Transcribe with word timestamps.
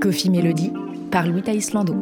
Coffee 0.00 0.30
Melody 0.30 0.72
par 1.10 1.26
Louis 1.26 1.42
Islando. 1.46 1.94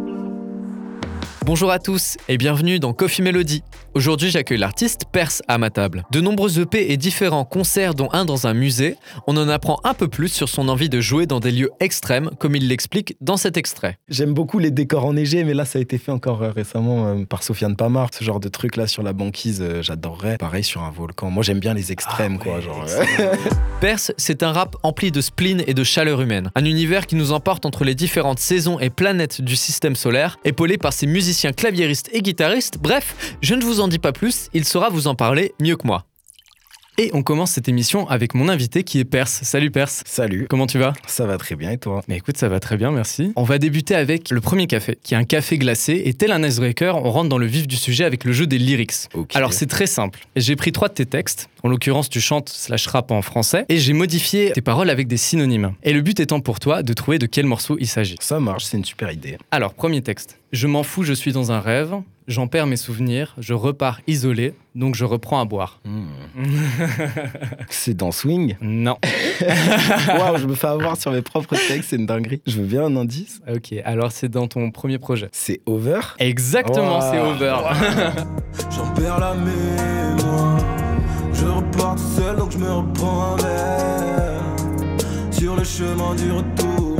Bonjour 1.45 1.73
à 1.73 1.80
tous 1.80 2.16
et 2.29 2.38
bienvenue 2.38 2.79
dans 2.79 2.93
Coffee 2.93 3.23
Melody. 3.23 3.64
Aujourd'hui, 3.99 4.30
j'accueille 4.30 4.59
l'artiste 4.59 5.07
Perse 5.11 5.43
à 5.49 5.59
ma 5.59 5.71
table. 5.71 6.05
De 6.12 6.21
nombreux 6.21 6.61
EP 6.61 6.93
et 6.93 6.97
différents 6.97 7.45
concerts, 7.45 7.95
dont 7.95 8.09
un 8.12 8.25
dans 8.25 8.47
un 8.47 8.55
musée, 8.55 8.95
on 9.27 9.37
en 9.37 9.48
apprend 9.48 9.80
un 9.83 9.93
peu 9.93 10.07
plus 10.07 10.29
sur 10.29 10.48
son 10.48 10.69
envie 10.69 10.89
de 10.89 11.01
jouer 11.01 11.27
dans 11.27 11.41
des 11.41 11.51
lieux 11.51 11.71
extrêmes, 11.80 12.30
comme 12.39 12.55
il 12.55 12.69
l'explique 12.69 13.16
dans 13.21 13.37
cet 13.37 13.57
extrait. 13.57 13.98
J'aime 14.09 14.34
beaucoup 14.34 14.61
les 14.61 14.71
décors 14.71 15.05
enneigés, 15.05 15.42
mais 15.42 15.53
là, 15.53 15.65
ça 15.65 15.80
a 15.80 15.83
été 15.83 15.98
fait 15.98 16.12
encore 16.12 16.45
euh, 16.45 16.53
récemment 16.53 17.09
euh, 17.09 17.25
par 17.25 17.42
Sofiane 17.42 17.75
Pamar. 17.75 18.11
Ce 18.16 18.23
genre 18.23 18.39
de 18.39 18.48
truc 18.48 18.77
là 18.77 18.87
sur 18.87 19.03
la 19.03 19.12
banquise, 19.12 19.59
euh, 19.61 19.83
j'adorerais. 19.83 20.39
Pareil 20.39 20.62
sur 20.62 20.84
un 20.84 20.92
volcan. 20.92 21.33
Moi, 21.33 21.42
j'aime 21.42 21.59
bien 21.59 21.75
les 21.75 21.91
extrêmes, 21.91 22.39
Ah 22.41 22.45
quoi. 22.45 22.55
ouais, 22.55 22.62
Genre, 22.62 22.84
Perse, 23.80 24.12
c'est 24.17 24.45
un 24.45 24.53
rap 24.53 24.77
empli 24.84 25.11
de 25.11 25.20
spleen 25.20 25.65
et 25.67 25.75
de 25.75 25.83
chaleur 25.83 26.20
humaine. 26.20 26.53
Un 26.55 26.67
univers 26.67 27.05
qui 27.09 27.17
nous 27.17 27.33
emporte 27.33 27.67
entre 27.67 27.83
les 27.83 27.97
différentes 27.97 28.39
saisons 28.39 28.78
et 28.78 28.91
planètes 28.91 29.41
du 29.41 29.56
système 29.56 29.97
solaire, 29.97 30.37
épaulé 30.45 30.78
par 30.78 30.92
ses 30.92 31.09
musiciens 31.09 31.53
claviéristes 31.53 32.09
et 32.12 32.23
guitaristes. 32.23 32.78
Bref, 32.80 33.34
je 33.42 33.55
ne 33.56 33.65
vous 33.65 33.80
en 33.80 33.88
dis 33.88 33.98
pas 33.98 34.12
plus, 34.12 34.48
il 34.55 34.65
saura 34.65 34.91
vous 34.91 35.06
en 35.06 35.15
parler 35.15 35.55
mieux 35.60 35.77
que 35.77 35.87
moi. 35.87 36.05
Et 37.01 37.10
on 37.15 37.23
commence 37.23 37.52
cette 37.52 37.69
émission 37.69 38.09
avec 38.09 38.34
mon 38.34 38.48
invité 38.48 38.83
qui 38.83 38.98
est 38.98 39.05
Perse. 39.05 39.45
Salut 39.45 39.70
Perse. 39.70 40.02
Salut. 40.05 40.48
Comment 40.51 40.66
tu 40.66 40.80
vas? 40.80 40.95
Ça 41.06 41.27
va 41.27 41.38
très 41.38 41.55
bien 41.55 41.70
et 41.70 41.78
toi? 41.78 42.02
Mais 42.09 42.16
écoute, 42.16 42.37
ça 42.37 42.48
va 42.48 42.59
très 42.59 42.77
bien, 42.77 42.91
merci. 42.91 43.33
On 43.37 43.45
va 43.45 43.59
débuter 43.59 43.95
avec 43.95 44.30
le 44.30 44.41
premier 44.41 44.66
café, 44.66 44.98
qui 45.01 45.14
est 45.14 45.16
un 45.16 45.23
café 45.23 45.59
glacé, 45.59 46.02
et 46.06 46.14
tel 46.14 46.33
un 46.33 46.42
icebreaker, 46.42 46.97
on 46.97 47.09
rentre 47.12 47.28
dans 47.28 47.39
le 47.39 47.47
vif 47.47 47.69
du 47.69 47.77
sujet 47.77 48.03
avec 48.03 48.25
le 48.25 48.33
jeu 48.33 48.48
des 48.48 48.59
lyrics. 48.59 49.09
Alors 49.34 49.53
c'est 49.53 49.69
très 49.69 49.86
simple. 49.86 50.27
J'ai 50.34 50.56
pris 50.56 50.72
trois 50.72 50.89
de 50.89 50.94
tes 50.94 51.06
textes, 51.06 51.48
en 51.62 51.69
l'occurrence 51.69 52.09
tu 52.09 52.20
chantes 52.20 52.48
slash 52.48 52.87
rap 52.87 53.11
en 53.11 53.23
français, 53.23 53.64
et 53.69 53.78
j'ai 53.78 53.92
modifié 53.92 54.53
tes 54.53 54.61
paroles 54.62 54.91
avec 54.91 55.06
des 55.09 55.17
synonymes. 55.17 55.73
Et 55.83 55.92
le 55.92 56.00
but 56.00 56.20
étant 56.20 56.41
pour 56.41 56.61
toi 56.61 56.83
de 56.83 56.92
trouver 56.92 57.19
de 57.19 57.27
quel 57.27 57.47
morceau 57.47 57.77
il 57.81 57.87
s'agit. 57.87 58.17
Ça 58.20 58.41
marche, 58.41 58.65
c'est 58.65 58.77
une 58.77 58.84
super 58.84 59.11
idée. 59.12 59.39
Alors, 59.50 59.75
premier 59.75 60.03
texte. 60.03 60.39
Je 60.53 60.67
m'en 60.67 60.83
fous, 60.83 61.03
je 61.03 61.12
suis 61.12 61.33
dans 61.33 61.53
un 61.53 61.61
rêve, 61.61 61.95
j'en 62.27 62.47
perds 62.47 62.67
mes 62.67 62.77
souvenirs, 62.78 63.34
je 63.39 63.53
repars 63.53 64.00
isolé, 64.06 64.55
donc 64.75 64.95
je 64.95 65.05
reprends 65.05 65.41
à 65.41 65.45
boire. 65.45 65.81
Hmm. 65.84 66.06
c'est 67.69 67.95
dans 67.95 68.12
Swing. 68.12 68.56
Non. 68.62 68.97
Waouh, 70.19 70.39
je 70.39 70.47
me 70.47 70.55
fais 70.55 70.69
avoir 70.69 70.97
sur 70.97 71.12
mes 71.12 71.20
propres 71.22 71.56
textes, 71.69 71.91
c'est 71.91 71.97
une 71.97 72.06
dinguerie. 72.06 72.41
Je 72.47 72.56
veux 72.61 72.67
bien 72.67 72.84
un 72.84 72.97
indice. 72.97 73.41
Ok, 73.53 73.75
alors 73.84 74.11
c'est 74.12 74.28
dans 74.31 74.47
ton 74.48 74.70
premier 74.70 74.98
projet. 74.98 75.28
C'est 75.33 75.61
Over. 75.67 76.00
Exactement, 76.19 76.98
Wow. 76.98 77.12
c'est 77.12 77.19
over. 77.20 77.56
J'en 78.75 78.95
perds 78.95 79.19
la 79.20 79.34
mémoire. 79.34 79.97
Seul 81.97 82.36
donc 82.36 82.50
je 82.53 82.58
me 82.58 82.70
reprends 82.70 83.34
un 83.34 83.36
verre. 83.42 84.42
Sur 85.31 85.56
le 85.56 85.64
chemin 85.64 86.14
du 86.14 86.31
retour, 86.33 86.97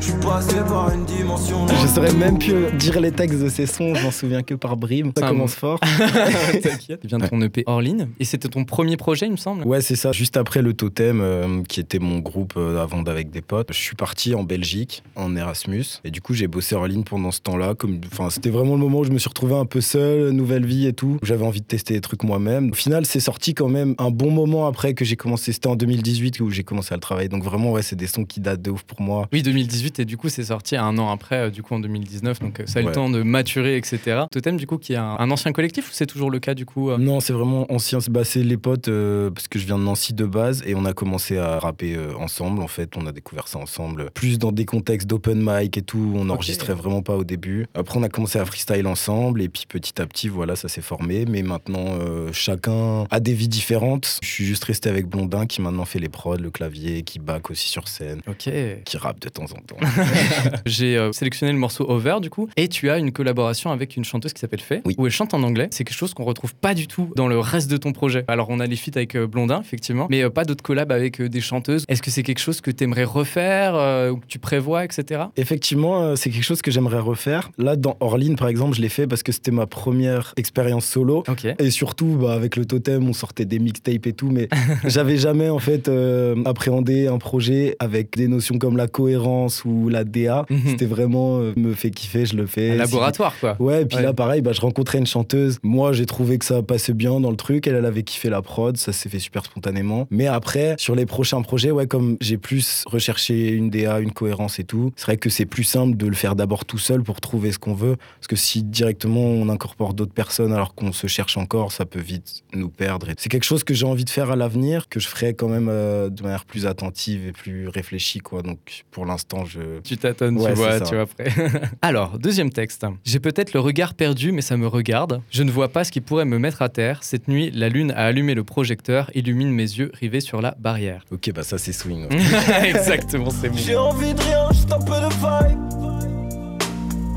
je 0.00 0.06
suis 0.06 0.20
passé 0.20 0.56
par 0.68 0.92
une 0.92 1.04
dimension. 1.04 1.66
Je 1.66 1.86
saurais 1.86 2.12
même 2.14 2.38
plus 2.38 2.70
dire 2.78 3.00
les 3.00 3.12
textes 3.12 3.40
de 3.40 3.48
ces 3.48 3.66
sons, 3.66 3.94
je 3.94 4.02
m'en 4.02 4.10
souviens 4.10 4.42
que 4.42 4.54
par 4.54 4.76
brime. 4.76 5.12
Ça 5.16 5.28
commence 5.28 5.54
fort. 5.54 5.80
T'inquiète. 6.62 7.00
Il 7.02 7.08
vient 7.08 7.18
de 7.18 7.26
ton 7.26 7.40
EP 7.40 7.64
Orline, 7.66 8.08
et 8.20 8.24
c'était 8.24 8.48
ton 8.48 8.64
premier 8.64 8.96
projet, 8.96 9.26
il 9.26 9.32
me 9.32 9.36
semble. 9.36 9.66
Ouais, 9.66 9.80
c'est 9.80 9.96
ça. 9.96 10.12
Juste 10.12 10.36
après 10.36 10.62
le 10.62 10.72
Totem, 10.74 11.20
euh, 11.20 11.62
qui 11.68 11.80
était 11.80 11.98
mon 11.98 12.18
groupe 12.18 12.54
euh, 12.56 12.82
avant 12.82 13.02
d'avec 13.02 13.30
des 13.30 13.40
potes, 13.40 13.72
je 13.72 13.78
suis 13.78 13.96
parti 13.96 14.34
en 14.34 14.44
Belgique, 14.44 15.02
en 15.16 15.34
Erasmus. 15.36 15.84
Et 16.04 16.10
du 16.10 16.20
coup, 16.20 16.34
j'ai 16.34 16.46
bossé 16.46 16.76
en 16.76 16.84
ligne 16.84 17.04
pendant 17.04 17.30
ce 17.30 17.40
temps-là. 17.40 17.74
Enfin, 18.12 18.30
c'était 18.30 18.50
vraiment 18.50 18.74
le 18.74 18.80
moment 18.80 19.00
où 19.00 19.04
je 19.04 19.10
me 19.10 19.18
suis 19.18 19.28
retrouvé 19.28 19.54
un 19.54 19.66
peu 19.66 19.80
seul, 19.80 20.30
nouvelle 20.30 20.66
vie 20.66 20.86
et 20.86 20.92
tout. 20.92 21.18
J'avais 21.22 21.44
envie 21.44 21.60
de 21.60 21.66
tester 21.66 21.94
des 21.94 22.00
trucs 22.00 22.22
moi-même. 22.22 22.70
Au 22.70 22.74
final, 22.74 23.06
c'est 23.06 23.20
sorti 23.20 23.54
quand 23.54 23.68
même 23.68 23.94
un 23.98 24.10
bon 24.10 24.30
moment 24.30 24.66
après 24.66 24.94
que 24.94 25.04
j'ai 25.04 25.16
commencé. 25.16 25.52
C'était 25.52 25.68
en 25.68 25.76
2018 25.76 26.40
où 26.40 26.50
j'ai 26.50 26.64
commencé 26.64 26.92
à 26.92 26.96
le 26.96 27.00
travailler. 27.00 27.28
Donc 27.28 27.44
vraiment, 27.44 27.72
ouais, 27.72 27.82
c'est 27.82 27.96
des 27.96 28.06
sons 28.06 28.24
qui 28.24 28.40
datent 28.40 28.62
de 28.62 28.70
ouf 28.70 28.82
pour 28.82 29.00
moi. 29.00 29.28
Oui, 29.32 29.42
2018, 29.42 29.87
et 29.98 30.04
du 30.04 30.16
coup, 30.16 30.28
c'est 30.28 30.44
sorti 30.44 30.76
un 30.76 30.98
an 30.98 31.10
après, 31.10 31.36
euh, 31.36 31.50
du 31.50 31.62
coup, 31.62 31.74
en 31.74 31.80
2019, 31.80 32.40
donc 32.40 32.60
euh, 32.60 32.66
ça 32.66 32.80
a 32.80 32.82
eu 32.82 32.86
le 32.86 32.92
temps 32.92 33.10
de 33.10 33.22
maturer, 33.22 33.76
etc. 33.76 34.22
Totem, 34.30 34.56
du 34.56 34.66
coup, 34.66 34.78
qui 34.78 34.92
est 34.92 34.96
un, 34.96 35.16
un 35.18 35.30
ancien 35.30 35.52
collectif, 35.52 35.88
ou 35.88 35.92
c'est 35.92 36.06
toujours 36.06 36.30
le 36.30 36.38
cas, 36.38 36.54
du 36.54 36.66
coup 36.66 36.90
euh 36.90 36.98
Non, 36.98 37.20
c'est 37.20 37.32
vraiment 37.32 37.70
ancien. 37.72 37.98
Bah, 38.10 38.24
c'est 38.24 38.42
les 38.42 38.56
potes, 38.56 38.88
euh, 38.88 39.30
parce 39.30 39.48
que 39.48 39.58
je 39.58 39.66
viens 39.66 39.78
de 39.78 39.84
Nancy 39.84 40.14
de 40.14 40.24
base, 40.24 40.62
et 40.66 40.74
on 40.74 40.84
a 40.84 40.92
commencé 40.92 41.38
à 41.38 41.58
rapper 41.58 41.94
euh, 41.96 42.14
ensemble. 42.18 42.62
En 42.62 42.68
fait, 42.68 42.96
on 42.96 43.06
a 43.06 43.12
découvert 43.12 43.48
ça 43.48 43.58
ensemble. 43.58 44.10
Plus 44.14 44.38
dans 44.38 44.52
des 44.52 44.64
contextes 44.64 45.06
d'open 45.06 45.40
mic 45.40 45.76
et 45.76 45.82
tout. 45.82 46.12
On 46.16 46.26
n'enregistrait 46.26 46.74
vraiment 46.74 47.02
pas 47.02 47.16
au 47.16 47.24
début. 47.24 47.66
Après, 47.74 47.98
on 47.98 48.02
a 48.02 48.08
commencé 48.08 48.38
à 48.38 48.44
freestyle 48.44 48.86
ensemble, 48.86 49.42
et 49.42 49.48
puis 49.48 49.64
petit 49.68 50.00
à 50.00 50.06
petit, 50.06 50.28
voilà, 50.28 50.56
ça 50.56 50.68
s'est 50.68 50.80
formé. 50.80 51.24
Mais 51.26 51.42
maintenant, 51.42 51.86
euh, 52.00 52.30
chacun 52.32 53.04
a 53.10 53.20
des 53.20 53.32
vies 53.32 53.48
différentes. 53.48 54.18
Je 54.22 54.28
suis 54.28 54.44
juste 54.44 54.64
resté 54.64 54.88
avec 54.88 55.06
Blondin, 55.06 55.46
qui 55.46 55.60
maintenant 55.60 55.84
fait 55.84 55.98
les 55.98 56.08
prods, 56.08 56.36
le 56.36 56.50
clavier, 56.50 57.02
qui 57.02 57.18
back 57.18 57.50
aussi 57.50 57.68
sur 57.68 57.88
scène, 57.88 58.20
qui 58.38 58.96
rappe 58.96 59.20
de 59.20 59.28
temps 59.28 59.44
en 59.44 59.60
temps. 59.60 59.76
J'ai 60.66 60.96
euh, 60.96 61.12
sélectionné 61.12 61.52
le 61.52 61.58
morceau 61.58 61.84
Over 61.88 62.16
du 62.20 62.30
coup, 62.30 62.48
et 62.56 62.68
tu 62.68 62.90
as 62.90 62.98
une 62.98 63.12
collaboration 63.12 63.70
avec 63.70 63.96
une 63.96 64.04
chanteuse 64.04 64.32
qui 64.32 64.40
s'appelle 64.40 64.60
Faye, 64.60 64.80
Oui. 64.84 64.94
où 64.98 65.06
elle 65.06 65.12
chante 65.12 65.34
en 65.34 65.42
anglais. 65.42 65.68
C'est 65.70 65.84
quelque 65.84 65.96
chose 65.96 66.14
qu'on 66.14 66.24
retrouve 66.24 66.54
pas 66.54 66.74
du 66.74 66.86
tout 66.86 67.10
dans 67.16 67.28
le 67.28 67.38
reste 67.38 67.70
de 67.70 67.76
ton 67.76 67.92
projet. 67.92 68.24
Alors 68.28 68.48
on 68.50 68.60
a 68.60 68.66
les 68.66 68.76
feats 68.76 68.92
avec 68.96 69.14
euh, 69.14 69.26
Blondin 69.26 69.60
effectivement, 69.60 70.06
mais 70.10 70.22
euh, 70.22 70.30
pas 70.30 70.44
d'autres 70.44 70.62
collabs 70.62 70.92
avec 70.92 71.20
des 71.22 71.40
chanteuses. 71.40 71.84
Est-ce 71.88 72.02
que 72.02 72.10
c'est 72.10 72.22
quelque 72.22 72.40
chose 72.40 72.60
que 72.60 72.70
tu 72.70 72.84
aimerais 72.84 73.04
refaire 73.04 73.74
ou 74.12 74.16
que 74.16 74.26
tu 74.26 74.38
prévois, 74.38 74.84
etc. 74.84 75.22
Effectivement, 75.36 76.16
c'est 76.16 76.30
quelque 76.30 76.44
chose 76.44 76.62
que 76.62 76.70
j'aimerais 76.70 76.98
refaire. 76.98 77.50
Là, 77.58 77.76
dans 77.76 77.96
Orline, 78.00 78.36
par 78.36 78.48
exemple, 78.48 78.76
je 78.76 78.80
l'ai 78.82 78.88
fait 78.88 79.06
parce 79.06 79.22
que 79.22 79.32
c'était 79.32 79.50
ma 79.50 79.66
première 79.66 80.32
expérience 80.36 80.86
solo. 80.86 81.24
Et 81.58 81.70
surtout, 81.70 82.16
bah, 82.20 82.32
avec 82.34 82.56
le 82.56 82.64
totem, 82.64 83.08
on 83.08 83.12
sortait 83.12 83.44
des 83.44 83.58
mixtapes 83.58 84.06
et 84.06 84.12
tout, 84.12 84.30
mais 84.30 84.48
j'avais 84.84 85.16
jamais 85.16 85.48
en 85.48 85.58
fait 85.58 85.88
euh, 85.88 86.36
appréhendé 86.44 87.06
un 87.06 87.18
projet 87.18 87.76
avec 87.78 88.16
des 88.16 88.28
notions 88.28 88.58
comme 88.58 88.76
la 88.76 88.88
cohérence 88.88 89.64
ou 89.68 89.88
la 89.88 90.04
DA. 90.04 90.44
Mhm. 90.50 90.60
C'était 90.66 90.86
vraiment 90.86 91.38
euh, 91.40 91.52
me 91.56 91.74
fait 91.74 91.90
kiffer, 91.90 92.26
je 92.26 92.36
le 92.36 92.46
fais. 92.46 92.72
Un 92.72 92.76
laboratoire 92.76 93.34
quoi. 93.38 93.56
Ouais, 93.60 93.82
et 93.82 93.84
puis 93.86 93.98
Ouais. 93.98 94.02
là, 94.02 94.12
pareil, 94.12 94.42
bah, 94.42 94.52
je 94.52 94.60
rencontrais 94.60 94.98
une 94.98 95.06
chanteuse. 95.06 95.58
Moi, 95.62 95.92
j'ai 95.92 96.06
trouvé 96.06 96.38
que 96.38 96.44
ça 96.44 96.62
passait 96.62 96.94
bien 96.94 97.20
dans 97.20 97.30
le 97.30 97.36
truc. 97.36 97.66
Elle, 97.66 97.74
elle 97.74 97.84
avait 97.86 98.02
kiffé 98.02 98.30
la 98.30 98.42
prod. 98.42 98.76
Ça 98.76 98.92
s'est 98.92 99.08
fait 99.08 99.18
super 99.18 99.44
spontanément. 99.44 100.06
Mais 100.10 100.26
après, 100.26 100.74
sur 100.78 100.94
les 100.94 101.06
prochains 101.06 101.42
projets, 101.42 101.70
ouais, 101.70 101.86
comme 101.86 102.16
j'ai 102.20 102.38
plus 102.38 102.84
recherché 102.86 103.48
une 103.50 103.70
DA, 103.70 104.00
une 104.00 104.12
cohérence 104.12 104.58
et 104.58 104.64
tout, 104.64 104.92
c'est 104.96 105.04
vrai 105.06 105.16
que 105.16 105.30
c'est 105.30 105.46
plus 105.46 105.64
simple 105.64 105.96
de 105.96 106.06
le 106.06 106.14
faire 106.14 106.34
d'abord 106.36 106.64
tout 106.64 106.78
seul 106.78 107.02
pour 107.02 107.20
trouver 107.20 107.52
ce 107.52 107.58
qu'on 107.58 107.74
veut. 107.74 107.96
Parce 108.18 108.26
que 108.28 108.36
si 108.36 108.62
directement 108.62 109.20
on 109.22 109.48
incorpore 109.48 109.94
d'autres 109.94 110.12
personnes 110.12 110.52
alors 110.52 110.74
qu'on 110.74 110.92
se 110.92 111.06
cherche 111.06 111.36
encore, 111.36 111.72
ça 111.72 111.84
peut 111.84 112.00
vite 112.00 112.44
nous 112.54 112.68
perdre. 112.68 113.08
C'est 113.18 113.28
quelque 113.28 113.44
chose 113.44 113.64
que 113.64 113.74
j'ai 113.74 113.86
envie 113.86 114.04
de 114.04 114.10
faire 114.10 114.30
à 114.30 114.36
l'avenir, 114.36 114.88
que 114.88 115.00
je 115.00 115.08
ferai 115.08 115.34
quand 115.34 115.48
même 115.48 115.68
euh, 115.70 116.08
de 116.08 116.22
manière 116.22 116.44
plus 116.44 116.66
attentive 116.66 117.26
et 117.26 117.32
plus 117.32 117.68
réfléchie, 117.68 118.20
quoi. 118.20 118.42
Donc, 118.42 118.84
pour 118.90 119.04
l'instant, 119.06 119.44
je. 119.44 119.57
Tu 119.84 119.96
tâtonnes, 119.96 120.38
Ouais, 120.38 120.50
tu 120.52 120.56
vois, 120.56 120.80
tu 120.80 120.94
vois 120.94 121.02
après. 121.04 121.32
Alors, 121.82 122.18
deuxième 122.18 122.50
texte. 122.50 122.86
J'ai 123.04 123.20
peut-être 123.20 123.52
le 123.52 123.60
regard 123.60 123.94
perdu, 123.94 124.32
mais 124.32 124.42
ça 124.42 124.56
me 124.56 124.66
regarde. 124.66 125.20
Je 125.30 125.42
ne 125.42 125.50
vois 125.50 125.68
pas 125.68 125.84
ce 125.84 125.92
qui 125.92 126.00
pourrait 126.00 126.24
me 126.24 126.38
mettre 126.38 126.62
à 126.62 126.68
terre. 126.68 127.02
Cette 127.02 127.28
nuit, 127.28 127.50
la 127.54 127.68
lune 127.68 127.92
a 127.92 128.04
allumé 128.04 128.34
le 128.34 128.44
projecteur, 128.44 129.10
illumine 129.14 129.50
mes 129.50 129.62
yeux 129.62 129.90
rivés 129.94 130.20
sur 130.20 130.40
la 130.40 130.54
barrière. 130.58 131.04
Ok, 131.10 131.30
bah 131.34 131.42
ça, 131.42 131.58
c'est 131.58 131.72
swing. 131.72 132.06
Exactement, 132.64 133.30
c'est 133.30 133.48
bon. 133.48 133.56
J'ai 133.56 133.76
envie 133.76 134.14
de 134.14 134.20
rien, 134.20 134.48
juste 134.52 134.72
un 134.72 134.80
peu 134.80 134.92
de 135.00 135.08
vibe. 135.14 135.58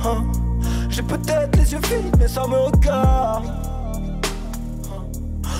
Hein. 0.03 0.25
J'ai 0.89 1.03
peut-être 1.03 1.55
les 1.57 1.71
yeux 1.73 1.79
vides, 1.79 2.15
mais 2.19 2.27
ça 2.27 2.47
me 2.47 2.55
regarde. 2.55 3.45
Hein. 3.47 4.21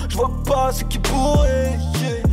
Je 0.08 0.16
vois 0.16 0.30
pas 0.44 0.72
ce 0.72 0.84
qui 0.84 0.98
pourrait. 0.98 1.78
yeah. 2.02 2.31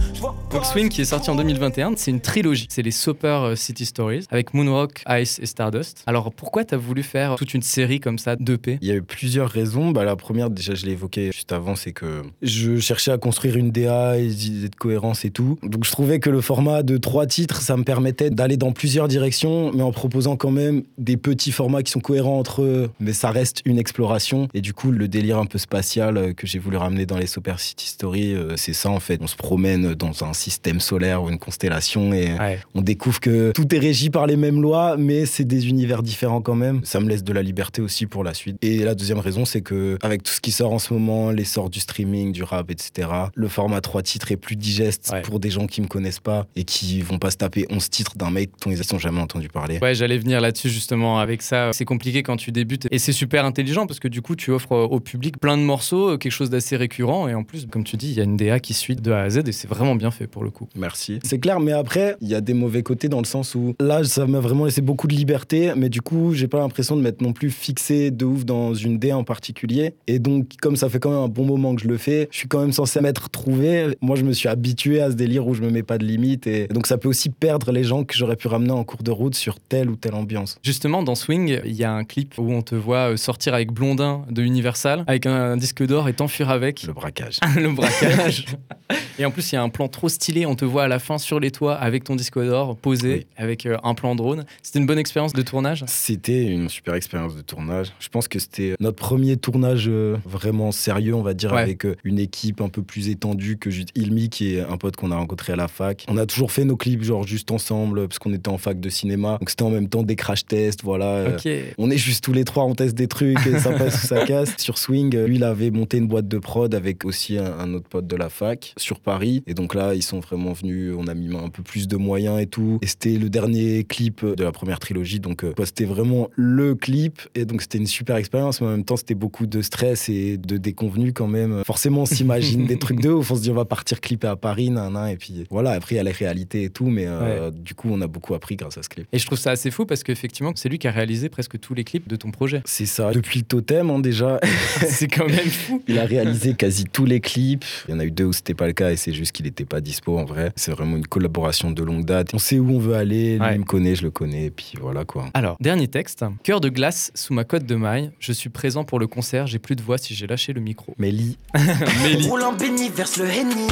Donc 0.51 0.65
Swing 0.65 0.89
qui 0.89 1.01
est 1.01 1.05
sorti 1.05 1.29
en 1.29 1.35
2021, 1.35 1.93
c'est 1.95 2.11
une 2.11 2.19
trilogie. 2.19 2.67
C'est 2.69 2.81
les 2.81 2.91
Soper 2.91 3.27
euh, 3.27 3.55
City 3.55 3.85
Stories 3.85 4.25
avec 4.31 4.53
Moonrock, 4.53 5.03
Ice 5.09 5.39
et 5.39 5.45
Stardust. 5.45 6.03
Alors 6.07 6.33
pourquoi 6.33 6.65
t'as 6.65 6.77
voulu 6.77 7.03
faire 7.03 7.35
toute 7.35 7.53
une 7.53 7.61
série 7.61 7.99
comme 7.99 8.17
ça 8.17 8.35
d'EP 8.35 8.79
Il 8.81 8.87
y 8.87 8.91
a 8.91 8.95
eu 8.95 9.01
plusieurs 9.01 9.49
raisons. 9.49 9.91
Bah, 9.91 10.03
la 10.03 10.15
première, 10.15 10.49
déjà, 10.49 10.73
je 10.75 10.85
l'ai 10.85 10.93
évoqué 10.93 11.31
juste 11.31 11.51
avant, 11.53 11.75
c'est 11.75 11.93
que 11.93 12.23
je 12.41 12.79
cherchais 12.79 13.11
à 13.11 13.17
construire 13.17 13.55
une 13.55 13.71
DA 13.71 14.17
et 14.17 14.27
des 14.27 14.47
idées 14.47 14.69
de 14.69 14.75
cohérence 14.75 15.23
et 15.23 15.29
tout. 15.29 15.57
Donc, 15.63 15.85
je 15.85 15.91
trouvais 15.91 16.19
que 16.19 16.29
le 16.29 16.41
format 16.41 16.83
de 16.83 16.97
trois 16.97 17.25
titres, 17.25 17.61
ça 17.61 17.77
me 17.77 17.83
permettait 17.83 18.29
d'aller 18.29 18.57
dans 18.57 18.71
plusieurs 18.71 19.07
directions, 19.07 19.71
mais 19.73 19.83
en 19.83 19.91
proposant 19.91 20.35
quand 20.35 20.51
même 20.51 20.83
des 20.97 21.17
petits 21.17 21.51
formats 21.51 21.83
qui 21.83 21.91
sont 21.91 21.99
cohérents 21.99 22.39
entre 22.39 22.63
eux. 22.63 22.89
Mais 22.99 23.13
ça 23.13 23.31
reste 23.31 23.61
une 23.65 23.77
exploration. 23.77 24.47
Et 24.53 24.61
du 24.61 24.73
coup, 24.73 24.91
le 24.91 25.07
délire 25.07 25.37
un 25.37 25.45
peu 25.45 25.59
spatial 25.59 26.17
euh, 26.17 26.33
que 26.33 26.47
j'ai 26.47 26.59
voulu 26.59 26.77
ramener 26.77 27.05
dans 27.05 27.17
les 27.17 27.27
Super 27.27 27.59
City 27.59 27.87
Story, 27.87 28.33
euh, 28.33 28.55
c'est 28.57 28.73
ça 28.73 28.89
en 28.89 28.99
fait. 28.99 29.19
On 29.21 29.27
se 29.27 29.35
promène 29.35 29.93
dans 29.93 30.08
un 30.21 30.33
système 30.33 30.79
solaire 30.79 31.23
ou 31.23 31.29
une 31.29 31.39
constellation 31.39 32.13
et 32.13 32.33
Ouais. 32.39 32.59
on 32.75 32.81
découvre 32.81 33.19
que 33.19 33.51
tout 33.51 33.73
est 33.75 33.79
régi 33.79 34.09
par 34.09 34.27
les 34.27 34.35
mêmes 34.37 34.61
lois, 34.61 34.95
mais 34.97 35.25
c'est 35.25 35.43
des 35.45 35.67
univers 35.67 36.03
différents 36.03 36.41
quand 36.41 36.55
même. 36.55 36.81
Ça 36.83 36.99
me 36.99 37.09
laisse 37.09 37.23
de 37.23 37.33
la 37.33 37.41
liberté 37.41 37.81
aussi 37.81 38.05
pour 38.05 38.23
la 38.23 38.33
suite. 38.33 38.57
Et 38.61 38.79
la 38.79 38.95
deuxième 38.95 39.19
raison, 39.19 39.45
c'est 39.45 39.61
que 39.61 39.97
avec 40.01 40.23
tout 40.23 40.31
ce 40.33 40.39
qui 40.41 40.51
sort 40.51 40.71
en 40.73 40.79
ce 40.79 40.93
moment, 40.93 41.31
l'essor 41.31 41.69
du 41.69 41.79
streaming, 41.79 42.31
du 42.31 42.43
rap, 42.43 42.69
etc., 42.71 43.09
le 43.35 43.47
format 43.47 43.81
trois 43.81 44.01
titres 44.01 44.31
est 44.31 44.37
plus 44.37 44.55
digeste 44.55 45.09
Ouais. 45.11 45.21
pour 45.21 45.39
des 45.39 45.49
gens 45.49 45.65
qui 45.67 45.81
me 45.81 45.87
connaissent 45.87 46.19
pas 46.19 46.45
et 46.55 46.63
qui 46.63 47.01
vont 47.01 47.19
pas 47.19 47.31
se 47.31 47.37
taper 47.37 47.65
11 47.69 47.89
titres 47.89 48.15
d'un 48.17 48.29
mec 48.31 48.49
dont 48.63 48.71
ils 48.71 48.79
n'ont 48.91 48.99
jamais 48.99 49.21
entendu 49.21 49.47
parler. 49.49 49.79
Ouais, 49.81 49.95
j'allais 49.95 50.17
venir 50.17 50.39
là-dessus 50.41 50.69
justement 50.69 51.19
avec 51.19 51.41
ça. 51.41 51.71
C'est 51.73 51.85
compliqué 51.85 52.23
quand 52.23 52.37
tu 52.37 52.51
débutes 52.51 52.87
et 52.91 52.99
c'est 52.99 53.11
super 53.13 53.45
intelligent 53.45 53.87
parce 53.87 53.99
que 53.99 54.07
du 54.07 54.21
coup, 54.21 54.35
tu 54.35 54.51
offres 54.51 54.71
au 54.75 54.99
public 54.99 55.39
plein 55.39 55.57
de 55.57 55.63
morceaux, 55.63 56.17
quelque 56.17 56.31
chose 56.31 56.49
d'assez 56.49 56.75
récurrent 56.77 57.27
et 57.27 57.33
en 57.33 57.43
plus, 57.43 57.65
comme 57.67 57.83
tu 57.83 57.97
dis, 57.97 58.09
il 58.09 58.17
y 58.17 58.19
a 58.21 58.23
une 58.23 58.37
DA 58.37 58.59
qui 58.59 58.73
suit 58.73 58.95
de 58.95 59.11
A 59.11 59.21
à 59.21 59.29
Z 59.29 59.41
et 59.47 59.51
c'est 59.51 59.67
vraiment 59.67 59.95
bien 59.99 60.09
fait 60.09 60.25
pour 60.25 60.43
le 60.43 60.49
coup. 60.49 60.67
Merci. 60.75 61.19
C'est 61.23 61.37
clair, 61.39 61.59
mais 61.59 61.73
après, 61.73 62.15
il 62.21 62.27
y 62.27 62.33
a 62.33 62.41
des 62.41 62.55
mauvais 62.55 62.81
côtés 62.81 63.07
dans 63.07 63.19
le 63.19 63.25
sens 63.25 63.53
où 63.53 63.75
là, 63.79 64.03
ça 64.03 64.25
m'a 64.25 64.39
vraiment 64.39 64.65
laissé 64.65 64.81
beaucoup 64.81 65.07
de 65.07 65.13
liberté, 65.13 65.73
mais 65.75 65.89
du 65.89 66.01
coup, 66.01 66.33
j'ai 66.33 66.47
pas 66.47 66.57
l'impression 66.57 66.95
de 66.95 67.01
m'être 67.01 67.21
non 67.21 67.33
plus 67.33 67.51
fixé 67.51 68.09
de 68.09 68.25
ouf 68.25 68.45
dans 68.45 68.73
une 68.73 68.97
D 68.97 69.13
en 69.13 69.23
particulier. 69.23 69.93
Et 70.07 70.17
donc, 70.17 70.53
comme 70.61 70.75
ça 70.75 70.89
fait 70.89 70.99
quand 70.99 71.11
même 71.11 71.19
un 71.19 71.27
bon 71.27 71.45
moment 71.45 71.75
que 71.75 71.81
je 71.81 71.87
le 71.87 71.97
fais, 71.97 72.27
je 72.31 72.37
suis 72.37 72.47
quand 72.47 72.61
même 72.61 72.71
censé 72.71 72.99
m'être 73.01 73.29
trouvé. 73.29 73.95
Moi, 74.01 74.15
je 74.15 74.23
me 74.23 74.33
suis 74.33 74.49
habitué 74.49 75.01
à 75.01 75.11
ce 75.11 75.15
délire 75.15 75.45
où 75.45 75.53
je 75.53 75.61
me 75.61 75.69
mets 75.69 75.83
pas 75.83 75.97
de 75.97 76.05
limite. 76.05 76.47
Et 76.47 76.67
donc, 76.67 76.87
ça 76.87 76.97
peut 76.97 77.09
aussi 77.09 77.29
perdre 77.29 77.71
les 77.71 77.83
gens 77.83 78.03
que 78.03 78.15
j'aurais 78.15 78.37
pu 78.37 78.47
ramener 78.47 78.71
en 78.71 78.83
cours 78.83 79.03
de 79.03 79.11
route 79.11 79.35
sur 79.35 79.59
telle 79.59 79.89
ou 79.89 79.95
telle 79.95 80.15
ambiance. 80.15 80.57
Justement, 80.63 81.03
dans 81.03 81.15
Swing, 81.15 81.59
il 81.65 81.73
y 81.73 81.83
a 81.83 81.91
un 81.91 82.05
clip 82.05 82.37
où 82.37 82.51
on 82.51 82.61
te 82.61 82.75
voit 82.75 83.11
euh, 83.11 83.17
sortir 83.17 83.53
avec 83.53 83.71
Blondin 83.71 84.23
de 84.29 84.41
Universal, 84.41 85.03
avec 85.07 85.25
un 85.25 85.57
disque 85.57 85.85
d'or 85.85 86.07
et 86.07 86.13
t'enfuir 86.13 86.49
avec. 86.49 86.83
Le 86.83 86.93
braquage. 86.93 87.39
le 87.55 87.71
braquage. 87.71 88.45
et 89.19 89.25
en 89.25 89.31
plus, 89.31 89.51
il 89.51 89.55
y 89.55 89.57
a 89.57 89.61
un 89.61 89.69
plan 89.69 89.88
trop 89.89 90.09
stylé. 90.09 90.45
On 90.45 90.55
te 90.55 90.65
voit 90.65 90.83
à 90.83 90.87
la 90.87 90.99
fin 90.99 91.17
sur 91.17 91.39
les 91.39 91.51
toits 91.51 91.75
avec 91.75 92.03
ton 92.03 92.15
disque 92.15 92.39
d'or 92.39 92.77
posé 92.77 93.13
Oui. 93.13 93.25
avec 93.37 93.65
euh, 93.65 93.77
un 93.83 93.93
plan 93.93 94.15
drone. 94.15 94.45
C'était 94.63 94.79
une 94.79 94.85
bonne 94.85 94.97
expérience 94.99 95.33
de 95.33 95.41
tournage? 95.41 95.83
C'était 95.87 96.45
une 96.45 96.69
super 96.69 96.93
expérience 96.95 97.35
de 97.35 97.41
tournage. 97.41 97.87
Je 97.99 98.09
pense 98.09 98.27
que 98.27 98.39
c'était 98.39 98.75
notre 98.79 98.97
premier 98.97 99.37
tournage 99.37 99.85
euh, 99.87 100.17
vraiment 100.25 100.71
sérieux, 100.71 101.15
on 101.15 101.21
va 101.21 101.33
dire, 101.33 101.51
Ouais. 101.53 101.61
avec 101.61 101.85
euh, 101.85 101.95
une 102.03 102.19
équipe 102.19 102.61
un 102.61 102.69
peu 102.69 102.81
plus 102.81 103.09
étendue 103.09 103.57
que 103.57 103.69
juste 103.69 103.89
Ilmi, 103.95 104.29
qui 104.29 104.55
est 104.55 104.61
un 104.61 104.77
pote 104.77 104.95
qu'on 104.95 105.11
a 105.11 105.15
rencontré 105.17 105.53
à 105.53 105.55
la 105.55 105.67
fac. 105.67 106.05
On 106.07 106.17
a 106.17 106.25
toujours 106.25 106.51
fait 106.51 106.63
nos 106.65 106.77
clips, 106.77 107.03
genre 107.03 107.25
juste 107.25 107.51
ensemble, 107.51 108.07
parce 108.07 108.19
qu'on 108.19 108.33
était 108.33 108.49
en 108.49 108.57
fac 108.57 108.79
de 108.79 108.89
cinéma. 108.89 109.37
Donc 109.39 109.49
c'était 109.49 109.63
en 109.63 109.69
même 109.71 109.89
temps 109.89 110.03
des 110.03 110.15
crash 110.15 110.45
tests, 110.45 110.83
voilà. 110.83 111.37
On 111.77 111.89
est 111.89 111.97
juste 111.97 112.23
tous 112.23 112.33
les 112.33 112.43
trois, 112.43 112.65
on 112.65 112.75
teste 112.75 112.95
des 112.95 113.07
trucs, 113.07 113.45
et 113.47 113.59
ça 113.59 113.71
passe 113.71 114.03
ou 114.03 114.07
ça 114.07 114.25
casse. 114.25 114.53
Sur 114.57 114.77
Swing, 114.77 115.15
lui, 115.25 115.35
il 115.37 115.43
avait 115.43 115.71
monté 115.71 115.97
une 115.97 116.07
boîte 116.07 116.27
de 116.27 116.37
prod 116.37 116.73
avec 116.75 117.05
aussi 117.05 117.37
un, 117.37 117.57
un 117.59 117.73
autre 117.73 117.87
pote 117.89 118.07
de 118.07 118.15
la 118.15 118.29
fac 118.29 118.73
sur 118.77 118.99
Paris. 118.99 119.43
Et 119.47 119.53
donc 119.53 119.73
là, 119.75 119.78
ils 119.93 120.03
sont 120.03 120.19
vraiment 120.19 120.53
venus, 120.53 120.93
on 120.97 121.07
a 121.07 121.13
mis 121.13 121.35
un 121.35 121.49
peu 121.49 121.63
plus 121.63 121.87
de 121.87 121.97
moyens 121.97 122.39
et 122.39 122.47
tout. 122.47 122.79
Et 122.81 122.87
c'était 122.87 123.17
le 123.17 123.29
dernier 123.29 123.83
clip 123.83 124.25
de 124.25 124.43
la 124.43 124.51
première 124.51 124.79
trilogie, 124.79 125.19
donc 125.19 125.43
euh, 125.43 125.53
c'était 125.63 125.85
vraiment 125.85 126.29
le 126.35 126.75
clip. 126.75 127.21
Et 127.35 127.45
donc 127.45 127.61
c'était 127.61 127.77
une 127.77 127.87
super 127.87 128.15
expérience, 128.17 128.61
mais 128.61 128.67
en 128.67 128.71
même 128.71 128.85
temps, 128.85 128.97
c'était 128.97 129.15
beaucoup 129.15 129.47
de 129.47 129.61
stress 129.61 130.09
et 130.09 130.37
de 130.37 130.57
déconvenus 130.57 131.13
quand 131.15 131.27
même. 131.27 131.63
Forcément, 131.65 132.01
on 132.01 132.05
s'imagine 132.05 132.65
des 132.65 132.77
trucs 132.77 133.01
de 133.01 133.09
ouf, 133.09 133.31
on 133.31 133.35
se 133.35 133.41
dit 133.41 133.51
on 133.51 133.55
va 133.55 133.65
partir 133.65 134.01
clipper 134.01 134.27
à 134.27 134.35
Paris, 134.35 134.69
nan, 134.69 134.93
nan, 134.93 135.09
et 135.09 135.17
puis 135.17 135.45
voilà, 135.49 135.71
après 135.71 135.95
il 135.95 135.97
y 135.97 136.01
a 136.01 136.03
les 136.03 136.11
réalités 136.11 136.63
et 136.63 136.69
tout, 136.69 136.87
mais 136.87 137.05
euh, 137.07 137.51
du 137.51 137.75
coup, 137.75 137.89
on 137.91 138.01
a 138.01 138.07
beaucoup 138.07 138.33
appris 138.33 138.55
grâce 138.55 138.77
à 138.77 138.83
ce 138.83 138.89
clip. 138.89 139.07
Et 139.11 139.19
je 139.19 139.25
trouve 139.25 139.37
ça 139.37 139.51
assez 139.51 139.71
fou 139.71 139.85
parce 139.85 140.03
qu'effectivement, 140.03 140.51
c'est 140.55 140.69
lui 140.69 140.79
qui 140.79 140.87
a 140.87 140.91
réalisé 140.91 141.29
presque 141.29 141.59
tous 141.59 141.73
les 141.73 141.83
clips 141.83 142.07
de 142.07 142.15
ton 142.15 142.31
projet. 142.31 142.61
C'est 142.65 142.85
ça. 142.85 143.11
Depuis 143.11 143.39
le 143.39 143.45
totem, 143.45 143.89
hein, 143.89 143.99
déjà, 143.99 144.39
c'est 144.87 145.07
quand 145.07 145.27
même 145.27 145.37
fou. 145.49 145.81
il 145.87 145.97
a 145.99 146.05
réalisé 146.05 146.53
quasi 146.53 146.85
tous 146.85 147.05
les 147.05 147.19
clips. 147.19 147.65
Il 147.87 147.91
y 147.91 147.93
en 147.93 147.99
a 147.99 148.05
eu 148.05 148.11
deux 148.11 148.25
où 148.25 148.33
c'était 148.33 148.53
pas 148.53 148.67
le 148.67 148.73
cas 148.73 148.91
et 148.91 148.95
c'est 148.95 149.13
juste 149.13 149.31
qu'il 149.31 149.45
n'était 149.45 149.65
pas 149.69 149.79
dispo 149.81 150.17
en 150.17 150.25
vrai. 150.25 150.51
C'est 150.55 150.71
vraiment 150.71 150.97
une 150.97 151.07
collaboration 151.07 151.71
de 151.71 151.83
longue 151.83 152.03
date. 152.05 152.33
On 152.33 152.39
sait 152.39 152.59
où 152.59 152.69
on 152.71 152.79
veut 152.79 152.95
aller, 152.95 153.35
lui 153.37 153.41
Ouais. 153.45 153.57
me 153.57 153.63
connaît, 153.63 153.95
je 153.95 154.03
le 154.03 154.11
connais, 154.11 154.45
et 154.45 154.51
puis 154.51 154.73
voilà 154.81 155.05
quoi. 155.05 155.25
Alors, 155.33 155.55
dernier 155.59 155.87
texte. 155.87 156.25
Cœur 156.43 156.59
de 156.59 156.69
glace 156.69 157.11
sous 157.15 157.33
ma 157.33 157.43
cote 157.43 157.65
de 157.65 157.75
maille. 157.75 158.11
Je 158.19 158.33
suis 158.33 158.49
présent 158.49 158.83
pour 158.83 158.99
le 158.99 159.07
concert. 159.07 159.47
J'ai 159.47 159.59
plus 159.59 159.75
de 159.75 159.81
voix 159.81 159.97
si 159.97 160.13
j'ai 160.15 160.27
lâché 160.27 160.51
le 160.53 160.61
micro. 160.61 160.93
Mélie. 160.97 161.37
Roule 162.27 162.41
en 162.43 162.53
béni, 162.53 162.89
verse 162.89 163.17
le 163.17 163.25
Henny. 163.29 163.67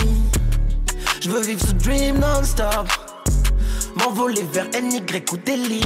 Je 1.22 1.30
veux 1.30 1.42
vivre 1.42 1.62
ce 1.62 1.74
dream 1.74 2.20
non-stop. 2.20 2.88
M'envoler 3.98 4.44
vers 4.54 4.68
NY 4.82 5.02
ou 5.32 5.38
Delhi. 5.38 5.82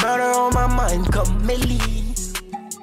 Murder 0.00 0.32
on 0.36 0.50
my 0.50 0.66
mind 0.76 1.08
comme 1.10 1.42
Melly. 1.44 2.11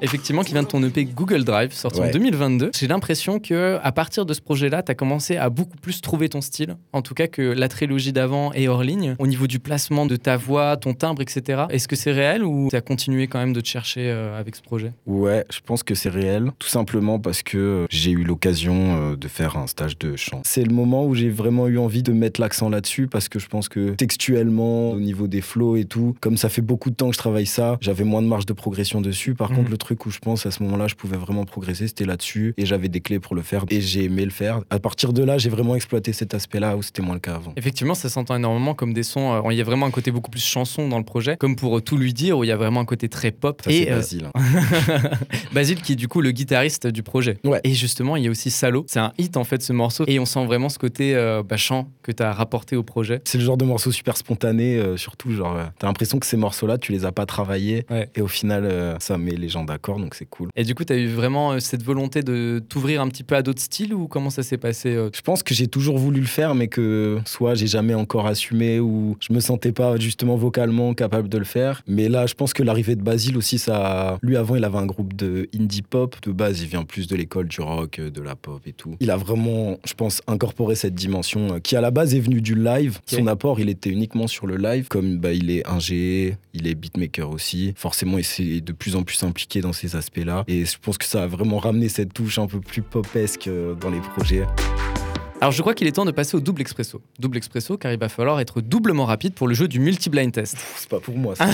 Effectivement, 0.02 0.44
qui 0.44 0.54
vient 0.54 0.64
de 0.64 0.68
ton 0.68 0.82
EP 0.84 1.04
Google 1.06 1.44
Drive, 1.44 1.74
sorti 1.74 2.00
en 2.00 2.04
Ouais. 2.04 2.12
2022. 2.12 2.72
J'ai 2.78 2.88
l'impression 2.88 3.40
que 3.40 3.78
à 3.84 3.92
partir 3.92 4.26
de 4.26 4.34
ce 4.34 4.42
projet-là, 4.42 4.82
tu 4.82 4.92
as 4.92 4.96
commencé 4.96 5.36
à 5.36 5.50
beaucoup 5.50 5.76
plus 5.78 6.00
trouver 6.02 6.30
ton 6.30 6.40
style. 6.42 6.78
En 6.94 7.02
tout 7.02 7.14
cas, 7.14 7.28
que 7.28 7.42
la 7.42 7.68
trilogie 7.68 8.14
d'avant 8.14 8.54
est 8.54 8.68
hors 8.68 8.84
ligne. 8.84 9.16
Au 9.20 9.28
niveau 9.28 9.48
du 9.48 9.60
placement 9.60 10.06
de 10.06 10.16
ta 10.16 10.38
voix, 10.38 10.78
ton 10.78 10.94
timbre, 10.94 11.22
etc. 11.22 11.64
Est-ce 11.70 11.88
que 11.88 11.96
c'est 11.96 12.12
réel 12.14 12.44
ou 12.44 12.68
tu 12.70 12.76
as 12.76 12.82
continué 12.82 13.28
quand 13.28 13.40
même 13.40 13.54
de 13.54 13.60
te 13.62 13.68
chercher 13.68 14.10
euh, 14.10 14.40
avec 14.40 14.56
ce 14.56 14.62
projet? 14.62 14.94
Ouais, 15.06 15.46
je 15.52 15.60
pense 15.66 15.84
que 15.84 15.96
c'est 15.96 16.10
réel. 16.10 16.52
Tout 16.60 16.70
simplement 16.70 17.20
parce 17.20 17.44
que 17.44 17.58
euh, 17.58 17.86
j'ai 17.90 18.12
eu 18.12 18.24
l'occasion 18.24 18.96
euh, 19.12 19.16
de 19.18 19.28
faire 19.28 19.58
un 19.58 19.68
stage 19.68 19.98
de 19.98 20.16
chant. 20.16 20.42
C'est 20.46 20.64
le 20.64 20.74
moment 20.74 21.06
où 21.06 21.14
j'ai 21.16 21.30
vraiment 21.30 21.68
eu 21.68 21.78
envie 21.78 22.04
de 22.04 22.14
mettre 22.14 22.40
l'accent 22.40 22.70
là-dessus 22.70 23.08
parce 23.08 23.28
que 23.28 23.40
je 23.40 23.48
pense 23.48 23.68
que 23.68 23.92
textuellement, 23.92 24.92
au 24.92 25.00
niveau 25.00 25.28
des 25.28 25.42
flows 25.42 25.76
et 25.76 25.86
tout, 25.86 26.16
comme 26.22 26.38
ça 26.38 26.48
fait 26.50 26.62
beaucoup 26.62 26.90
de 26.90 26.96
temps 26.96 27.08
que 27.10 27.14
je 27.14 27.20
travaille 27.20 27.46
ça, 27.46 27.78
j'avais 27.82 28.04
moins 28.06 28.22
de 28.22 28.28
marge 28.28 28.46
de 28.46 28.54
progression 28.54 29.02
dessus. 29.02 29.34
Par 29.36 29.50
Mhm. 29.52 29.58
contre, 29.58 29.72
le 29.72 29.78
truc 29.78 29.89
où 30.06 30.10
je 30.12 30.20
pense 30.20 30.46
à 30.46 30.52
ce 30.52 30.64
moment-là, 30.64 30.88
je 30.88 30.96
pouvais 30.96 31.18
vraiment 31.18 31.46
progresser, 31.46 31.88
c'était 31.88 32.06
là-dessus 32.06 32.54
et 32.58 32.66
j'avais 32.66 32.90
des 32.90 33.02
clés 33.02 33.20
pour 33.20 33.36
le 33.36 33.42
faire 33.42 33.66
et 33.70 33.82
j'ai 33.82 34.06
aimé 34.06 34.24
le 34.26 34.32
faire. 34.32 34.62
À 34.70 34.80
partir 34.80 35.14
de 35.14 35.24
là, 35.24 35.38
j'ai 35.38 35.50
vraiment 35.50 35.76
exploité 35.76 36.14
cet 36.14 36.34
aspect-là 36.34 36.78
où 36.78 36.82
c'était 36.82 37.02
moins 37.02 37.16
le 37.16 37.20
cas 37.20 37.36
avant. 37.36 37.54
Effectivement, 37.58 37.94
ça 37.96 38.10
s'entend 38.10 38.36
énormément 38.36 38.74
comme 38.74 38.94
des 38.94 39.04
sons. 39.04 39.34
euh, 39.34 39.52
Il 39.52 39.58
y 39.58 39.62
a 39.62 39.64
vraiment 39.64 39.86
un 39.86 39.92
côté 39.92 40.12
beaucoup 40.12 40.32
plus 40.32 40.44
chanson 40.44 40.88
dans 40.88 40.98
le 40.98 41.04
projet, 41.06 41.38
comme 41.38 41.56
pour 41.56 41.78
euh, 41.78 41.82
tout 41.82 41.98
lui 41.98 42.14
dire, 42.14 42.38
où 42.38 42.44
il 42.44 42.48
y 42.48 42.52
a 42.52 42.58
vraiment 42.58 42.82
un 42.82 42.86
côté 42.86 43.10
très 43.10 43.32
pop. 43.32 43.62
Ça, 43.64 43.72
et 43.72 43.92
euh, 43.92 43.96
Basile. 43.98 44.30
hein. 44.34 44.42
Basile 45.54 45.82
qui 45.82 45.94
est 45.94 45.96
du 45.96 46.08
coup 46.08 46.22
le 46.22 46.32
guitariste 46.32 46.88
du 46.88 47.04
projet. 47.04 47.38
Ouais. 47.44 47.60
Et 47.64 47.74
justement, 47.74 48.16
il 48.16 48.24
y 48.24 48.28
a 48.28 48.32
aussi 48.32 48.50
Salo. 48.52 48.86
C'est 48.88 49.00
un 49.00 49.14
hit 49.18 49.38
en 49.38 49.44
fait 49.44 49.62
ce 49.62 49.74
morceau. 49.74 50.04
Et 50.08 50.20
on 50.20 50.26
sent 50.26 50.46
vraiment 50.46 50.70
ce 50.70 50.80
côté 50.80 51.16
euh, 51.16 51.44
bah, 51.44 51.58
chant 51.58 51.90
que 52.04 52.12
tu 52.12 52.24
as 52.24 52.34
rapporté 52.34 52.76
au 52.76 52.84
projet. 52.84 53.22
C'est 53.26 53.38
le 53.38 53.44
genre 53.44 53.58
de 53.58 53.66
morceau 53.66 53.92
super 53.92 54.18
spontané, 54.18 54.82
surtout 54.98 55.32
genre, 55.34 55.58
t'as 55.78 55.88
l'impression 55.88 56.20
que 56.20 56.26
ces 56.26 56.38
morceaux-là, 56.38 56.78
tu 56.78 56.92
les 56.92 57.06
as 57.06 57.12
pas 57.12 57.26
travaillés 57.26 57.86
Ouais. 57.90 58.10
et 58.16 58.22
au 58.22 58.28
final, 58.28 58.98
ça 59.00 59.18
met 59.18 59.32
les 59.32 59.50
gens 59.50 59.64
d'accord, 59.64 59.79
donc 59.88 60.16
c'est 60.16 60.26
cool. 60.26 60.50
Et 60.56 60.64
du 60.64 60.76
coup, 60.76 60.84
tu 60.84 60.94
as 60.94 60.98
eu 60.98 61.08
vraiment 61.08 61.54
euh, 61.54 61.60
cette 61.60 61.84
volonté 61.84 62.22
de 62.22 62.62
t'ouvrir 62.68 63.02
un 63.02 63.08
petit 63.08 63.24
peu 63.24 63.36
à 63.36 63.42
d'autres 63.42 63.62
styles 63.62 63.94
ou 63.94 64.08
comment 64.08 64.30
ça 64.30 64.44
s'est 64.44 64.58
passé 64.58 64.90
euh, 64.90 65.10
Je 65.14 65.22
pense 65.22 65.44
que 65.44 65.54
j'ai 65.54 65.68
toujours 65.68 65.98
voulu 65.98 66.20
le 66.20 66.28
faire, 66.28 66.56
mais 66.56 66.68
que 66.68 67.20
soit 67.26 67.56
j'ai 67.56 67.68
jamais 67.68 67.94
encore 67.94 68.28
assumé 68.28 68.80
ou 68.80 69.18
je 69.20 69.34
me 69.34 69.40
sentais 69.40 69.72
pas 69.72 69.98
justement 69.98 70.36
vocalement 70.36 70.94
capable 70.94 71.30
de 71.30 71.38
le 71.38 71.46
faire. 71.46 71.82
Mais 71.88 72.10
là, 72.10 72.26
je 72.26 72.34
pense 72.34 72.54
que 72.54 72.64
l'arrivée 72.64 72.96
de 72.96 73.02
Basile 73.02 73.38
aussi, 73.38 73.58
ça. 73.58 74.20
Lui, 74.22 74.38
avant, 74.38 74.56
il 74.56 74.64
avait 74.64 74.78
un 74.78 74.86
groupe 74.86 75.14
de 75.14 75.50
indie 75.56 75.82
pop. 75.82 76.16
De 76.24 76.32
base, 76.32 76.62
il 76.62 76.68
vient 76.68 76.84
plus 76.84 77.08
de 77.08 77.16
l'école 77.16 77.48
du 77.48 77.62
rock, 77.62 78.00
euh, 78.00 78.10
de 78.10 78.22
la 78.22 78.36
pop 78.36 78.62
et 78.66 78.74
tout. 78.74 78.96
Il 79.00 79.12
a 79.12 79.18
vraiment, 79.18 79.80
je 79.86 79.94
pense, 79.94 80.22
incorporé 80.28 80.76
cette 80.76 80.96
dimension 80.96 81.60
qui, 81.62 81.76
à 81.76 81.82
la 81.82 81.92
base, 81.92 82.14
est 82.16 82.20
venue 82.20 82.42
du 82.42 82.56
live. 82.56 83.00
Son 83.06 83.28
apport, 83.28 83.60
il 83.60 83.70
était 83.70 83.90
uniquement 83.90 84.28
sur 84.28 84.48
le 84.48 84.58
live. 84.58 84.88
Comme 84.90 85.18
bah, 85.18 85.34
il 85.34 85.50
est 85.50 85.68
ingé, 85.68 86.38
il 86.54 86.68
est 86.68 86.76
beatmaker 86.76 87.30
aussi. 87.30 87.74
Forcément, 87.76 88.18
il 88.18 88.24
s'est 88.24 88.62
de 88.62 88.72
plus 88.74 88.96
en 88.96 89.04
plus 89.04 89.24
impliqué 89.24 89.62
dans 89.62 89.69
ces 89.74 89.96
aspects-là. 89.96 90.44
Et 90.48 90.66
je 90.66 90.78
pense 90.82 90.98
que 90.98 91.06
ça 91.06 91.24
a 91.24 91.28
vraiment 91.28 91.58
ramené 91.58 91.90
cette 91.90 92.14
touche 92.14 92.40
un 92.40 92.48
peu 92.48 92.60
plus 92.60 92.82
popesque 92.82 93.48
euh, 93.48 93.76
dans 93.76 93.90
les 93.90 94.00
projets. 94.00 94.46
Alors, 95.42 95.54
je 95.54 95.62
crois 95.62 95.74
qu'il 95.74 95.88
est 95.88 95.94
temps 95.94 96.04
de 96.04 96.12
passer 96.12 96.36
au 96.36 96.42
double 96.42 96.60
expresso. 96.60 97.02
Double 97.18 97.38
expresso, 97.38 97.78
car 97.78 97.94
il 97.94 97.98
va 97.98 98.10
falloir 98.10 98.42
être 98.42 98.60
doublement 98.60 99.06
rapide 99.06 99.34
pour 99.34 99.48
le 99.48 99.54
jeu 99.54 99.70
du 99.70 99.80
multi-blind 99.80 100.34
test. 100.34 100.58
C'est 100.76 100.90
pas 100.90 101.00
pour 101.00 101.16
moi, 101.18 101.34
ça. 101.36 101.48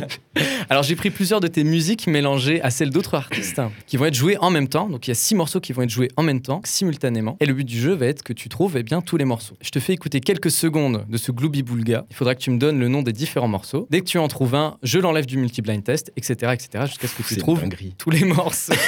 Alors, 0.68 0.82
j'ai 0.82 0.96
pris 0.96 1.10
plusieurs 1.10 1.38
de 1.38 1.46
tes 1.46 1.62
musiques 1.62 2.08
mélangées 2.08 2.60
à 2.62 2.70
celles 2.70 2.90
d'autres 2.90 3.14
artistes 3.14 3.60
qui 3.86 3.96
vont 3.98 4.06
être 4.06 4.14
jouées 4.14 4.36
en 4.38 4.50
même 4.50 4.66
temps. 4.66 4.88
Donc, 4.88 5.06
il 5.06 5.10
y 5.10 5.12
a 5.12 5.14
six 5.14 5.36
morceaux 5.36 5.60
qui 5.60 5.72
vont 5.72 5.82
être 5.82 5.90
joués 5.90 6.08
en 6.16 6.24
même 6.24 6.40
temps, 6.40 6.60
simultanément. 6.64 7.36
Et 7.38 7.46
le 7.46 7.54
but 7.54 7.64
du 7.64 7.78
jeu 7.78 7.94
va 7.94 8.06
être 8.06 8.24
que 8.24 8.32
tu 8.32 8.48
trouves 8.48 8.76
eh 8.76 8.82
bien, 8.82 9.00
tous 9.00 9.16
les 9.16 9.24
morceaux. 9.24 9.56
Je 9.60 9.70
te 9.70 9.78
fais 9.78 9.92
écouter 9.92 10.18
quelques 10.18 10.50
secondes 10.50 11.06
de 11.08 11.16
ce 11.16 11.30
Glooby 11.30 11.62
Boulga. 11.62 12.06
Il 12.10 12.16
faudra 12.16 12.34
que 12.34 12.40
tu 12.40 12.50
me 12.50 12.58
donnes 12.58 12.80
le 12.80 12.88
nom 12.88 13.02
des 13.02 13.12
différents 13.12 13.46
morceaux. 13.46 13.86
Dès 13.90 14.00
que 14.00 14.06
tu 14.06 14.18
en 14.18 14.26
trouves 14.26 14.56
un, 14.56 14.76
je 14.82 14.98
l'enlève 14.98 15.26
du 15.26 15.36
multi-blind 15.36 15.84
test, 15.84 16.12
etc., 16.16 16.52
etc., 16.52 16.86
jusqu'à 16.86 17.06
ce 17.06 17.14
que 17.14 17.22
tu 17.22 17.36
trouves 17.36 17.62
tous 17.96 18.10
les 18.10 18.24
morceaux. 18.24 18.72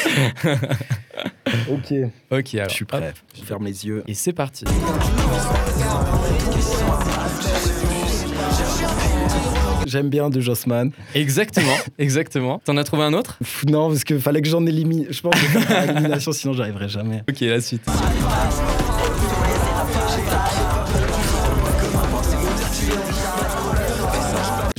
Ok. 1.71 1.93
ok, 2.31 2.55
alors. 2.55 2.69
Je 2.69 2.75
suis 2.75 2.85
hop. 2.85 2.89
prêt. 2.89 3.15
Je 3.37 3.43
ferme 3.43 3.65
les 3.65 3.87
yeux. 3.87 4.03
Et 4.07 4.15
c'est 4.15 4.33
parti. 4.33 4.65
J'aime 9.87 10.09
bien 10.09 10.31
de 10.31 10.41
Jossman. 10.41 10.91
Exactement, 11.15 11.77
exactement. 11.99 12.61
T'en 12.65 12.77
as 12.77 12.85
trouvé 12.85 13.05
un 13.05 13.13
autre? 13.13 13.39
Non, 13.69 13.89
parce 13.89 14.03
qu'il 14.03 14.21
fallait 14.21 14.43
que 14.43 14.49
j'en 14.49 14.67
élimine. 14.67 15.07
Je 15.11 15.21
pense 15.21 15.35
que 15.35 15.39
je 15.41 15.47
vais 15.47 15.61
faire 15.61 15.87
par 15.87 15.97
élimination, 15.97 16.33
sinon 16.33 16.55
j'arriverai 16.55 16.89
jamais. 16.89 17.23
Ok, 17.31 17.41
la 17.41 17.61
suite. 17.61 17.83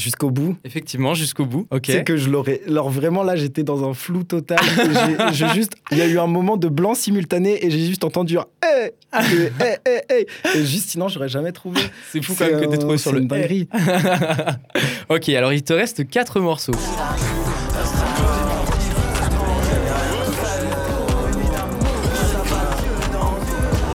Jusqu'au 0.08 0.32
bout. 0.32 0.56
Effectivement, 0.64 1.14
jusqu'au 1.14 1.46
bout. 1.46 1.68
Ok. 1.70 1.88
C'est 1.88 2.06
que 2.06 2.16
je 2.16 2.30
l'aurais. 2.30 2.62
Alors 2.66 2.90
vraiment 2.90 3.24
là, 3.24 3.36
j'étais 3.36 3.64
dans 3.64 3.84
un 3.84 3.94
flou 3.94 4.24
total. 4.24 4.58
j'ai- 5.34 5.50
juste. 5.50 5.74
Il 5.92 5.98
y 5.98 6.02
a 6.02 6.08
eu 6.08 6.18
un 6.18 6.28
moment 6.28 6.56
de 6.56 6.70
blanc 6.70 6.94
simultané 6.94 7.66
et 7.66 7.70
j'ai 7.70 7.86
juste 7.86 8.06
entendu 8.06 8.38
un 8.38 8.46
hey, 8.64 8.92
hey, 9.12 9.52
hey, 9.60 9.78
hey, 9.86 10.02
hey. 10.10 10.26
Et 10.56 10.64
juste 10.66 10.92
sinon, 10.92 11.10
j'aurais 11.10 11.28
jamais 11.28 11.52
trouvé. 11.52 11.82
C'est 12.10 12.22
fou 12.22 12.34
quand 12.40 12.46
même 12.50 12.62
que 12.62 12.68
t'aies 12.68 12.78
trouvé 12.78 12.98
sur 12.98 13.12
le 13.12 13.20
une 13.20 13.28
dinguerie. 13.28 13.68
ok, 15.10 15.28
alors 15.28 15.52
il 15.52 15.64
te 15.64 15.74
reste 15.74 16.08
4 16.08 16.40
morceaux. 16.40 16.72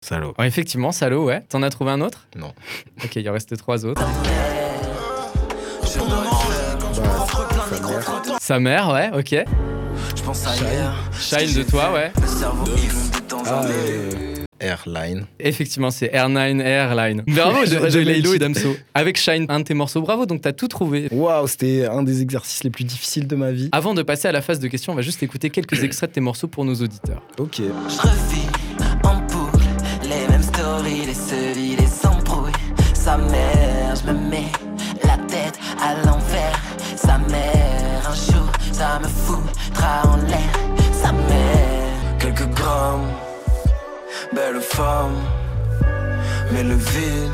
Salaud. 0.02 0.34
Effectivement, 0.40 0.90
Salo, 0.90 1.24
ouais. 1.26 1.42
T'en 1.48 1.62
as 1.62 1.70
trouvé 1.70 1.92
un 1.92 2.00
autre? 2.00 2.26
Non. 2.34 2.52
Ok, 3.04 3.14
il 3.14 3.28
en 3.30 3.32
reste 3.32 3.56
3 3.56 3.86
autres. 3.86 4.02
Sa 8.40 8.58
mère, 8.58 8.88
ouais, 8.90 9.10
ok. 9.16 9.44
Je 10.16 10.22
pense 10.22 10.46
à 10.46 10.54
hier. 10.56 10.94
Child 11.18 11.56
de 11.58 11.62
toi, 11.64 11.92
ouais. 11.92 12.12
Le 12.20 12.26
cerveau 12.26 12.64
de 12.64 12.72
Ah, 13.12 13.20
temps. 13.28 13.42
euh, 13.66 14.34
Airline. 14.60 15.26
Effectivement, 15.38 15.90
c'est 15.90 16.08
Air9 16.08 16.60
Airline. 16.60 17.22
Bravo, 17.26 17.58
le 17.64 18.00
Laylo 18.02 18.34
et. 18.34 18.38
Damso. 18.38 18.76
Avec 18.94 19.16
Shine, 19.18 19.46
un 19.48 19.60
de 19.60 19.64
tes 19.64 19.74
morceaux. 19.74 20.00
Bravo, 20.02 20.26
donc 20.26 20.42
t'as 20.42 20.52
tout 20.52 20.68
trouvé. 20.68 21.08
Waouh, 21.10 21.46
c'était 21.48 21.86
un 21.86 22.02
des 22.02 22.22
exercices 22.22 22.62
les 22.64 22.70
plus 22.70 22.84
difficiles 22.84 23.26
de 23.26 23.36
ma 23.36 23.50
vie. 23.50 23.68
Avant 23.72 23.94
de 23.94 24.02
passer 24.02 24.28
à 24.28 24.32
la 24.32 24.42
phase 24.42 24.58
de 24.60 24.68
questions, 24.68 24.92
on 24.92 24.96
va 24.96 25.02
juste 25.02 25.22
écouter 25.22 25.50
quelques 25.50 25.82
extraits 25.82 26.10
de 26.10 26.14
tes 26.14 26.20
morceaux 26.20 26.48
pour 26.48 26.64
nos 26.64 26.74
auditeurs. 26.74 27.22
Ok. 27.38 27.56
Je 27.58 27.62
revis 28.00 28.46
en 29.04 29.16
boucle 29.22 29.64
les 30.04 30.28
mêmes 30.28 30.42
stories, 30.42 31.06
les 31.06 31.14
sevis, 31.14 31.76
les 31.76 32.06
embrouilles. 32.06 32.52
Sa 32.94 33.16
mère, 33.16 33.94
je 33.96 34.12
me 34.12 34.18
mets 34.30 34.44
Sa 37.10 37.18
mère, 37.18 38.02
un 38.08 38.14
jour, 38.14 38.48
ça 38.70 39.00
me 39.02 39.08
foutra 39.08 39.94
en 40.04 40.16
l'air. 40.30 40.52
Sa 41.02 41.10
mère, 41.10 42.18
Quelques 42.20 42.48
grammes, 42.54 43.10
belle 44.32 44.60
femme, 44.60 45.18
mais 46.52 46.62
le 46.62 46.76
vide 46.76 47.32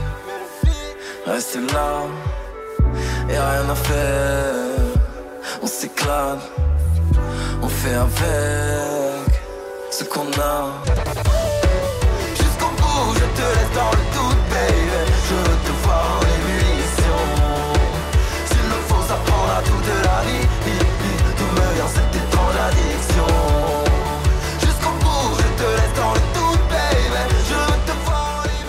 reste 1.27 1.59
là. 1.75 1.91
Et 3.29 3.39
rien 3.39 3.69
à 3.69 3.75
faire, 3.75 4.55
on 5.63 5.67
s'éclate, 5.67 6.51
on 7.63 7.69
fait 7.69 7.99
avec 8.07 9.31
ce 9.91 10.05
qu'on 10.05 10.29
a. 10.41 10.57
Jusqu'au 12.41 12.71
bout, 12.79 13.13
je 13.13 13.27
te 13.39 13.45
laisse 13.55 13.73
dans 13.75 13.91
le 13.91 14.05
doute, 14.15 14.43
baby. 14.49 15.76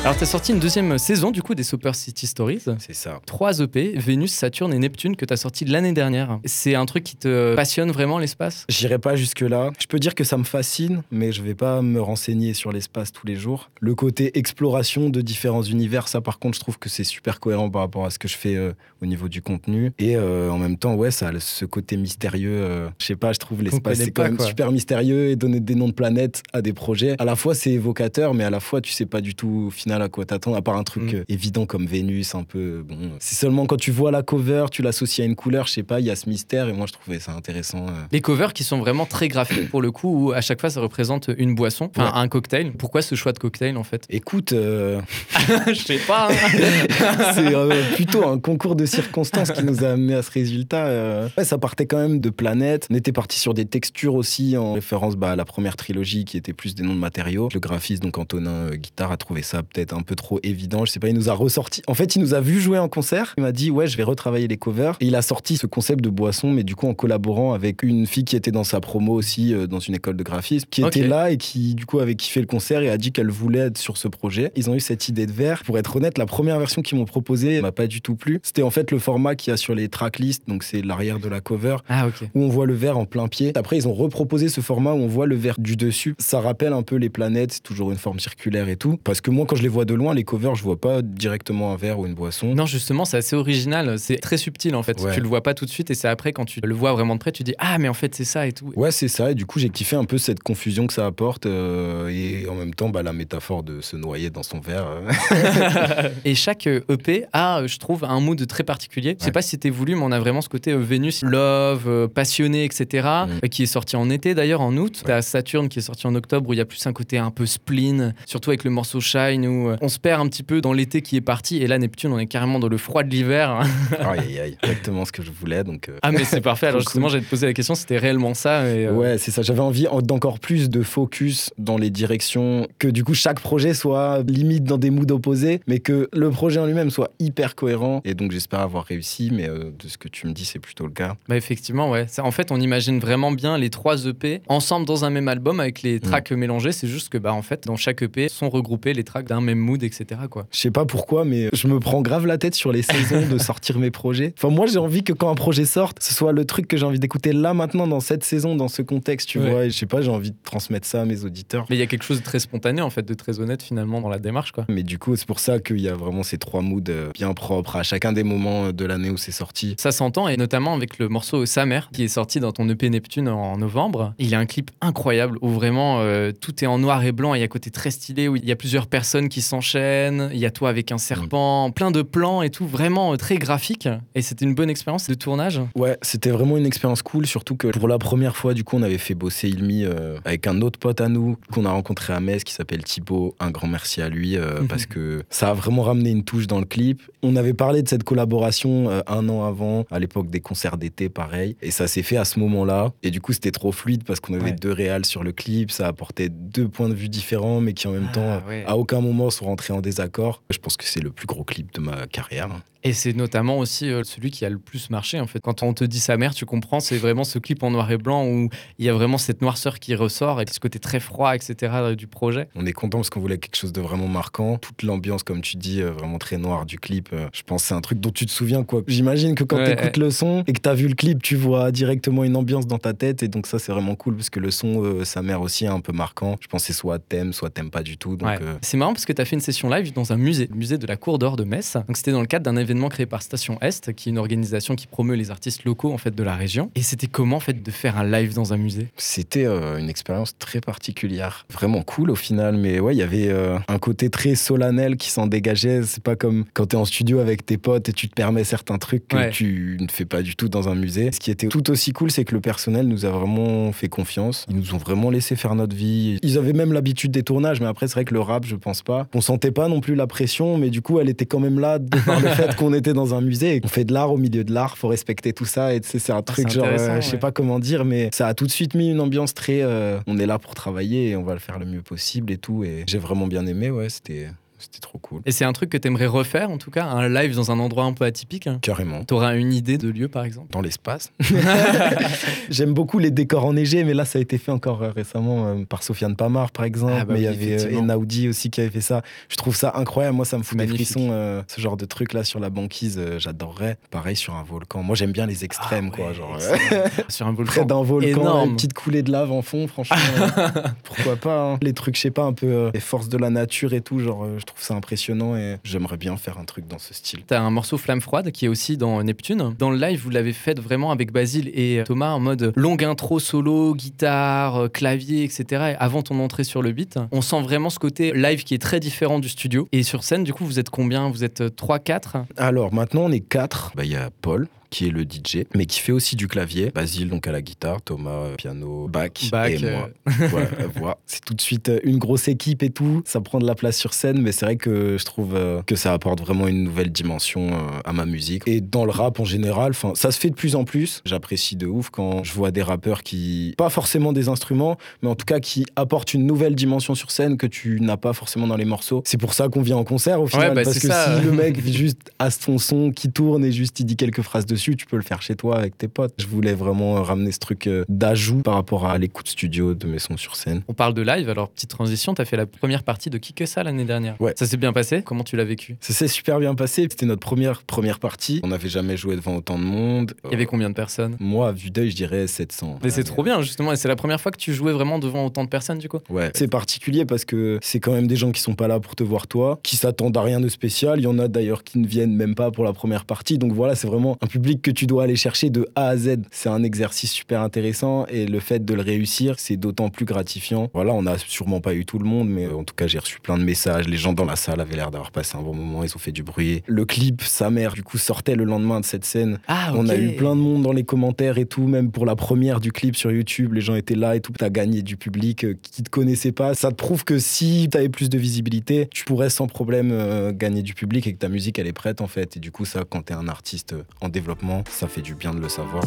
Alors, 0.07 0.17
t'as 0.17 0.25
sorti 0.25 0.53
une 0.53 0.59
deuxième 0.59 0.97
saison 0.97 1.31
du 1.31 1.41
coup 1.41 1.53
des 1.53 1.63
Super 1.63 1.93
City 1.93 2.27
Stories. 2.27 2.63
C'est 2.79 2.93
ça. 2.93 3.19
Trois 3.25 3.59
EP, 3.59 3.91
Vénus, 3.97 4.31
Saturne 4.31 4.73
et 4.73 4.79
Neptune, 4.79 5.17
que 5.17 5.25
t'as 5.25 5.35
sorti 5.35 5.65
l'année 5.65 5.91
dernière. 5.91 6.39
C'est 6.45 6.75
un 6.75 6.85
truc 6.85 7.03
qui 7.03 7.17
te 7.17 7.53
passionne 7.57 7.91
vraiment 7.91 8.17
l'espace? 8.17 8.65
J'irai 8.69 8.99
pas 8.99 9.17
jusque-là. 9.17 9.71
Je 9.77 9.85
peux 9.85 9.99
dire 9.99 10.15
que 10.15 10.23
ça 10.23 10.37
me 10.37 10.45
fascine, 10.45 11.03
mais 11.11 11.33
je 11.33 11.41
vais 11.41 11.55
pas 11.55 11.81
me 11.81 11.99
renseigner 11.99 12.53
sur 12.53 12.71
l'espace 12.71 13.11
tous 13.11 13.27
les 13.27 13.35
jours. 13.35 13.69
Le 13.81 13.95
côté 13.95 14.39
exploration 14.39 15.09
de 15.09 15.19
différents 15.19 15.61
univers, 15.61 16.07
ça 16.07 16.21
par 16.21 16.39
contre, 16.39 16.55
je 16.55 16.61
trouve 16.61 16.79
que 16.79 16.87
c'est 16.87 17.03
super 17.03 17.41
cohérent 17.41 17.69
par 17.69 17.81
rapport 17.81 18.05
à 18.05 18.09
ce 18.09 18.17
que 18.17 18.29
je 18.29 18.37
fais 18.37 18.55
euh, 18.55 18.71
au 19.01 19.05
niveau 19.07 19.27
du 19.27 19.41
contenu. 19.41 19.91
Et 19.99 20.15
euh, 20.15 20.49
en 20.49 20.57
même 20.57 20.77
temps, 20.77 20.95
ouais, 20.95 21.11
ça 21.11 21.27
a 21.27 21.39
ce 21.41 21.65
côté 21.65 21.97
mystérieux. 21.97 22.61
euh, 22.61 22.87
je 23.01 23.07
sais 23.07 23.17
pas, 23.17 23.33
je 23.33 23.39
trouve 23.39 23.61
l'espace 23.61 23.97
c'est 23.97 24.11
quand 24.11 24.23
même 24.23 24.37
quoi. 24.37 24.45
super 24.45 24.71
mystérieux 24.71 25.31
et 25.31 25.35
donner 25.35 25.59
des 25.59 25.75
noms 25.75 25.89
de 25.89 25.93
planètes 25.93 26.43
à 26.53 26.61
des 26.61 26.71
projets. 26.71 27.17
À 27.19 27.25
la 27.25 27.35
fois, 27.35 27.53
c'est 27.53 27.71
évocateur, 27.71 28.33
mais 28.33 28.45
à 28.45 28.49
la 28.49 28.61
fois, 28.61 28.79
tu 28.79 28.93
sais 28.93 29.05
pas 29.05 29.19
du 29.19 29.35
tout 29.35 29.65
au 29.67 29.69
à 30.01 30.09
quoi 30.09 30.25
t'attendre, 30.25 30.57
à 30.57 30.61
part 30.61 30.75
un 30.77 30.83
truc 30.83 31.03
Mm. 31.13 31.15
euh, 31.15 31.23
évident 31.29 31.65
comme 31.65 31.85
Vénus, 31.85 32.35
un 32.35 32.43
peu. 32.43 32.83
Bon, 32.87 32.97
c'est 33.19 33.35
seulement 33.35 33.65
quand 33.65 33.77
tu 33.77 33.91
vois 33.91 34.11
la 34.11 34.23
cover, 34.23 34.65
tu 34.71 34.81
l'associes 34.81 35.21
à 35.23 35.25
une 35.25 35.35
couleur, 35.35 35.67
je 35.67 35.73
sais 35.73 35.83
pas, 35.83 35.99
il 35.99 36.05
y 36.05 36.09
a 36.11 36.15
ce 36.15 36.29
mystère 36.29 36.67
et 36.69 36.73
moi, 36.73 36.85
je 36.87 36.93
trouvais 36.93 37.19
ça 37.19 37.33
intéressant. 37.33 37.87
euh. 37.87 37.91
Les 38.11 38.21
covers 38.21 38.53
qui 38.53 38.63
sont 38.63 38.79
vraiment 38.79 39.05
très 39.05 39.27
graphiques 39.27 39.69
pour 39.69 39.81
le 39.81 39.91
coup, 39.91 40.27
où 40.27 40.31
à 40.31 40.41
chaque 40.41 40.59
fois 40.61 40.69
ça 40.69 40.81
représente 40.81 41.29
une 41.37 41.55
boisson, 41.55 41.89
enfin 41.95 42.05
Ouais. 42.11 42.11
un 42.19 42.27
cocktail. 42.27 42.71
Pourquoi 42.73 43.01
ce 43.01 43.15
choix 43.15 43.31
de 43.33 43.39
cocktail 43.39 43.77
en 43.77 43.83
fait? 43.83 44.05
Écoute, 44.09 44.53
euh, 44.53 44.99
Je 45.67 45.73
sais 45.73 45.97
pas. 46.07 46.29
hein. 46.31 46.49
c'est 47.33 47.53
euh, 47.55 47.83
plutôt 47.95 48.27
un 48.27 48.39
concours 48.39 48.75
de 48.75 48.85
circonstances 48.85 49.51
qui 49.51 49.63
nous 49.63 49.83
a 49.83 49.89
amené 49.89 50.13
à 50.15 50.21
ce 50.23 50.31
résultat. 50.31 50.87
euh. 50.87 51.27
Ouais, 51.37 51.43
ça 51.45 51.57
partait 51.57 51.85
quand 51.85 51.97
même 51.97 52.19
de 52.19 52.29
planètes. 52.29 52.87
On 52.91 52.95
était 52.95 53.11
parti 53.11 53.39
sur 53.39 53.53
des 53.53 53.65
textures 53.65 54.15
aussi, 54.15 54.57
en 54.57 54.73
référence 54.73 55.15
bah, 55.15 55.31
à 55.31 55.35
la 55.35 55.45
première 55.45 55.75
trilogie 55.75 56.25
qui 56.25 56.37
était 56.37 56.53
plus 56.53 56.75
des 56.75 56.83
noms 56.83 56.93
de 56.95 56.99
matériaux. 56.99 57.49
Le 57.53 57.59
graphiste, 57.59 58.03
donc 58.03 58.17
Antonin 58.17 58.69
Guitare, 58.71 59.11
a 59.11 59.17
trouvé 59.17 59.41
ça 59.41 59.63
peut-être 59.63 59.86
un 59.93 60.01
peu 60.01 60.15
trop 60.15 60.39
évident. 60.43 60.85
Je 60.85 60.91
sais 60.91 60.99
pas, 60.99 61.09
il 61.09 61.15
nous 61.15 61.29
a 61.29 61.33
ressorti. 61.33 61.81
En 61.87 61.93
fait, 61.93 62.15
il 62.15 62.21
nous 62.21 62.33
a 62.33 62.41
vu 62.41 62.59
jouer 62.59 62.79
en 62.79 62.89
concert. 62.89 63.33
Il 63.37 63.43
m'a 63.43 63.51
dit, 63.51 63.71
ouais, 63.71 63.87
je 63.87 63.97
vais 63.97 64.03
retravailler 64.03 64.47
les 64.47 64.57
covers. 64.57 64.97
Et 64.99 65.07
il 65.07 65.15
a 65.15 65.21
sorti 65.21 65.57
ce 65.57 65.67
concept 65.67 66.03
de 66.03 66.09
boisson, 66.09 66.51
mais 66.51 66.63
du 66.63 66.75
coup 66.75 66.87
en 66.87 66.93
collaborant 66.93 67.53
avec 67.53 67.83
une 67.83 68.05
fille 68.05 68.25
qui 68.25 68.35
était 68.35 68.51
dans 68.51 68.63
sa 68.63 68.79
promo 68.79 69.13
aussi, 69.13 69.53
euh, 69.53 69.67
dans 69.67 69.79
une 69.79 69.95
école 69.95 70.15
de 70.15 70.23
graphisme, 70.23 70.67
qui 70.69 70.83
était 70.83 71.07
là 71.07 71.31
et 71.31 71.37
qui, 71.37 71.75
du 71.75 71.85
coup, 71.85 71.99
avait 71.99 72.15
kiffé 72.15 72.39
le 72.39 72.45
concert 72.45 72.81
et 72.81 72.89
a 72.89 72.97
dit 72.97 73.11
qu'elle 73.11 73.29
voulait 73.29 73.59
être 73.59 73.77
sur 73.77 73.97
ce 73.97 74.07
projet. 74.07 74.51
Ils 74.55 74.69
ont 74.69 74.75
eu 74.75 74.79
cette 74.79 75.07
idée 75.07 75.25
de 75.25 75.31
verre. 75.31 75.63
Pour 75.63 75.77
être 75.77 75.95
honnête, 75.95 76.17
la 76.17 76.25
première 76.25 76.59
version 76.59 76.81
qu'ils 76.81 76.97
m'ont 76.97 77.05
proposée 77.05 77.61
m'a 77.61 77.71
pas 77.71 77.87
du 77.87 78.01
tout 78.01 78.15
plu. 78.15 78.39
C'était 78.43 78.61
en 78.61 78.69
fait 78.69 78.91
le 78.91 78.99
format 78.99 79.35
qu'il 79.35 79.51
y 79.51 79.53
a 79.53 79.57
sur 79.57 79.75
les 79.75 79.89
tracklists, 79.89 80.47
donc 80.47 80.63
c'est 80.63 80.81
l'arrière 80.81 81.19
de 81.19 81.27
la 81.27 81.41
cover 81.41 81.77
Ah 81.89 82.07
où 82.33 82.41
on 82.41 82.49
voit 82.49 82.65
le 82.65 82.73
verre 82.73 82.97
en 82.97 83.05
plein 83.05 83.27
pied. 83.27 83.51
Après, 83.55 83.77
ils 83.77 83.87
ont 83.87 83.93
reproposé 83.93 84.49
ce 84.49 84.61
format 84.61 84.93
où 84.93 84.97
on 84.97 85.07
voit 85.07 85.25
le 85.25 85.35
verre 85.35 85.55
du 85.57 85.75
dessus. 85.75 86.15
Ça 86.19 86.39
rappelle 86.39 86.73
un 86.73 86.83
peu 86.83 86.95
les 86.95 87.09
planètes, 87.09 87.53
c'est 87.53 87.63
toujours 87.63 87.91
une 87.91 87.97
forme 87.97 88.19
circulaire 88.19 88.69
et 88.69 88.75
tout. 88.75 88.97
Parce 89.03 89.21
que 89.21 89.31
moi, 89.31 89.45
quand 89.47 89.55
je 89.55 89.63
les 89.63 89.67
vois 89.67 89.76
de 89.85 89.93
loin, 89.93 90.13
les 90.13 90.23
covers, 90.23 90.55
je 90.55 90.63
vois 90.63 90.79
pas 90.79 91.01
directement 91.01 91.73
un 91.73 91.75
verre 91.77 91.99
ou 91.99 92.05
une 92.05 92.13
boisson. 92.15 92.53
Non 92.55 92.65
justement 92.65 93.05
c'est 93.05 93.17
assez 93.17 93.35
original, 93.35 93.97
c'est 93.99 94.17
très 94.17 94.37
subtil 94.37 94.75
en 94.75 94.83
fait. 94.83 94.99
Ouais. 95.01 95.13
Tu 95.13 95.21
le 95.21 95.27
vois 95.27 95.41
pas 95.43 95.53
tout 95.53 95.65
de 95.65 95.69
suite 95.69 95.89
et 95.91 95.95
c'est 95.95 96.07
après 96.07 96.33
quand 96.33 96.45
tu 96.45 96.59
le 96.63 96.73
vois 96.73 96.93
vraiment 96.93 97.15
de 97.15 97.19
près 97.19 97.31
tu 97.31 97.43
dis 97.43 97.53
ah 97.59 97.77
mais 97.77 97.87
en 97.87 97.93
fait 97.93 98.15
c'est 98.15 98.23
ça 98.25 98.47
et 98.47 98.51
tout. 98.53 98.71
Ouais, 98.75 98.91
c'est 98.91 99.07
ça. 99.07 99.31
Et 99.31 99.35
du 99.35 99.45
coup, 99.45 99.59
j'ai 99.59 99.69
kiffé 99.69 99.95
un 99.95 100.05
peu 100.05 100.17
cette 100.17 100.41
confusion 100.41 100.87
que 100.87 100.93
ça 100.93 101.05
apporte. 101.05 101.45
euh, 101.45 102.07
et 102.09 102.47
en 102.49 102.55
même 102.55 102.73
temps, 102.73 102.89
bah, 102.89 103.03
la 103.03 103.13
métaphore 103.13 103.63
de 103.63 103.81
se 103.81 103.95
noyer 103.95 104.29
dans 104.29 104.43
son 104.43 104.59
verre. 104.59 104.85
euh. 104.87 106.09
et 106.25 106.35
chaque 106.35 106.67
euh, 106.67 106.81
EP 106.89 107.25
a, 107.33 107.65
je 107.65 107.77
trouve, 107.77 108.03
un 108.03 108.19
mood 108.19 108.45
très 108.47 108.63
particulier. 108.63 109.15
Je 109.17 109.23
sais 109.23 109.27
Ouais. 109.27 109.31
pas 109.31 109.41
si 109.41 109.49
c'était 109.51 109.69
voulu, 109.69 109.95
mais 109.95 110.01
on 110.03 110.11
a 110.11 110.19
vraiment 110.19 110.41
ce 110.41 110.49
côté 110.49 110.71
euh, 110.71 110.77
Vénus, 110.77 111.23
love, 111.23 112.07
passionné, 112.09 112.63
etc. 112.65 113.07
Mm. 113.43 113.47
qui 113.49 113.63
est 113.63 113.67
sorti 113.67 113.95
en 113.95 114.09
été 114.09 114.35
d'ailleurs, 114.35 114.61
en 114.61 114.75
août. 114.77 115.01
T'as 115.05 115.21
Saturne 115.21 115.69
qui 115.69 115.79
est 115.79 115.81
sorti 115.81 116.07
en 116.07 116.15
octobre 116.15 116.49
où 116.49 116.53
il 116.53 116.57
y 116.57 116.61
a 116.61 116.65
plus 116.65 116.85
un 116.87 116.93
côté 116.93 117.17
un 117.17 117.31
peu 117.31 117.45
spleen, 117.45 118.13
surtout 118.25 118.49
avec 118.51 118.63
le 118.63 118.69
morceau 118.71 118.99
Shine 119.01 119.45
où 119.47 119.56
euh, 119.65 119.75
on 119.81 119.89
se 119.89 119.99
perd 119.99 120.21
un 120.21 120.27
petit 120.27 120.43
peu 120.43 120.61
dans 120.61 120.73
l'été 120.73 121.01
qui 121.01 121.15
est 121.17 121.21
parti. 121.21 121.57
Et 121.57 121.67
là, 121.67 121.77
Neptune, 121.77 122.11
on 122.13 122.19
est 122.19 122.27
carrément 122.27 122.59
dans 122.59 122.67
le 122.67 122.77
froid 122.77 123.03
de 123.03 123.09
l'hiver. 123.09 123.59
aïe, 123.99 124.39
aïe. 124.39 124.57
Exactement 124.63 125.05
ce 125.05 125.11
que 125.11 125.23
je 125.23 125.31
voulais. 125.31 125.63
Donc, 125.63 125.89
euh, 125.89 125.97
ah, 126.01 126.11
mais 126.11 126.23
c'est 126.23 126.41
parfait. 126.41 126.67
Alors 126.67 126.81
justement, 126.81 127.09
j'allais 127.09 127.23
te 127.23 127.29
poser 127.29 127.47
la 127.47 127.53
question, 127.53 127.75
c'était 127.75 127.97
réellement 127.97 128.33
ça. 128.33 128.67
Et, 128.69 128.85
euh, 128.85 128.91
Ouais, 128.93 129.17
c'est 129.17 129.31
ça. 129.31 129.41
J'avais 129.41 129.59
envie 129.59 129.87
en- 129.87 130.01
d'encore 130.01 130.39
plus 130.39 130.69
de 130.69 130.81
focus 130.83 131.51
dans 131.57 131.77
les 131.77 131.89
directions, 131.89 132.67
que 132.79 132.87
du 132.87 133.03
coup 133.03 133.13
chaque 133.13 133.39
projet 133.39 133.73
soit 133.73 134.23
limite 134.27 134.63
dans 134.63 134.77
des 134.77 134.89
moods 134.89 135.11
opposés, 135.11 135.61
mais 135.67 135.79
que 135.79 136.09
le 136.13 136.29
projet 136.29 136.59
en 136.59 136.65
lui-même 136.65 136.89
soit 136.89 137.11
hyper 137.19 137.55
cohérent. 137.55 138.01
Et 138.05 138.13
donc 138.13 138.31
j'espère 138.31 138.59
avoir 138.61 138.85
réussi, 138.85 139.29
mais 139.31 139.47
euh, 139.49 139.71
de 139.77 139.87
ce 139.87 139.97
que 139.97 140.07
tu 140.07 140.27
me 140.27 140.33
dis, 140.33 140.45
c'est 140.45 140.59
plutôt 140.59 140.85
le 140.85 140.91
cas. 140.93 141.15
Bah 141.27 141.35
effectivement, 141.37 141.89
ouais. 141.91 142.05
En 142.19 142.31
fait, 142.31 142.51
on 142.51 142.59
imagine 142.59 142.99
vraiment 142.99 143.31
bien 143.31 143.57
les 143.57 143.69
trois 143.69 144.05
EP 144.05 144.41
ensemble 144.47 144.85
dans 144.85 145.05
un 145.05 145.09
même 145.09 145.27
album 145.27 145.59
avec 145.59 145.81
les 145.81 145.99
tracks 145.99 146.31
mélangés. 146.31 146.71
C'est 146.71 146.87
juste 146.87 147.09
que, 147.09 147.17
bah, 147.17 147.33
en 147.33 147.41
fait, 147.41 147.65
dans 147.65 147.75
chaque 147.75 148.01
EP 148.01 148.29
sont 148.29 148.49
regroupés 148.49 148.93
les 148.93 149.03
tracks 149.03 149.27
d'un 149.27 149.41
même 149.47 149.59
mood, 149.59 149.81
etc. 149.83 150.05
Quoi. 150.29 150.45
Je 150.51 150.59
sais 150.59 150.71
pas 150.71 150.85
pourquoi, 150.85 151.25
mais 151.25 151.49
je 151.53 151.67
me 151.67 151.79
prends 151.79 152.01
grave 152.01 152.25
la 152.27 152.37
tête 152.37 152.53
sur 152.55 152.71
les 152.71 152.81
saisons 152.81 153.25
de 153.27 153.37
sortir 153.37 153.79
mes 153.79 153.91
projets. 153.91 154.33
Enfin, 154.37 154.53
moi, 154.53 154.67
j'ai 154.67 154.77
envie 154.79 155.03
que 155.03 155.13
quand 155.13 155.29
un 155.29 155.35
projet 155.35 155.65
sorte, 155.65 156.01
ce 156.03 156.13
soit 156.13 156.31
le 156.33 156.45
truc 156.45 156.67
que 156.67 156.77
j'ai 156.77 156.85
envie 156.85 156.99
d'écouter 156.99 157.33
là, 157.33 157.53
maintenant, 157.53 157.87
dans 157.87 157.99
cette 157.99 158.23
saison, 158.23 158.55
dans 158.55 158.67
ce 158.67 158.81
contexte, 158.81 159.29
tu 159.29 159.39
Ouais. 159.39 159.49
vois. 159.49 159.65
Et 159.65 159.69
je 159.69 159.77
sais 159.77 159.85
pas, 159.85 160.01
j'ai 160.01 160.11
envie 160.11 160.31
de 160.31 160.37
transmettre 160.43 160.85
ça 160.85 161.01
à 161.01 161.05
mes 161.05 161.23
auditeurs. 161.23 161.65
Mais 161.69 161.75
il 161.75 161.79
y 161.79 161.83
a 161.83 161.87
quelque 161.87 162.03
chose 162.03 162.19
de 162.19 162.23
très 162.23 162.39
spontané, 162.39 162.81
en 162.81 162.89
fait, 162.89 163.03
de 163.03 163.13
très 163.13 163.39
honnête 163.39 163.63
finalement 163.63 164.01
dans 164.01 164.09
la 164.09 164.19
démarche, 164.19 164.51
quoi. 164.51 164.65
Mais 164.69 164.83
du 164.83 164.99
coup, 164.99 165.15
c'est 165.15 165.27
pour 165.27 165.39
ça 165.39 165.59
qu'il 165.59 165.79
y 165.79 165.87
a 165.89 165.95
vraiment 165.95 166.23
ces 166.23 166.37
trois 166.37 166.61
moods 166.61 166.81
euh, 166.89 167.09
bien 167.13 167.33
propres 167.33 167.75
à 167.77 167.83
chacun 167.83 168.11
des 168.13 168.23
moments 168.23 168.71
de 168.71 168.85
l'année 168.85 169.09
où 169.09 169.17
c'est 169.17 169.31
sorti. 169.31 169.75
Ça 169.79 169.91
s'entend, 169.91 170.27
et 170.27 170.37
notamment 170.37 170.73
avec 170.75 170.99
le 170.99 171.07
morceau 171.09 171.45
Sa 171.45 171.65
mère, 171.65 171.89
qui 171.93 172.03
est 172.03 172.07
sorti 172.07 172.39
dans 172.39 172.51
ton 172.51 172.67
EP 172.69 172.89
Neptune 172.89 173.29
en 173.29 173.57
novembre. 173.57 174.13
Il 174.19 174.27
y 174.29 174.35
a 174.35 174.39
un 174.39 174.45
clip 174.45 174.71
incroyable 174.81 175.37
où 175.41 175.49
vraiment 175.49 175.99
euh, 176.01 176.31
tout 176.31 176.63
est 176.63 176.67
en 176.67 176.77
noir 176.79 177.03
et 177.05 177.11
blanc, 177.11 177.33
et 177.35 177.37
il 177.37 177.41
y 177.41 177.43
a 177.43 177.47
côté 177.47 177.69
très 177.71 177.91
stylé 177.91 178.27
où 178.27 178.35
il 178.35 178.45
y 178.45 178.51
a 178.51 178.55
plusieurs 178.55 178.87
personnes 178.87 179.29
qui 179.29 179.36
s'enchaînent. 179.41 180.29
Il 180.33 180.39
y 180.39 180.45
a 180.45 180.51
toi 180.51 180.69
avec 180.69 180.91
un 180.91 180.97
serpent, 180.97 181.71
plein 181.71 181.91
de 181.91 182.01
plans 182.01 182.41
et 182.41 182.49
tout, 182.49 182.65
vraiment 182.67 183.13
euh, 183.13 183.17
très 183.17 183.37
graphique. 183.37 183.87
Et 184.15 184.21
c'était 184.21 184.45
une 184.45 184.55
bonne 184.55 184.69
expérience 184.69 185.07
de 185.07 185.13
tournage. 185.13 185.61
Ouais, 185.75 185.97
c'était 186.01 186.29
vraiment 186.29 186.57
une 186.57 186.65
expérience 186.65 187.01
cool, 187.01 187.25
surtout 187.25 187.55
que 187.55 187.67
pour 187.67 187.87
la 187.87 187.97
première 187.97 188.35
fois, 188.35 188.53
du 188.53 188.63
coup, 188.63 188.77
on 188.77 188.81
avait 188.83 188.97
fait 188.97 189.15
bosser 189.15 189.49
Ilmi 189.49 189.83
euh, 189.83 190.17
avec 190.25 190.47
un 190.47 190.61
autre 190.61 190.79
pote 190.79 191.01
à 191.01 191.09
nous 191.09 191.37
qu'on 191.51 191.65
a 191.65 191.71
rencontré 191.71 192.13
à 192.13 192.19
Metz 192.19 192.43
qui 192.43 192.53
s'appelle 192.53 192.83
Thibaut. 192.83 193.35
Un 193.39 193.51
grand 193.51 193.67
merci 193.67 194.01
à 194.01 194.09
lui 194.09 194.37
euh, 194.37 194.61
Mhm. 194.61 194.67
parce 194.67 194.85
que 194.85 195.23
ça 195.29 195.49
a 195.49 195.53
vraiment 195.53 195.83
ramené 195.83 196.09
une 196.11 196.23
touche 196.23 196.47
dans 196.47 196.59
le 196.59 196.65
clip. 196.65 197.01
On 197.23 197.35
avait 197.35 197.53
parlé 197.53 197.81
de 197.83 197.87
cette 197.87 198.03
collaboration 198.03 198.89
euh, 198.89 199.01
un 199.07 199.27
an 199.29 199.45
avant, 199.45 199.85
à 199.91 199.99
l'époque 199.99 200.29
des 200.29 200.39
concerts 200.39 200.77
d'été, 200.77 201.09
pareil. 201.09 201.55
Et 201.61 201.71
ça 201.71 201.87
s'est 201.87 202.03
fait 202.03 202.17
à 202.17 202.25
ce 202.25 202.39
moment-là. 202.39 202.91
Et 203.03 203.11
du 203.11 203.21
coup, 203.21 203.33
c'était 203.33 203.51
trop 203.51 203.71
fluide 203.71 204.03
parce 204.03 204.19
qu'on 204.19 204.33
avait 204.33 204.43
Ouais. 204.45 204.51
deux 204.51 204.71
réals 204.71 205.05
sur 205.05 205.23
le 205.23 205.31
clip. 205.31 205.71
Ça 205.71 205.87
apportait 205.87 206.29
deux 206.29 206.67
points 206.67 206.89
de 206.89 206.93
vue 206.93 207.09
différents, 207.09 207.59
mais 207.61 207.73
qui 207.73 207.87
en 207.87 207.91
même 207.91 208.07
Ah, 208.09 208.13
temps, 208.13 208.41
ouais. 208.47 208.63
à 208.65 208.77
aucun 208.77 209.01
moment 209.01 209.26
sont 209.31 209.45
rentrés 209.45 209.73
en 209.73 209.81
désaccord. 209.81 210.43
Je 210.49 210.57
pense 210.57 210.77
que 210.77 210.85
c'est 210.85 210.99
le 210.99 211.11
plus 211.11 211.27
gros 211.27 211.43
clip 211.43 211.73
de 211.73 211.79
ma 211.79 212.07
carrière. 212.07 212.49
Et 212.83 212.93
c'est 212.93 213.13
notamment 213.13 213.57
aussi 213.57 213.89
euh, 213.89 214.03
celui 214.03 214.31
qui 214.31 214.45
a 214.45 214.49
le 214.49 214.59
plus 214.59 214.89
marché 214.89 215.19
en 215.19 215.27
fait. 215.27 215.39
Quand 215.39 215.63
on 215.63 215.73
te 215.73 215.83
dit 215.83 215.99
sa 215.99 216.15
mère, 216.17 216.33
tu 216.33 216.45
comprends, 216.45 216.79
c'est 216.79 216.97
vraiment 216.97 217.23
ce 217.23 217.39
clip 217.39 217.63
en 217.63 217.71
noir 217.71 217.91
et 217.91 217.97
blanc 217.97 218.25
où 218.25 218.49
il 218.79 218.85
y 218.85 218.89
a 218.89 218.93
vraiment 218.93 219.17
cette 219.17 219.41
noirceur 219.41 219.79
qui 219.79 219.95
ressort 219.95 220.41
et 220.41 220.45
ce 220.51 220.59
côté 220.59 220.79
très 220.79 220.99
froid, 220.99 221.35
etc. 221.35 221.55
euh, 221.75 221.95
du 221.95 222.07
projet. 222.07 222.47
On 222.55 222.65
est 222.65 222.73
content 222.73 222.99
parce 222.99 223.09
qu'on 223.09 223.19
voulait 223.19 223.37
quelque 223.39 223.55
chose 223.57 223.73
de 223.73 223.81
vraiment 223.81 224.07
marquant. 224.07 224.57
Toute 224.57 224.83
l'ambiance, 224.83 225.23
comme 225.23 225.41
tu 225.41 225.57
dis, 225.57 225.81
euh, 225.81 225.91
vraiment 225.91 226.17
très 226.19 226.37
noire 226.37 226.65
du 226.65 226.79
clip. 226.79 227.09
je 227.33 227.41
pense 227.43 227.63
que 227.63 227.67
c'est 227.69 227.73
un 227.73 227.81
truc 227.81 227.99
dont 227.99 228.11
tu 228.11 228.25
te 228.25 228.31
souviens 228.31 228.63
quoi. 228.63 228.81
J'imagine 228.87 229.35
que 229.35 229.43
quand 229.43 229.57
Ouais. 229.57 229.75
t'écoutes 229.75 229.97
le 229.97 230.11
son 230.11 230.43
et 230.47 230.53
que 230.53 230.59
t'as 230.61 230.73
vu 230.75 230.87
le 230.87 230.93
clip, 230.95 231.21
tu 231.23 231.35
vois 231.35 231.71
directement 231.71 232.23
une 232.23 232.35
ambiance 232.35 232.67
dans 232.67 232.77
ta 232.77 232.93
tête 232.93 233.23
et 233.23 233.27
donc 233.27 233.47
ça 233.47 233.57
c'est 233.59 233.71
vraiment 233.71 233.95
cool 233.95 234.15
parce 234.15 234.29
que 234.29 234.39
le 234.39 234.51
son, 234.51 234.83
euh, 234.83 235.03
sa 235.03 235.21
mère 235.23 235.41
aussi 235.41 235.65
est 235.65 235.69
un 235.69 235.79
peu 235.79 235.93
marquant. 235.93 236.35
Je 236.41 236.47
pense 236.47 236.63
c'est 236.65 236.73
soit 236.73 236.99
t'aimes, 236.99 237.33
soit 237.33 237.49
t'aimes 237.49 237.71
pas 237.71 237.81
du 237.83 237.97
tout. 237.97 238.17
Ouais. 238.21 238.37
euh, 238.41 238.57
C'est 238.61 238.77
marrant 238.77 238.93
parce 238.93 239.05
que 239.05 239.13
tu 239.13 239.21
as 239.21 239.25
fait 239.25 239.35
une 239.35 239.41
session 239.41 239.69
live 239.69 239.91
dans 239.93 240.13
un 240.13 240.17
musée, 240.17 240.47
le 240.51 240.55
musée 240.55 240.77
de 240.77 240.85
la 240.85 240.95
Cour 240.97 241.17
d'Or 241.17 241.35
de 241.37 241.43
Metz. 241.43 241.73
Donc 241.87 241.97
c'était 241.97 242.11
dans 242.11 242.21
le 242.21 242.27
cadre 242.27 242.43
d'un 242.45 242.57
événement 242.67 242.89
créé 242.89 243.05
par 243.05 243.21
Station 243.21 243.57
Est, 243.61 243.93
qui 243.93 244.09
est 244.09 244.11
une 244.11 244.17
organisation 244.17 244.75
qui 244.75 244.87
promeut 244.87 245.15
les 245.15 245.31
artistes 245.31 245.63
locaux 245.63 245.93
en 245.93 245.97
fait 245.97 246.13
de 246.13 246.23
la 246.23 246.35
région. 246.35 246.69
Et 246.75 246.81
c'était 246.81 247.07
comment 247.07 247.37
en 247.37 247.39
fait 247.39 247.63
de 247.63 247.71
faire 247.71 247.97
un 247.97 248.03
live 248.03 248.33
dans 248.33 248.53
un 248.53 248.57
musée? 248.57 248.87
C'était 248.97 249.45
euh, 249.45 249.77
une 249.77 249.89
expérience 249.89 250.37
très 250.37 250.59
particulière. 250.61 251.45
Vraiment 251.51 251.81
cool 251.83 252.11
au 252.11 252.15
final, 252.15 252.57
mais 252.57 252.79
ouais, 252.79 252.93
il 252.95 252.97
y 252.99 253.03
avait 253.03 253.29
euh, 253.29 253.57
un 253.67 253.79
côté 253.79 254.09
très 254.09 254.35
solennel 254.35 254.97
qui 254.97 255.09
s'en 255.09 255.27
dégageait. 255.27 255.83
C'est 255.83 256.03
pas 256.03 256.15
comme 256.15 256.45
quand 256.53 256.67
t'es 256.67 256.75
en 256.77 256.85
studio 256.85 257.19
avec 257.19 257.45
tes 257.45 257.57
potes 257.57 257.89
et 257.89 257.93
tu 257.93 258.09
te 258.09 258.13
permets 258.13 258.43
certains 258.43 258.77
trucs 258.77 259.07
que 259.07 259.15
Ouais. 259.17 259.29
tu 259.31 259.77
ne 259.79 259.87
fais 259.87 260.05
pas 260.05 260.21
du 260.21 260.35
tout 260.35 260.49
dans 260.49 260.67
un 260.69 260.75
musée. 260.75 261.11
Ce 261.11 261.19
qui 261.19 261.31
était 261.31 261.47
tout 261.47 261.69
aussi 261.71 261.93
cool, 261.93 262.11
c'est 262.11 262.25
que 262.25 262.35
le 262.35 262.41
personnel 262.41 262.87
nous 262.87 263.05
a 263.05 263.09
vraiment 263.09 263.71
fait 263.71 263.87
confiance. 263.89 264.45
Ils 264.49 264.55
nous 264.57 264.73
ont 264.75 264.77
vraiment 264.77 265.09
laissé 265.09 265.35
faire 265.35 265.55
notre 265.55 265.75
vie. 265.75 266.19
Ils 266.21 266.37
avaient 266.37 266.53
même 266.53 266.73
l'habitude 266.73 267.11
des 267.11 267.23
tournages, 267.23 267.59
mais 267.61 267.67
après, 267.67 267.87
c'est 267.87 267.93
vrai 267.93 268.05
que 268.05 268.13
le 268.13 268.19
rap, 268.21 268.45
je 268.45 268.55
pense 268.55 268.81
pas. 268.83 269.07
On 269.15 269.21
sentait 269.21 269.51
pas 269.51 269.67
non 269.69 269.79
plus 269.81 269.95
la 269.95 270.07
pression, 270.07 270.57
mais 270.57 270.69
du 270.69 270.81
coup, 270.81 270.99
elle 270.99 271.09
était 271.09 271.25
quand 271.25 271.39
même 271.39 271.59
là 271.59 271.79
de 271.79 271.97
par 272.05 272.19
le 272.19 272.27
fait 272.35 272.55
qu'on 272.57 272.73
était 272.73 272.93
dans 272.93 273.13
un 273.15 273.21
musée. 273.21 273.61
On 273.63 273.67
fait 273.67 273.85
de 273.85 273.93
l'art 273.93 274.11
au 274.11 274.17
milieu 274.17 274.43
de 274.43 274.53
l'art, 274.53 274.77
faut 274.77 274.89
respecter 274.89 275.31
tout 275.31 275.45
ça. 275.45 275.73
Et 275.73 275.81
c'est 275.83 276.11
un 276.11 276.21
truc 276.21 276.47
c'est 276.49 276.55
genre, 276.55 276.67
euh, 276.67 276.99
je 276.99 277.05
sais 277.05 277.13
ouais. 277.13 277.19
pas 277.19 277.31
comment 277.31 277.59
dire, 277.59 277.85
mais 277.85 278.09
ça 278.13 278.27
a 278.27 278.33
tout 278.33 278.45
de 278.45 278.51
suite 278.51 278.73
mis 278.73 278.91
une 278.91 278.99
ambiance 278.99 279.33
très. 279.33 279.61
euh, 279.61 279.99
on 280.07 280.17
est 280.19 280.25
là 280.25 280.39
pour 280.39 280.55
travailler 280.55 281.09
et 281.09 281.15
on 281.15 281.23
va 281.23 281.33
le 281.33 281.39
faire 281.39 281.59
le 281.59 281.65
mieux 281.65 281.81
possible 281.81 282.31
et 282.31 282.37
tout. 282.37 282.63
Et 282.63 282.83
j'ai 282.87 282.97
vraiment 282.97 283.27
bien 283.27 283.45
aimé, 283.45 283.69
ouais, 283.71 283.89
c'était 283.89 284.27
c'était 284.59 284.79
trop 284.79 284.97
cool. 284.99 285.21
Et 285.25 285.31
c'est 285.31 285.45
un 285.45 285.53
truc 285.53 285.69
que 285.69 285.77
tu 285.77 285.87
aimerais 285.87 286.05
refaire 286.07 286.49
en 286.49 286.57
tout 286.57 286.71
cas, 286.71 286.85
un 286.85 287.07
live 287.09 287.35
dans 287.35 287.51
un 287.51 287.59
endroit 287.59 287.83
un 287.85 287.93
peu 287.93 288.05
atypique 288.05 288.47
hein 288.47 288.59
Carrément. 288.61 289.03
T'auras 289.03 289.35
une 289.35 289.53
idée 289.53 289.77
de 289.77 289.89
lieu 289.89 290.07
par 290.07 290.23
exemple 290.25 290.51
Dans 290.51 290.61
l'espace. 290.61 291.11
J'aime 292.49 292.73
beaucoup 292.73 292.99
les 292.99 293.11
décors 293.11 293.45
enneigés, 293.45 293.83
mais 293.83 293.93
là, 293.93 294.05
ça 294.05 294.19
a 294.19 294.21
été 294.21 294.37
fait 294.37 294.51
encore 294.51 294.81
euh, 294.83 294.91
récemment 294.91 295.47
euh, 295.47 295.65
par 295.65 295.83
Sofiane 295.83 296.15
Pamar, 296.15 296.51
par 296.51 296.65
exemple. 296.65 296.93
Ah 296.97 297.05
bah 297.05 297.13
mais 297.13 297.19
il 297.21 297.23
y 297.23 297.27
avait 297.27 297.65
euh. 297.65 297.79
Enaudi 297.79 298.27
aussi 298.29 298.49
qui 298.49 298.61
avait 298.61 298.69
fait 298.69 298.81
ça. 298.81 299.01
Je 299.29 299.35
trouve 299.35 299.55
ça 299.55 299.73
incroyable. 299.75 300.15
Moi, 300.15 300.25
ça 300.25 300.37
me 300.37 300.43
fout 300.43 300.57
Magnifique. 300.57 300.79
des 300.79 300.85
frissons. 300.85 301.09
euh, 301.11 301.41
ce 301.47 301.61
genre 301.61 301.77
de 301.77 301.85
truc 301.85 302.13
là 302.13 302.23
sur 302.23 302.39
la 302.39 302.49
banquise, 302.49 302.97
euh, 302.99 303.19
j'adorerais. 303.19 303.77
Pareil 303.91 304.15
sur 304.15 304.35
un 304.35 304.43
volcan. 304.43 304.83
Moi, 304.83 304.95
j'aime 304.95 305.11
bien 305.11 305.25
les 305.25 305.43
extrêmes, 305.43 305.89
Ah 305.93 305.95
quoi. 305.95 306.07
ouais, 306.07 306.13
Genre, 306.13 306.37
euh, 306.39 306.55
excellent. 306.55 306.83
Sur 307.09 307.27
un 307.27 307.33
volcan. 307.33 307.51
près 307.51 307.65
d'un 307.65 307.83
volcan, 307.83 308.07
énorme. 308.21 308.49
une 308.49 308.55
petite 308.55 308.73
coulée 308.73 309.03
de 309.03 309.11
lave 309.11 309.31
en 309.31 309.41
fond, 309.41 309.67
franchement. 309.67 309.95
euh, 310.37 310.49
pourquoi 310.83 311.15
pas 311.15 311.41
hein. 311.53 311.57
Les 311.61 311.73
trucs, 311.73 311.95
je 311.95 312.01
sais 312.01 312.11
pas, 312.11 312.23
un 312.23 312.33
peu 312.33 312.47
euh, 312.47 312.71
les 312.73 312.79
forces 312.79 313.09
de 313.09 313.17
la 313.17 313.29
nature 313.29 313.73
et 313.73 313.81
tout. 313.81 313.99
Genre, 313.99 314.23
euh, 314.23 314.35
je 314.39 314.45
trouve 314.47 314.63
ça 314.63 314.73
impressionnant 314.73 315.35
et 315.37 315.57
j'aimerais 315.63 315.97
bien 315.97 316.17
faire 316.17 316.37
un 316.37 316.45
truc 316.45 316.67
dans 316.67 316.79
ce 316.79 316.93
style. 316.93 317.21
T'as 317.27 317.41
un 317.41 317.51
morceau 317.51 317.77
Flamme 317.77 318.01
Froide 318.01 318.31
qui 318.31 318.45
est 318.45 318.47
aussi 318.47 318.77
dans 318.77 319.01
Neptune. 319.03 319.55
Dans 319.57 319.69
le 319.69 319.77
live, 319.77 320.01
vous 320.01 320.09
l'avez 320.09 320.33
fait 320.33 320.59
vraiment 320.59 320.91
avec 320.91 321.11
Basile 321.11 321.49
et 321.53 321.83
Thomas 321.85 322.11
en 322.11 322.19
mode 322.19 322.53
longue 322.55 322.83
intro 322.83 323.19
solo, 323.19 323.75
guitare, 323.75 324.63
euh, 324.63 324.67
clavier, 324.67 325.23
etc. 325.23 325.45
Et 325.51 325.75
avant 325.79 326.01
ton 326.01 326.19
entrée 326.19 326.43
sur 326.43 326.61
le 326.61 326.71
beat, 326.71 326.97
on 327.11 327.21
sent 327.21 327.41
vraiment 327.41 327.69
ce 327.69 327.79
côté 327.79 328.11
live 328.13 328.43
qui 328.43 328.53
est 328.53 328.61
très 328.61 328.79
différent 328.79 329.19
du 329.19 329.29
studio. 329.29 329.67
Et 329.71 329.83
sur 329.83 330.03
scène, 330.03 330.23
du 330.23 330.33
coup, 330.33 330.45
vous 330.45 330.59
êtes 330.59 330.69
combien? 330.69 331.09
Vous 331.09 331.23
êtes 331.23 331.41
3-4 331.41 332.23
Alors 332.37 332.73
maintenant 332.73 333.01
on 333.03 333.11
est 333.11 333.19
quatre. 333.19 333.71
Bah, 333.75 333.85
Il 333.85 333.91
y 333.91 333.95
a 333.95 334.09
Paul 334.21 334.47
qui 334.69 334.87
est 334.87 334.91
le 334.91 335.03
DJ, 335.03 335.45
mais 335.55 335.65
qui 335.65 335.79
fait 335.79 335.91
aussi 335.91 336.15
du 336.15 336.27
clavier. 336.27 336.71
Basile 336.71 337.09
donc 337.09 337.27
à 337.27 337.31
la 337.31 337.41
guitare, 337.41 337.81
Thomas 337.81 338.09
euh, 338.09 338.35
piano, 338.35 338.87
back, 338.87 339.29
Back, 339.31 339.51
et 339.51 339.65
euh, 339.65 339.77
moi. 339.77 339.89
Euh, 340.07 340.67
voilà. 340.75 340.97
C'est 341.05 341.23
tout 341.23 341.33
de 341.33 341.41
suite 341.41 341.69
euh, 341.69 341.79
une 341.83 341.97
grosse 341.97 342.27
équipe 342.27 342.63
et 342.63 342.69
tout. 342.69 343.01
Ça 343.05 343.21
prend 343.21 343.39
de 343.39 343.45
la 343.45 343.55
place 343.55 343.77
sur 343.77 343.93
scène, 343.93 344.21
mais 344.21 344.31
c'est 344.31 344.45
vrai 344.45 344.57
que 344.57 344.97
je 344.97 345.05
trouve 345.05 345.35
euh, 345.35 345.61
que 345.63 345.75
ça 345.75 345.93
apporte 345.93 346.21
vraiment 346.21 346.47
une 346.47 346.63
nouvelle 346.63 346.91
dimension 346.91 347.49
euh, 347.53 347.79
à 347.85 347.93
ma 347.93 348.05
musique. 348.05 348.43
Et 348.45 348.61
dans 348.61 348.85
le 348.85 348.91
rap 348.91 349.19
en 349.19 349.25
général, 349.25 349.71
enfin, 349.71 349.93
ça 349.95 350.11
se 350.11 350.19
fait 350.19 350.29
de 350.29 350.35
plus 350.35 350.55
en 350.55 350.63
plus. 350.63 351.01
J'apprécie 351.05 351.55
de 351.55 351.67
ouf 351.67 351.89
quand 351.89 352.23
je 352.23 352.33
vois 352.33 352.51
des 352.51 352.61
rappeurs 352.61 353.03
qui, 353.03 353.53
pas 353.57 353.69
forcément 353.69 354.13
des 354.13 354.29
instruments, 354.29 354.77
mais 355.01 355.09
en 355.09 355.15
tout 355.15 355.25
cas 355.25 355.39
qui 355.39 355.65
apportent 355.75 356.13
une 356.13 356.25
nouvelle 356.25 356.55
dimension 356.55 356.95
sur 356.95 357.11
scène 357.11 357.37
que 357.37 357.47
tu 357.47 357.79
n'as 357.81 357.97
pas 357.97 358.13
forcément 358.13 358.47
dans 358.47 358.57
les 358.57 358.65
morceaux. 358.65 359.01
C'est 359.05 359.17
pour 359.17 359.33
ça 359.33 359.47
qu'on 359.49 359.61
vient 359.61 359.77
en 359.77 359.83
concert 359.83 360.21
au 360.21 360.27
final, 360.27 360.53
bah, 360.53 360.63
parce 360.63 360.79
que 360.79 360.87
ça. 360.87 361.17
si 361.17 361.25
le 361.25 361.31
mec 361.31 361.65
juste 361.65 362.11
a 362.19 362.29
son 362.31 362.57
son 362.57 362.91
qui 362.91 363.11
tourne 363.11 363.45
et 363.45 363.51
juste 363.51 363.79
il 363.79 363.85
dit 363.85 363.95
quelques 363.95 364.21
phrases 364.21 364.45
dessus, 364.57 364.75
tu 364.75 364.85
peux 364.85 364.97
le 364.97 365.03
faire 365.03 365.21
chez 365.21 365.35
toi 365.35 365.57
avec 365.57 365.77
tes 365.77 365.87
potes. 365.87 366.13
Je 366.17 366.27
voulais 366.27 366.53
vraiment 366.53 367.01
ramener 367.01 367.31
ce 367.31 367.39
truc 367.39 367.67
euh, 367.67 367.85
d'ajout 367.89 368.41
par 368.41 368.55
rapport 368.55 368.85
à 368.87 368.97
l'écoute 368.97 369.27
studio 369.27 369.73
de 369.73 369.87
mes 369.87 369.99
sons 369.99 370.17
sur 370.17 370.35
scène. 370.35 370.63
On 370.67 370.73
parle 370.73 370.93
de 370.93 371.01
live, 371.01 371.29
alors 371.29 371.49
petite 371.49 371.69
transition, 371.69 372.13
t'as 372.13 372.25
fait 372.25 372.37
la 372.37 372.45
première 372.45 372.83
partie 372.83 373.09
de 373.09 373.17
Qui 373.17 373.33
que 373.33 373.45
ça 373.45 373.63
l'année 373.63 373.85
dernière. 373.85 374.19
Ouais. 374.19 374.33
Ça 374.35 374.45
s'est 374.45 374.57
bien 374.57 374.73
passé? 374.73 375.03
Comment 375.03 375.23
tu 375.23 375.37
l'as 375.37 375.45
vécu? 375.45 375.77
Ça 375.79 375.93
s'est 375.93 376.07
super 376.07 376.39
bien 376.39 376.55
passé. 376.55 376.87
C'était 376.89 377.05
notre 377.05 377.21
première 377.21 377.63
première 377.63 377.99
partie. 377.99 378.41
On 378.43 378.47
n'avait 378.47 378.69
jamais 378.69 378.97
joué 378.97 379.15
devant 379.15 379.35
autant 379.35 379.57
de 379.57 379.63
monde. 379.63 380.13
Il 380.25 380.31
y 380.31 380.33
avait 380.33 380.45
combien 380.45 380.69
de 380.69 380.75
personnes? 380.75 381.15
Moi, 381.19 381.49
à 381.49 381.51
vue 381.51 381.69
d'œil, 381.69 381.91
je 381.91 381.95
dirais 381.95 382.27
700. 382.27 382.79
Mais 382.83 382.89
c'est 382.89 383.03
trop 383.03 383.23
bien 383.23 383.41
justement, 383.41 383.71
et 383.71 383.75
c'est 383.75 383.87
la 383.87 383.95
première 383.95 384.19
fois 384.19 384.31
que 384.31 384.37
tu 384.37 384.53
jouais 384.53 384.73
vraiment 384.73 384.99
devant 384.99 385.25
autant 385.25 385.43
de 385.43 385.49
personnes 385.49 385.77
du 385.77 385.87
coup? 385.87 385.99
Ouais, 386.09 386.31
c'est 386.33 386.47
particulier 386.47 387.05
parce 387.05 387.25
que 387.25 387.59
c'est 387.61 387.79
quand 387.79 387.91
même 387.91 388.07
des 388.07 388.15
gens 388.15 388.31
qui 388.31 388.41
sont 388.41 388.55
pas 388.55 388.67
là 388.67 388.79
pour 388.79 388.95
te 388.95 389.03
voir 389.03 389.27
toi, 389.27 389.59
qui 389.63 389.77
s'attendent 389.77 390.17
à 390.17 390.21
rien 390.21 390.39
de 390.39 390.49
spécial. 390.49 390.99
Il 390.99 391.03
y 391.03 391.07
en 391.07 391.19
a 391.19 391.27
d'ailleurs 391.27 391.63
qui 391.63 391.77
ne 391.79 391.87
viennent 391.87 392.15
même 392.15 392.35
pas 392.35 392.51
pour 392.51 392.63
la 392.63 392.73
première 392.73 393.05
partie. 393.05 393.37
Donc 393.37 393.53
voilà, 393.53 393.75
c'est 393.75 393.87
vraiment 393.87 394.17
un 394.21 394.27
public 394.27 394.46
que 394.55 394.71
tu 394.71 394.87
dois 394.87 395.03
aller 395.03 395.15
chercher 395.15 395.49
de 395.49 395.67
A 395.75 395.87
à 395.87 395.97
Z. 395.97 396.17
C'est 396.31 396.49
un 396.49 396.63
exercice 396.63 397.11
super 397.11 397.41
intéressant 397.41 398.05
et 398.07 398.25
le 398.25 398.39
fait 398.39 398.63
de 398.63 398.73
le 398.73 398.81
réussir, 398.81 399.35
c'est 399.37 399.57
d'autant 399.57 399.89
plus 399.89 400.05
gratifiant. 400.05 400.69
Voilà, 400.73 400.93
on 400.93 401.03
n'a 401.03 401.17
sûrement 401.17 401.61
pas 401.61 401.73
eu 401.73 401.85
tout 401.85 401.99
le 401.99 402.05
monde, 402.05 402.29
mais 402.29 402.47
en 402.47 402.63
tout 402.63 402.75
cas, 402.75 402.87
j'ai 402.87 402.99
reçu 402.99 403.19
plein 403.19 403.37
de 403.37 403.43
messages. 403.43 403.87
Les 403.87 403.97
gens 403.97 404.13
dans 404.13 404.25
la 404.25 404.35
salle 404.35 404.61
avaient 404.61 404.75
l'air 404.75 404.91
d'avoir 404.91 405.11
passé 405.11 405.37
un 405.37 405.41
bon 405.41 405.53
moment, 405.53 405.83
ils 405.83 405.95
ont 405.95 405.99
fait 405.99 406.11
du 406.11 406.23
bruit. 406.23 406.63
Le 406.65 406.85
clip, 406.85 407.21
sa 407.21 407.49
mère, 407.49 407.73
du 407.73 407.83
coup, 407.83 407.97
sortait 407.97 408.35
le 408.35 408.43
lendemain 408.43 408.79
de 408.79 408.85
cette 408.85 409.05
scène. 409.05 409.39
Ah 409.47 409.71
On 409.75 409.87
a 409.87 409.95
eu 409.95 410.15
plein 410.15 410.35
de 410.35 410.41
monde 410.41 410.63
dans 410.63 410.71
les 410.71 410.83
commentaires 410.83 411.37
et 411.37 411.45
tout, 411.45 411.67
même 411.67 411.91
pour 411.91 412.05
la 412.05 412.15
première 412.15 412.59
du 412.59 412.71
clip 412.71 412.95
sur 412.95 413.11
YouTube, 413.11 413.53
les 413.53 413.61
gens 413.61 413.75
étaient 413.75 413.95
là 413.95 414.15
et 414.15 414.21
tout. 414.21 414.33
T'as 414.33 414.49
gagné 414.49 414.81
du 414.81 414.97
public 414.97 415.43
euh, 415.43 415.55
qui 415.61 415.83
te 415.83 415.89
connaissait 415.89 416.31
pas. 416.31 416.53
Ça 416.53 416.69
te 416.69 416.75
prouve 416.75 417.03
que 417.03 417.19
si 417.19 417.67
t'avais 417.69 417.89
plus 417.89 418.09
de 418.09 418.17
visibilité, 418.17 418.87
tu 418.91 419.03
pourrais 419.05 419.29
sans 419.29 419.47
problème 419.47 419.89
euh, 419.91 420.31
gagner 420.31 420.61
du 420.61 420.73
public 420.73 421.07
et 421.07 421.13
que 421.13 421.17
ta 421.17 421.29
musique 421.29 421.59
elle 421.59 421.67
est 421.67 421.73
prête 421.73 422.01
en 422.01 422.07
fait. 422.07 422.37
Et 422.37 422.39
du 422.39 422.51
coup, 422.51 422.65
ça, 422.65 422.83
quand 422.87 423.03
t'es 423.03 423.13
un 423.13 423.27
artiste 423.27 423.73
euh, 423.73 423.83
en 424.01 424.09
développement, 424.09 424.36
ça 424.69 424.87
fait 424.87 425.01
du 425.01 425.15
bien 425.15 425.33
de 425.33 425.39
le 425.39 425.49
savoir. 425.49 425.83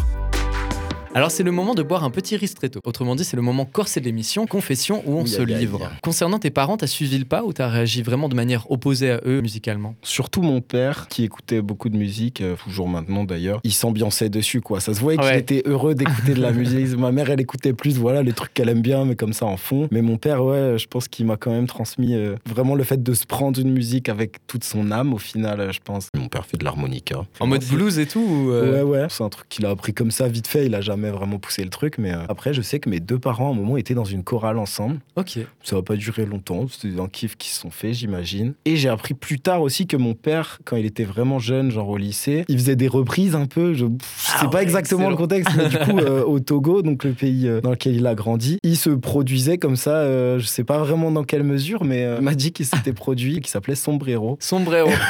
Alors 1.12 1.32
c'est 1.32 1.42
le 1.42 1.50
moment 1.50 1.74
de 1.74 1.82
boire 1.82 2.04
un 2.04 2.10
petit 2.10 2.36
ristretto. 2.36 2.78
Autrement 2.84 3.16
dit, 3.16 3.24
c'est 3.24 3.34
le 3.34 3.42
moment 3.42 3.64
corsé 3.64 3.98
de 3.98 4.04
l'émission, 4.04 4.46
confession 4.46 5.02
où 5.06 5.14
on 5.18 5.26
se 5.26 5.42
livre. 5.42 5.90
Concernant 6.02 6.38
tes 6.38 6.50
parents, 6.50 6.76
t'as 6.76 6.86
suivi 6.86 7.18
le 7.18 7.24
pas 7.24 7.42
ou 7.42 7.52
t'as 7.52 7.66
réagi 7.66 8.02
vraiment 8.02 8.28
de 8.28 8.36
manière 8.36 8.70
opposée 8.70 9.10
à 9.10 9.20
eux 9.26 9.40
musicalement? 9.40 9.96
Surtout 10.02 10.40
mon 10.40 10.60
père, 10.60 11.08
qui 11.08 11.24
écoutait 11.24 11.62
beaucoup 11.62 11.88
de 11.88 11.96
musique, 11.96 12.40
euh, 12.40 12.54
toujours 12.62 12.86
maintenant 12.88 13.24
d'ailleurs, 13.24 13.58
il 13.64 13.72
s'ambiançait 13.72 14.28
dessus 14.28 14.60
quoi. 14.60 14.78
Ça 14.78 14.94
se 14.94 15.00
voyait 15.00 15.18
qu'il 15.18 15.34
était 15.34 15.62
heureux 15.66 15.96
d'écouter 15.96 16.34
de 16.34 16.40
la 16.40 16.52
musique. 16.52 16.96
Ma 16.96 17.10
mère, 17.10 17.28
elle 17.28 17.40
écoutait 17.40 17.72
plus, 17.72 17.98
voilà, 17.98 18.22
les 18.22 18.32
trucs 18.32 18.54
qu'elle 18.54 18.68
aime 18.68 18.82
bien, 18.82 19.04
mais 19.04 19.16
comme 19.16 19.32
ça 19.32 19.46
en 19.46 19.56
fond. 19.56 19.88
Mais 19.90 20.02
mon 20.02 20.16
père, 20.16 20.44
ouais, 20.44 20.76
je 20.78 20.86
pense 20.86 21.08
qu'il 21.08 21.26
m'a 21.26 21.36
quand 21.36 21.50
même 21.50 21.66
transmis 21.66 22.14
euh, 22.14 22.36
vraiment 22.46 22.76
le 22.76 22.84
fait 22.84 23.02
de 23.02 23.14
se 23.14 23.26
prendre 23.26 23.58
une 23.58 23.72
musique 23.72 24.08
avec 24.08 24.46
toute 24.46 24.62
son 24.62 24.92
âme 24.92 25.12
au 25.12 25.18
final, 25.18 25.58
euh, 25.58 25.72
je 25.72 25.80
pense. 25.82 26.06
Mon 26.16 26.28
père 26.28 26.46
fait 26.46 26.56
de 26.56 26.64
l'harmonica. 26.64 27.26
En 27.40 27.48
mode 27.48 27.64
blues 27.64 27.98
et 27.98 28.06
tout 28.06 28.20
ou, 28.20 28.52
euh, 28.52 28.84
Ouais, 28.84 29.00
ouais, 29.00 29.06
c'est 29.10 29.24
un 29.24 29.28
truc 29.28 29.48
qu'il 29.48 29.66
a 29.66 29.70
appris 29.70 29.92
comme 29.92 30.12
ça 30.12 30.28
vite 30.28 30.46
fait. 30.46 30.66
Il 30.66 30.74
a 30.76 30.80
jamais 30.80 30.99
vraiment 31.08 31.38
poussé 31.38 31.64
le 31.64 31.70
truc, 31.70 31.96
mais 31.96 32.12
euh, 32.12 32.18
après, 32.28 32.52
je 32.52 32.60
sais 32.60 32.78
que 32.80 32.90
mes 32.90 33.00
deux 33.00 33.18
parents, 33.18 33.48
à 33.48 33.52
un 33.52 33.56
moment, 33.56 33.78
étaient 33.78 33.94
dans 33.94 34.04
une 34.04 34.22
chorale 34.22 34.58
ensemble. 34.58 34.98
Ok. 35.16 35.38
Ça 35.62 35.76
va 35.76 35.82
pas 35.82 35.96
durer 35.96 36.26
longtemps, 36.26 36.66
c'était 36.68 37.00
un 37.00 37.08
kiff 37.08 37.36
qui 37.38 37.48
se 37.48 37.60
sont 37.60 37.70
faits, 37.70 37.94
j'imagine. 37.94 38.52
Et 38.66 38.76
j'ai 38.76 38.90
appris 38.90 39.14
plus 39.14 39.40
tard 39.40 39.62
aussi 39.62 39.86
que 39.86 39.96
mon 39.96 40.12
père, 40.12 40.58
quand 40.66 40.76
il 40.76 40.84
était 40.84 41.04
vraiment 41.04 41.38
jeune, 41.38 41.70
genre 41.70 41.88
au 41.88 41.96
lycée, 41.96 42.44
il 42.48 42.58
faisait 42.58 42.76
des 42.76 42.88
reprises 42.88 43.34
un 43.34 43.46
peu. 43.46 43.72
Je, 43.72 43.86
pff, 43.86 44.32
Ah 44.34 44.40
sais 44.40 44.48
pas 44.50 44.62
exactement 44.62 45.02
excellent. 45.02 45.10
le 45.10 45.16
contexte, 45.16 45.52
mais 45.56 45.68
du 45.68 45.78
coup, 45.78 45.98
euh, 46.04 46.24
au 46.24 46.40
Togo, 46.40 46.82
donc 46.82 47.04
le 47.04 47.12
pays 47.12 47.46
euh, 47.48 47.60
dans 47.60 47.70
lequel 47.70 47.94
il 47.96 48.06
a 48.06 48.14
grandi, 48.14 48.58
il 48.64 48.76
se 48.76 48.90
produisait 48.90 49.56
comme 49.58 49.76
ça. 49.76 49.96
euh, 49.98 50.38
je 50.40 50.46
sais 50.46 50.64
pas 50.64 50.78
vraiment 50.78 51.10
dans 51.12 51.24
quelle 51.24 51.44
mesure, 51.44 51.84
mais 51.84 52.06
il 52.18 52.22
m'a 52.24 52.34
dit 52.34 52.50
qu'il 52.52 52.66
s'était 52.66 52.92
produit, 52.92 53.40
qui 53.40 53.50
s'appelait 53.50 53.74
Sombrero. 53.76 54.36
Sombrero. 54.40 54.90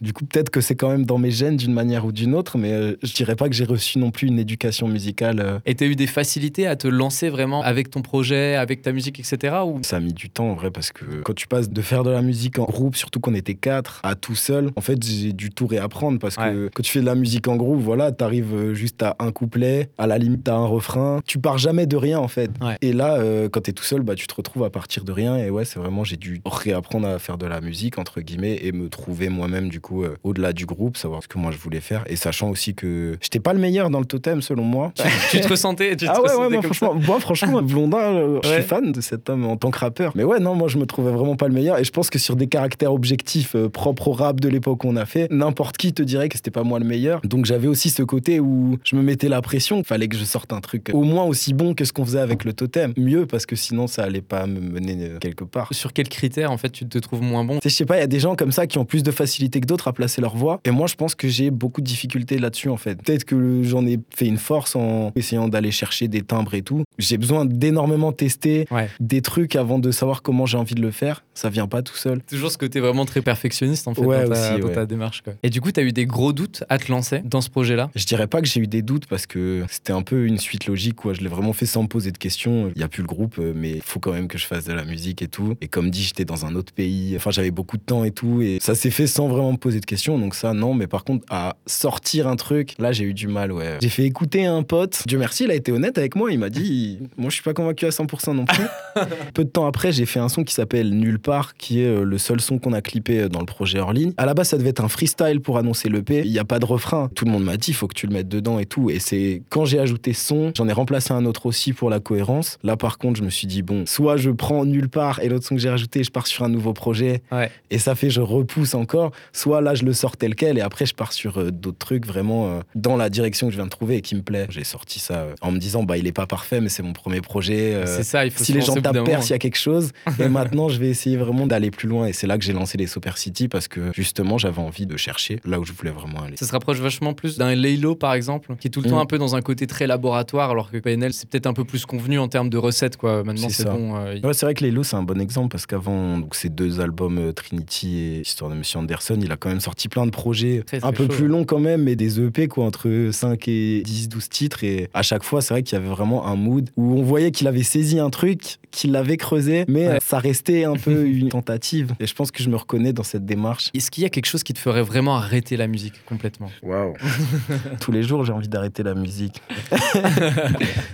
Du 0.00 0.12
coup, 0.12 0.24
peut-être 0.24 0.50
que 0.50 0.60
c'est 0.60 0.76
quand 0.76 0.90
même 0.90 1.04
dans 1.04 1.18
mes 1.18 1.30
gènes 1.30 1.56
d'une 1.56 1.72
manière 1.72 2.04
ou 2.06 2.12
d'une 2.12 2.34
autre, 2.34 2.56
mais 2.58 2.96
je 3.02 3.12
dirais 3.14 3.34
pas 3.34 3.48
que 3.48 3.54
j'ai 3.54 3.64
reçu 3.64 3.98
non 3.98 4.10
plus 4.12 4.28
une 4.28 4.38
éducation 4.38 4.86
musicale 4.86 5.07
musical. 5.08 5.40
euh, 5.40 5.58
Et 5.66 5.74
t'as 5.74 5.86
eu 5.86 5.96
des 5.96 6.06
facilités 6.06 6.66
à 6.66 6.76
te 6.76 6.86
lancer 6.86 7.28
vraiment 7.28 7.62
avec 7.62 7.90
ton 7.90 8.02
projet, 8.02 8.56
avec 8.56 8.82
ta 8.82 8.92
musique, 8.92 9.18
etc. 9.20 9.56
Ou? 9.64 9.80
Ça 9.82 9.96
a 9.96 10.00
mis 10.00 10.12
du 10.12 10.30
temps 10.30 10.50
en 10.50 10.54
vrai 10.54 10.70
parce 10.70 10.92
que 10.92 11.22
quand 11.22 11.34
tu 11.34 11.46
passes 11.46 11.70
de 11.70 11.82
faire 11.82 12.04
de 12.04 12.10
la 12.10 12.22
musique 12.22 12.58
en 12.58 12.64
groupe, 12.64 12.96
surtout 12.96 13.20
qu'on 13.20 13.34
était 13.34 13.54
quatre, 13.54 14.00
à 14.02 14.14
tout 14.14 14.34
seul, 14.34 14.70
en 14.76 14.80
fait 14.80 15.02
j'ai 15.02 15.32
dû 15.32 15.50
tout 15.50 15.66
réapprendre 15.66 16.18
parce 16.18 16.36
que 16.36 16.68
quand 16.74 16.82
tu 16.82 16.92
fais 16.92 17.00
de 17.00 17.06
la 17.06 17.14
musique 17.14 17.48
en 17.48 17.56
groupe, 17.56 17.80
voilà, 17.80 18.12
t'arrives 18.12 18.54
euh, 18.54 18.74
juste 18.74 19.02
à 19.02 19.16
un 19.18 19.32
couplet, 19.32 19.90
à 19.98 20.06
la 20.06 20.18
limite 20.18 20.44
t'as 20.44 20.54
un 20.54 20.66
refrain, 20.66 21.20
tu 21.26 21.38
pars 21.38 21.58
jamais 21.58 21.86
de 21.86 21.96
rien 21.96 22.18
en 22.18 22.28
fait. 22.28 22.50
Ouais. 22.60 22.76
Et 22.82 22.92
là, 22.92 23.16
euh, 23.16 23.48
quand 23.48 23.62
t'es 23.62 23.72
tout 23.72 23.84
seul, 23.84 24.02
bah 24.02 24.14
tu 24.14 24.26
te 24.26 24.34
retrouves 24.34 24.64
à 24.64 24.70
partir 24.70 25.04
de 25.04 25.12
rien 25.12 25.36
et 25.36 25.50
ouais, 25.50 25.64
c'est 25.64 25.78
vraiment 25.78 26.04
j'ai 26.04 26.16
dû 26.16 26.40
réapprendre 26.44 27.08
à 27.08 27.18
faire 27.18 27.38
de 27.38 27.46
la 27.46 27.60
musique 27.60 27.98
entre 27.98 28.20
guillemets 28.20 28.58
et 28.62 28.72
me 28.72 28.88
trouver 28.88 29.28
moi-même 29.28 29.68
du 29.68 29.80
coup 29.80 30.04
euh, 30.04 30.16
au-delà 30.22 30.52
du 30.52 30.66
groupe, 30.66 30.96
savoir 30.96 31.22
ce 31.22 31.28
que 31.28 31.38
moi 31.38 31.50
je 31.50 31.58
voulais 31.58 31.80
faire 31.80 32.04
et 32.06 32.16
sachant 32.16 32.50
aussi 32.50 32.74
que 32.74 33.16
j'étais 33.20 33.40
pas 33.40 33.52
le 33.52 33.60
meilleur 33.60 33.90
dans 33.90 34.00
le 34.00 34.06
totem 34.06 34.42
selon 34.42 34.64
moi. 34.64 34.92
Tu 35.30 35.40
te 35.40 35.48
ressentais, 35.48 35.96
tu 35.96 36.06
te 36.06 36.10
Ah 36.10 36.14
ouais, 36.14 36.28
ressentais 36.28 36.42
ouais, 36.42 36.48
moi, 36.50 36.62
comme 36.62 36.72
ça 36.74 36.86
franchement, 36.86 37.00
moi, 37.06 37.20
franchement, 37.20 37.62
Blondin, 37.62 37.98
euh, 37.98 38.40
je 38.42 38.48
Ouais. 38.48 38.54
suis 38.56 38.62
fan 38.64 38.92
de 38.92 39.00
cet 39.00 39.28
homme 39.30 39.44
en 39.46 39.56
tant 39.56 39.70
que 39.70 39.78
rappeur. 39.78 40.12
Mais 40.14 40.24
ouais, 40.24 40.40
non, 40.40 40.54
moi, 40.54 40.68
je 40.68 40.78
me 40.78 40.86
trouvais 40.86 41.10
vraiment 41.12 41.36
pas 41.36 41.48
le 41.48 41.54
meilleur. 41.54 41.78
Et 41.78 41.84
je 41.84 41.90
pense 41.90 42.10
que 42.10 42.18
sur 42.18 42.36
des 42.36 42.46
caractères 42.46 42.92
objectifs 42.92 43.54
euh, 43.54 43.68
propres 43.68 44.08
au 44.08 44.12
rap 44.12 44.40
de 44.40 44.48
l'époque 44.48 44.78
qu'on 44.80 44.96
a 44.96 45.06
fait, 45.06 45.28
n'importe 45.30 45.76
qui 45.76 45.92
te 45.92 46.02
dirait 46.02 46.28
que 46.28 46.36
c'était 46.36 46.50
pas 46.50 46.62
moi 46.62 46.78
le 46.78 46.84
meilleur. 46.84 47.20
Donc 47.24 47.44
j'avais 47.46 47.68
aussi 47.68 47.90
ce 47.90 48.02
côté 48.02 48.40
où 48.40 48.78
je 48.84 48.96
me 48.96 49.02
mettais 49.02 49.28
la 49.28 49.40
pression. 49.42 49.82
Fallait 49.84 50.08
que 50.08 50.16
je 50.16 50.24
sorte 50.24 50.52
un 50.52 50.60
truc 50.60 50.90
au 50.92 51.02
moins 51.02 51.24
aussi 51.24 51.52
bon 51.54 51.74
que 51.74 51.84
ce 51.84 51.92
qu'on 51.92 52.04
faisait 52.04 52.20
avec 52.20 52.44
le 52.44 52.52
totem. 52.52 52.92
Mieux 52.96 53.26
parce 53.26 53.46
que 53.46 53.56
sinon, 53.56 53.86
ça 53.86 54.02
allait 54.04 54.20
pas 54.20 54.46
me 54.46 54.60
mener 54.60 54.96
euh, 55.10 55.18
quelque 55.18 55.44
part. 55.44 55.68
Sur 55.72 55.92
quels 55.92 56.08
critères, 56.08 56.50
en 56.52 56.56
fait, 56.58 56.70
tu 56.70 56.86
te 56.86 56.98
trouves 56.98 57.22
moins 57.22 57.44
bon 57.44 57.58
Tu 57.60 57.68
Je 57.68 57.74
sais 57.74 57.84
pas, 57.86 57.96
il 57.96 58.00
y 58.00 58.04
a 58.04 58.06
des 58.08 58.20
gens 58.20 58.34
comme 58.36 58.52
ça 58.52 58.66
qui 58.66 58.78
ont 58.78 58.84
plus 58.84 59.02
de 59.02 59.10
facilité 59.10 59.60
que 59.60 59.66
d'autres 59.66 59.88
à 59.88 59.92
placer 59.92 60.20
leur 60.20 60.36
voix. 60.36 60.60
Et 60.64 60.70
moi, 60.70 60.86
je 60.86 60.94
pense 60.94 61.14
que 61.14 61.28
j'ai 61.28 61.50
beaucoup 61.50 61.80
de 61.80 61.86
difficultés 61.86 62.38
là-dessus, 62.38 62.68
en 62.70 62.76
fait. 62.76 63.00
Peut-être 63.02 63.24
que 63.24 63.62
j'en 63.62 63.86
ai 63.86 63.98
fait 64.14 64.26
une 64.26 64.38
force 64.38 64.74
en 64.76 64.87
essayant 65.16 65.48
d'aller 65.48 65.70
chercher 65.70 66.08
des 66.08 66.22
timbres 66.22 66.54
et 66.54 66.62
tout. 66.62 66.82
J'ai 66.98 67.18
besoin 67.18 67.44
d'énormément 67.44 68.12
tester 68.12 68.66
Ouais. 68.70 68.88
des 69.00 69.22
trucs 69.22 69.56
avant 69.56 69.78
de 69.78 69.90
savoir 69.90 70.22
comment 70.22 70.46
j'ai 70.46 70.58
envie 70.58 70.74
de 70.74 70.82
le 70.82 70.90
faire. 70.90 71.24
Ça 71.34 71.50
vient 71.50 71.66
pas 71.68 71.82
tout 71.82 71.96
seul. 71.96 72.20
Toujours 72.22 72.50
ce 72.50 72.58
côté 72.58 72.80
vraiment 72.80 73.04
très 73.04 73.22
perfectionniste, 73.22 73.86
en 73.88 73.94
fait, 73.94 74.00
Ouais, 74.04 74.24
dans, 74.24 74.34
ta, 74.34 74.52
aussi, 74.52 74.60
dans 74.60 74.68
ouais. 74.68 74.74
ta 74.74 74.86
démarche. 74.86 75.22
Quoi. 75.22 75.34
Et 75.42 75.50
du 75.50 75.60
coup, 75.60 75.70
t'as 75.72 75.82
eu 75.82 75.92
des 75.92 76.06
gros 76.06 76.32
doutes 76.32 76.64
à 76.68 76.78
te 76.78 76.90
lancer 76.90 77.20
dans 77.24 77.40
ce 77.40 77.50
projet-là? 77.50 77.90
Je 77.94 78.04
dirais 78.06 78.26
pas 78.26 78.40
que 78.40 78.46
j'ai 78.48 78.60
eu 78.60 78.66
des 78.66 78.82
doutes 78.82 79.06
parce 79.06 79.26
que 79.26 79.64
c'était 79.70 79.92
un 79.92 80.02
peu 80.02 80.26
une 80.26 80.38
suite 80.38 80.66
logique, 80.66 80.96
quoi. 80.96 81.14
Je 81.14 81.20
l'ai 81.20 81.28
vraiment 81.28 81.52
fait 81.52 81.66
sans 81.66 81.82
me 81.82 81.88
poser 81.88 82.10
de 82.12 82.18
questions. 82.18 82.72
Il 82.74 82.80
y 82.80 82.84
a 82.84 82.88
plus 82.88 83.02
le 83.02 83.08
groupe, 83.08 83.36
euh, 83.38 83.52
mais 83.54 83.70
il 83.72 83.82
faut 83.82 84.00
quand 84.00 84.12
même 84.12 84.28
que 84.28 84.38
je 84.38 84.46
fasse 84.46 84.64
de 84.64 84.72
la 84.72 84.84
musique 84.84 85.22
et 85.22 85.28
tout. 85.28 85.54
Et 85.60 85.68
comme 85.68 85.90
dit, 85.90 86.02
j'étais 86.02 86.24
dans 86.24 86.44
un 86.46 86.54
autre 86.54 86.72
pays. 86.72 87.14
Enfin, 87.16 87.30
j'avais 87.30 87.50
beaucoup 87.50 87.76
de 87.76 87.82
temps 87.82 88.04
et 88.04 88.10
tout. 88.10 88.42
Et 88.42 88.58
ça 88.60 88.74
s'est 88.74 88.90
fait 88.90 89.06
sans 89.06 89.28
vraiment 89.28 89.52
me 89.52 89.58
poser 89.58 89.80
de 89.80 89.86
questions. 89.86 90.18
Donc 90.18 90.34
ça, 90.34 90.52
non. 90.52 90.74
Mais 90.74 90.86
par 90.86 91.04
contre, 91.04 91.24
à 91.30 91.56
sortir 91.66 92.26
un 92.28 92.36
truc, 92.36 92.74
là, 92.78 92.92
j'ai 92.92 93.04
eu 93.04 93.14
du 93.14 93.28
mal, 93.28 93.52
ouais. 93.52 93.78
J'ai 93.80 93.88
fait 93.88 94.04
écouter 94.04 94.44
un 94.46 94.62
pote. 94.62 94.77
Dieu 95.06 95.18
merci, 95.18 95.44
il 95.44 95.50
a 95.50 95.54
été 95.54 95.72
honnête 95.72 95.98
avec 95.98 96.16
moi. 96.16 96.30
Il 96.30 96.38
m'a 96.38 96.50
dit, 96.50 96.98
moi, 97.16 97.30
je 97.30 97.34
suis 97.34 97.42
pas 97.42 97.54
convaincu 97.54 97.86
à 97.86 97.90
100% 97.90 98.34
non 98.34 98.44
plus. 98.44 98.64
Peu 99.34 99.44
de 99.44 99.48
temps 99.48 99.66
après, 99.66 99.92
j'ai 99.92 100.06
fait 100.06 100.20
un 100.20 100.28
son 100.28 100.44
qui 100.44 100.54
s'appelle 100.54 100.90
Nulle 100.90 101.18
part, 101.18 101.54
qui 101.54 101.82
est 101.82 101.86
euh, 101.86 102.04
le 102.04 102.18
seul 102.18 102.40
son 102.40 102.58
qu'on 102.58 102.72
a 102.72 102.80
clippé 102.80 103.20
euh, 103.20 103.28
dans 103.28 103.40
le 103.40 103.46
projet 103.46 103.78
hors 103.78 103.92
ligne. 103.92 104.12
À 104.16 104.26
la 104.26 104.34
base, 104.34 104.48
ça 104.48 104.58
devait 104.58 104.70
être 104.70 104.84
un 104.84 104.88
freestyle 104.88 105.40
pour 105.40 105.58
annoncer 105.58 105.88
l'EP. 105.88 106.22
Il 106.24 106.30
n'y 106.30 106.38
a 106.38 106.44
pas 106.44 106.58
de 106.58 106.64
refrain. 106.64 107.10
Tout 107.14 107.24
le 107.24 107.30
monde 107.30 107.44
m'a 107.44 107.56
dit, 107.56 107.70
il 107.70 107.74
faut 107.74 107.86
que 107.86 107.94
tu 107.94 108.06
le 108.06 108.12
mettes 108.12 108.28
dedans 108.28 108.58
et 108.58 108.66
tout. 108.66 108.90
Et 108.90 108.98
c'est 108.98 109.42
quand 109.48 109.64
j'ai 109.64 109.78
ajouté 109.78 110.12
son, 110.12 110.52
j'en 110.56 110.68
ai 110.68 110.72
remplacé 110.72 111.12
un 111.12 111.24
autre 111.24 111.46
aussi 111.46 111.72
pour 111.72 111.90
la 111.90 112.00
cohérence. 112.00 112.58
Là, 112.62 112.76
par 112.76 112.98
contre, 112.98 113.18
je 113.18 113.24
me 113.24 113.30
suis 113.30 113.46
dit, 113.46 113.62
bon, 113.62 113.84
soit 113.86 114.16
je 114.16 114.30
prends 114.30 114.64
Nulle 114.64 114.88
part 114.88 115.20
et 115.20 115.28
l'autre 115.28 115.46
son 115.46 115.54
que 115.54 115.60
j'ai 115.60 115.70
rajouté, 115.70 116.04
je 116.04 116.10
pars 116.10 116.26
sur 116.26 116.44
un 116.44 116.48
nouveau 116.48 116.72
projet. 116.72 117.22
Ouais. 117.32 117.50
Et 117.70 117.78
ça 117.78 117.94
fait, 117.94 118.10
je 118.10 118.20
repousse 118.20 118.74
encore. 118.74 119.12
Soit 119.32 119.60
là, 119.60 119.74
je 119.74 119.84
le 119.84 119.92
sors 119.92 120.16
tel 120.16 120.34
quel 120.34 120.58
et 120.58 120.60
après, 120.60 120.86
je 120.86 120.94
pars 120.94 121.12
sur 121.12 121.38
euh, 121.38 121.50
d'autres 121.50 121.78
trucs 121.78 122.06
vraiment 122.06 122.46
euh, 122.46 122.60
dans 122.74 122.96
la 122.96 123.10
direction 123.10 123.46
que 123.46 123.52
je 123.52 123.58
viens 123.58 123.66
de 123.66 123.70
trouver 123.70 123.96
et 123.96 124.00
qui 124.00 124.14
me 124.14 124.22
plaît. 124.22 124.46
J'ai 124.50 124.64
sorti 124.68 124.98
ça 125.00 125.14
euh, 125.14 125.34
en 125.40 125.50
me 125.50 125.58
disant, 125.58 125.82
bah, 125.82 125.96
il 125.98 126.06
est 126.06 126.12
pas 126.12 126.26
parfait, 126.26 126.60
mais 126.60 126.68
c'est 126.68 126.82
mon 126.82 126.92
premier 126.92 127.20
projet. 127.20 127.74
euh, 127.74 127.86
C'est 127.86 128.02
ça, 128.04 128.24
il 128.24 128.30
faut 128.30 128.44
si 128.44 128.52
les 128.52 128.60
gens 128.60 128.74
tapent 128.76 128.96
moment. 128.96 129.20
s'il 129.20 129.30
y 129.32 129.34
a 129.34 129.38
quelque 129.38 129.58
chose. 129.58 129.90
Et 130.20 130.28
maintenant, 130.28 130.68
je 130.68 130.78
vais 130.78 130.88
essayer 130.88 131.16
vraiment 131.16 131.46
d'aller 131.46 131.70
plus 131.70 131.88
loin. 131.88 132.06
Et 132.06 132.12
c'est 132.12 132.26
là 132.26 132.38
que 132.38 132.44
j'ai 132.44 132.52
lancé 132.52 132.78
les 132.78 132.86
Super 132.86 133.18
City 133.18 133.48
parce 133.48 133.66
que 133.68 133.90
justement, 133.94 134.38
j'avais 134.38 134.60
envie 134.60 134.86
de 134.86 134.96
chercher 134.96 135.40
là 135.44 135.58
où 135.60 135.64
je 135.64 135.72
voulais 135.72 135.90
vraiment 135.90 136.22
aller. 136.22 136.36
Ça 136.36 136.46
se 136.46 136.52
rapproche 136.52 136.78
vachement 136.80 137.14
plus 137.14 137.38
d'un 137.38 137.54
Laylo, 137.54 137.94
par 137.94 138.14
exemple, 138.14 138.54
qui 138.60 138.68
est 138.68 138.70
tout 138.70 138.80
le 138.82 138.88
temps 138.90 138.96
Mm. 138.96 139.00
un 139.00 139.06
peu 139.06 139.18
dans 139.18 139.34
un 139.36 139.42
côté 139.42 139.66
très 139.66 139.86
laboratoire, 139.86 140.50
alors 140.50 140.70
que 140.70 140.76
PNL, 140.78 141.12
c'est 141.12 141.28
peut-être 141.28 141.46
un 141.46 141.52
peu 141.54 141.64
plus 141.64 141.86
convenu 141.86 142.18
en 142.18 142.28
termes 142.28 142.50
de 142.50 142.58
recettes, 142.58 142.96
quoi. 142.96 143.24
Maintenant, 143.24 143.48
C'est 143.48 143.64
bon. 143.64 143.96
euh, 143.96 144.14
il- 144.16 144.24
Ouais, 144.26 144.34
c'est 144.34 144.46
vrai 144.46 144.54
que 144.54 144.64
Lelo, 144.64 144.82
c'est 144.82 144.96
un 144.96 145.02
bon 145.02 145.20
exemple 145.20 145.48
parce 145.48 145.66
qu'avant 145.66 146.18
donc, 146.18 146.34
ces 146.34 146.48
deux 146.50 146.80
albums, 146.80 147.32
Trinity 147.32 147.98
et 147.98 148.20
Histoire 148.20 148.50
de 148.50 148.56
Monsieur 148.56 148.78
Anderson, 148.80 149.18
il 149.22 149.32
a 149.32 149.36
quand 149.36 149.48
même 149.48 149.60
sorti 149.60 149.88
plein 149.88 150.04
de 150.06 150.10
projets 150.10 150.62
Très, 150.66 150.78
très 150.80 150.88
un 150.88 150.92
peu 150.92 151.04
chaud, 151.04 151.08
plus 151.10 151.22
ouais. 151.24 151.28
longs 151.28 151.44
quand 151.44 151.58
même, 151.60 151.82
mais 151.84 151.96
des 151.96 152.20
EP 152.20 152.48
quoi, 152.48 152.64
entre 152.66 153.08
5 153.12 153.48
et 153.48 153.82
10, 153.82 154.08
12 154.08 154.28
titres. 154.28 154.57
Et 154.64 154.88
à 154.94 155.02
chaque 155.02 155.22
fois, 155.24 155.40
c'est 155.42 155.54
vrai 155.54 155.62
qu'il 155.62 155.76
y 155.78 155.80
avait 155.80 155.88
vraiment 155.90 156.26
un 156.26 156.36
mood 156.36 156.70
où 156.76 156.94
on 156.98 157.02
voyait 157.02 157.30
qu'il 157.30 157.46
avait 157.46 157.62
saisi 157.62 157.98
un 157.98 158.10
truc, 158.10 158.56
qu'il 158.70 158.92
l'avait 158.92 159.16
creusé, 159.16 159.64
mais 159.68 159.86
Ouais. 159.88 159.94
euh, 159.94 159.98
ça 160.00 160.18
restait 160.18 160.64
un 160.64 160.74
peu 160.76 161.06
une 161.08 161.28
tentative. 161.28 161.94
Et 162.00 162.06
je 162.06 162.14
pense 162.14 162.30
que 162.30 162.42
je 162.42 162.48
me 162.50 162.56
reconnais 162.56 162.92
dans 162.92 163.02
cette 163.02 163.24
démarche. 163.24 163.70
Est-ce 163.74 163.90
qu'il 163.90 164.02
y 164.02 164.06
a 164.06 164.10
quelque 164.10 164.26
chose 164.26 164.42
qui 164.42 164.52
te 164.54 164.58
ferait 164.58 164.82
vraiment 164.82 165.16
arrêter 165.16 165.56
la 165.56 165.66
musique 165.66 166.04
complètement? 166.06 166.50
Waouh. 166.62 166.94
Tous 167.80 167.92
les 167.92 168.02
jours, 168.02 168.24
j'ai 168.24 168.32
envie 168.32 168.48
d'arrêter 168.48 168.82
la 168.82 168.94
musique. 168.94 169.40